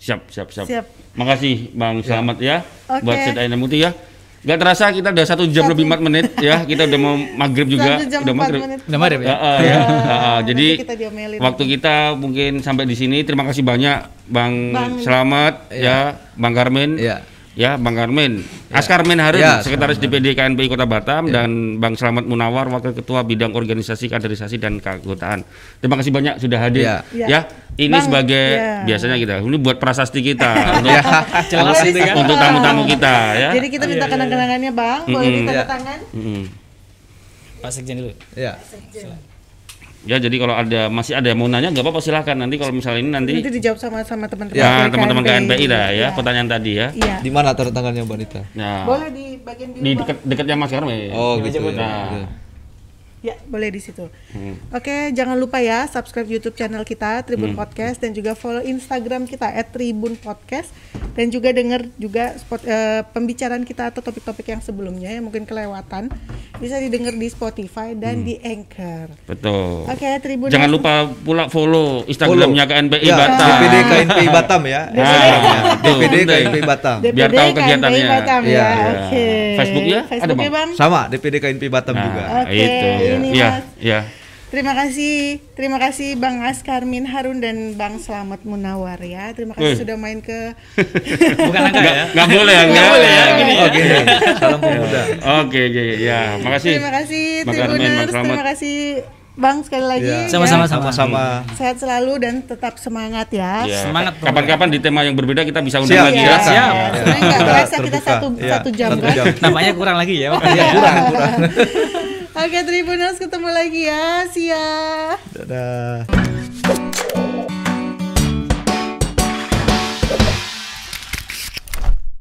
Siap, 0.00 0.32
siap, 0.32 0.48
siap. 0.48 0.64
Siap. 0.64 0.84
Makasih 1.12 1.76
Bang 1.76 2.00
Selamat 2.00 2.40
ya 2.40 2.64
Oke. 2.88 3.04
buat 3.04 3.20
Set 3.20 3.36
Aina 3.36 3.52
Muti 3.54 3.84
ya. 3.84 3.92
Gak 4.40 4.56
terasa 4.56 4.88
kita 4.88 5.12
udah 5.12 5.26
satu 5.28 5.44
jam 5.44 5.68
lebih 5.68 5.84
4 5.84 6.00
menit 6.00 6.32
ya. 6.40 6.64
Kita 6.64 6.88
udah 6.88 6.96
mau 6.96 7.20
maghrib 7.36 7.68
juga. 7.68 8.00
Satu 8.00 8.08
jam 8.08 8.20
udah 8.24 8.32
empat 8.32 8.46
maghrib. 8.48 8.62
menit. 8.64 8.80
Udah 8.88 8.98
marip 8.98 9.20
Ya, 9.20 9.28
ya? 9.28 9.36
ah, 9.36 9.58
ya. 9.60 9.76
Ah, 9.76 10.16
ah. 10.16 10.38
jadi 10.40 10.66
kita 10.80 10.94
waktu 11.36 11.62
kita 11.76 11.94
mungkin 12.16 12.50
sampai 12.64 12.88
di 12.88 12.96
sini. 12.96 13.20
Terima 13.20 13.44
kasih 13.44 13.60
banyak 13.60 14.08
Bang, 14.24 14.72
Bang- 14.72 15.04
Selamat 15.04 15.68
ya, 15.68 16.16
Bang 16.32 16.56
Karmen. 16.56 16.96
Iya. 16.96 17.20
Ya, 17.60 17.76
Bang 17.76 17.92
Karmen. 17.92 18.40
Askarmen 18.72 19.20
Harun, 19.20 19.36
Ya, 19.36 19.60
Sekretaris 19.60 20.00
DPD 20.00 20.32
KNPI 20.32 20.72
Kota 20.72 20.88
Batam 20.88 21.28
dan 21.28 21.76
Bang 21.76 21.92
Selamat 21.92 22.24
Munawar, 22.24 22.72
Wakil 22.72 22.96
Ketua 22.96 23.20
Bidang 23.20 23.52
Organisasi 23.52 24.08
Kaderisasi 24.08 24.56
dan 24.56 24.80
Keanggotaan. 24.80 25.44
Terima 25.76 26.00
kasih 26.00 26.08
banyak 26.08 26.40
sudah 26.40 26.56
hadir. 26.56 26.88
Ya. 26.88 26.96
Ya. 27.12 27.26
Ya, 27.28 27.40
ini 27.76 27.92
Bang, 27.92 28.08
sebagai 28.08 28.46
ya. 28.56 28.88
biasanya 28.88 29.20
kita. 29.20 29.44
Ini 29.44 29.58
buat 29.60 29.76
prasasti 29.76 30.24
kita 30.24 30.48
untuk, 30.80 30.88
Jelas 31.52 31.76
untuk, 31.84 32.00
kan. 32.00 32.16
untuk 32.16 32.36
tamu-tamu 32.40 32.82
kita 32.88 33.14
ya. 33.36 33.50
Jadi 33.52 33.66
kita 33.68 33.84
minta 33.84 34.06
kenang-kenangannya 34.08 34.70
bang, 34.72 35.00
boleh 35.04 35.20
Mm-mm. 35.20 35.36
ditanda 35.44 35.52
Iya. 35.52 35.64
tangan. 35.68 35.98
Mm-mm. 36.16 36.42
Pak 37.60 37.70
Sekjen 37.76 37.96
dulu. 38.00 38.12
Ya. 38.32 38.56
Ya, 40.00 40.16
jadi 40.16 40.32
kalau 40.36 40.54
ada 40.54 40.88
masih 40.88 41.12
ada 41.12 41.28
yang 41.28 41.36
mau 41.36 41.44
nanya 41.44 41.68
nggak 41.68 41.80
apa-apa 41.80 42.00
silahkan 42.00 42.32
nanti 42.32 42.56
kalau 42.56 42.72
misalnya 42.72 43.00
ini 43.00 43.10
nanti 43.10 43.32
Nanti 43.36 43.52
dijawab 43.52 43.76
sama 43.76 44.00
sama 44.00 44.24
teman-teman. 44.24 44.56
ya 44.56 44.88
teman-teman 44.88 45.20
KNPI. 45.20 45.36
KNPI 45.44 45.64
dah 45.66 45.86
ya 45.86 45.92
Iya. 45.92 46.08
pertanyaan 46.10 46.48
tadi 46.48 46.70
ya. 46.72 46.86
Iya. 46.90 47.14
Di 47.20 47.28
mana 47.28 47.52
tanda 47.52 47.68
tangannya 47.70 48.02
Mbak 48.02 48.16
Nita? 48.16 48.40
Nah, 48.54 48.88
Boleh 48.88 49.08
di 49.10 49.36
bagian 49.38 49.68
di 49.70 49.80
Bang. 49.84 49.96
dekat 50.00 50.16
dekatnya 50.24 50.56
Mas 50.56 50.70
Karmen. 50.70 51.12
Oh, 51.12 51.36
gitu. 51.38 51.60
Nah. 51.70 52.16
Ya. 52.16 52.24
Ya, 53.20 53.36
boleh 53.44 53.68
di 53.68 53.84
situ. 53.84 54.08
Hmm. 54.32 54.56
Oke, 54.72 55.12
jangan 55.12 55.36
lupa 55.36 55.60
ya 55.60 55.84
subscribe 55.84 56.24
YouTube 56.24 56.56
channel 56.56 56.80
kita 56.88 57.20
Tribun 57.20 57.52
Podcast 57.52 58.00
dan 58.00 58.16
juga 58.16 58.32
follow 58.32 58.64
Instagram 58.64 59.28
kita 59.28 59.52
@tribunpodcast 59.68 60.72
dan 61.12 61.28
juga 61.28 61.52
dengar 61.52 61.84
juga 62.00 62.32
spot, 62.40 62.64
eh, 62.64 63.04
pembicaraan 63.12 63.68
kita 63.68 63.92
atau 63.92 64.00
topik-topik 64.00 64.48
yang 64.48 64.64
sebelumnya 64.64 65.12
yang 65.12 65.28
mungkin 65.28 65.44
kelewatan 65.44 66.08
bisa 66.56 66.80
didengar 66.80 67.12
di 67.12 67.28
Spotify 67.28 67.92
dan 67.92 68.24
di 68.24 68.40
Anchor. 68.40 69.12
Betul. 69.28 69.84
Oke, 69.84 70.08
Tribun. 70.24 70.48
Jangan 70.48 70.70
lupa 70.72 71.08
pula 71.12 71.52
follow 71.52 72.08
Instagramnya 72.08 72.64
KNPI 72.64 73.04
ya, 73.04 73.16
Batam. 73.16 73.48
DPD 73.52 73.76
KNPI 73.84 74.28
Batam 74.32 74.62
ya. 74.64 74.82
Ah, 74.96 75.76
betul, 75.76 75.96
DPD. 76.04 76.30
KNPI 76.30 76.62
Batam. 76.64 76.96
DPD 77.04 77.16
biar 77.16 77.30
tahu 77.36 77.50
kegiatannya. 77.52 78.06
Batam 78.08 78.40
ya. 78.44 78.48
Iya, 78.48 78.64
iya. 78.64 78.88
Oke. 78.88 79.26
Facebooknya 79.60 79.98
ada, 80.00 80.08
Facebooknya, 80.08 80.50
Bang? 80.52 80.68
Bang? 80.72 80.78
Sama 80.80 81.00
DPD 81.12 81.34
KNPI 81.36 81.68
Batam 81.68 81.94
Nah, 81.96 82.04
juga. 82.08 82.22
Oke, 82.44 82.56
itu. 82.56 83.09
Ini, 83.12 83.28
Iya, 83.32 83.48
Mas. 83.50 83.64
iya. 83.78 84.00
Terima 84.50 84.74
kasih, 84.74 85.14
terima 85.54 85.78
kasih 85.78 86.18
Bang 86.18 86.42
Askarmin 86.42 87.06
Harun 87.06 87.38
dan 87.38 87.78
Bang 87.78 87.96
Selamat 87.96 88.42
Munawar 88.42 88.98
ya. 88.98 89.30
Terima 89.30 89.54
kasih 89.54 89.72
Wih. 89.72 89.78
sudah 89.78 89.94
main 89.94 90.18
ke 90.18 90.58
Bukan 91.38 91.60
angka 91.64 91.86
ya. 91.86 92.04
Nggak 92.10 92.28
boleh 92.28 92.50
ya, 92.52 92.64
nggak 92.66 92.86
boleh 92.90 93.08
ya. 93.08 93.24
gini. 93.32 93.54
Oh 93.54 93.68
gini. 93.68 93.94
Salam 94.34 94.58
pemuda. 94.58 95.00
Oke, 95.38 95.60
oke, 95.64 95.82
ya. 95.96 96.20
Makasih. 96.36 96.70
Terima 96.72 96.90
kasih 96.92 97.24
Tribuners, 97.44 98.10
terima 98.10 98.42
kasih 98.44 98.76
Bang 99.32 99.62
sekali 99.62 99.86
lagi. 99.86 100.02
Ya. 100.04 100.20
ya. 100.20 100.28
Sama-sama. 100.28 100.66
Sama-sama. 100.66 101.24
Sehat 101.54 101.78
selalu 101.78 102.12
dan 102.18 102.42
tetap 102.42 102.74
semangat 102.76 103.30
ya. 103.30 103.62
Ya, 103.62 103.86
Semangat. 103.86 104.18
Kapan-kapan 104.18 104.68
di 104.68 104.82
tema 104.82 105.00
yang 105.00 105.14
berbeda 105.14 105.46
kita 105.46 105.62
bisa 105.62 105.78
undang 105.78 105.94
Siap, 105.94 106.06
lagi 106.10 106.18
Iya, 106.18 106.26
ya. 106.26 106.38
siap. 106.42 106.72
ya. 106.74 106.84
Sebenarnya 106.90 107.22
nggak 107.22 107.30
Kita 107.30 107.46
berasa 107.46 107.74
kita 107.78 107.98
satu, 108.02 108.26
Ya, 108.36 108.50
satu 108.52 108.68
jam 108.74 108.88
satu 108.90 109.00
kan. 109.00 109.14
jam. 109.14 109.24
Nampaknya 109.38 109.72
kurang 109.72 109.96
lagi 109.96 110.14
ya. 110.18 110.28
Iya, 110.34 110.64
kurang, 110.74 110.96
kurang. 111.06 111.32
Oke 112.30 112.62
Tribuners 112.62 113.18
ketemu 113.18 113.50
lagi 113.50 113.90
ya. 113.90 114.22
Siap. 114.30 115.18
Dadah. 115.34 116.39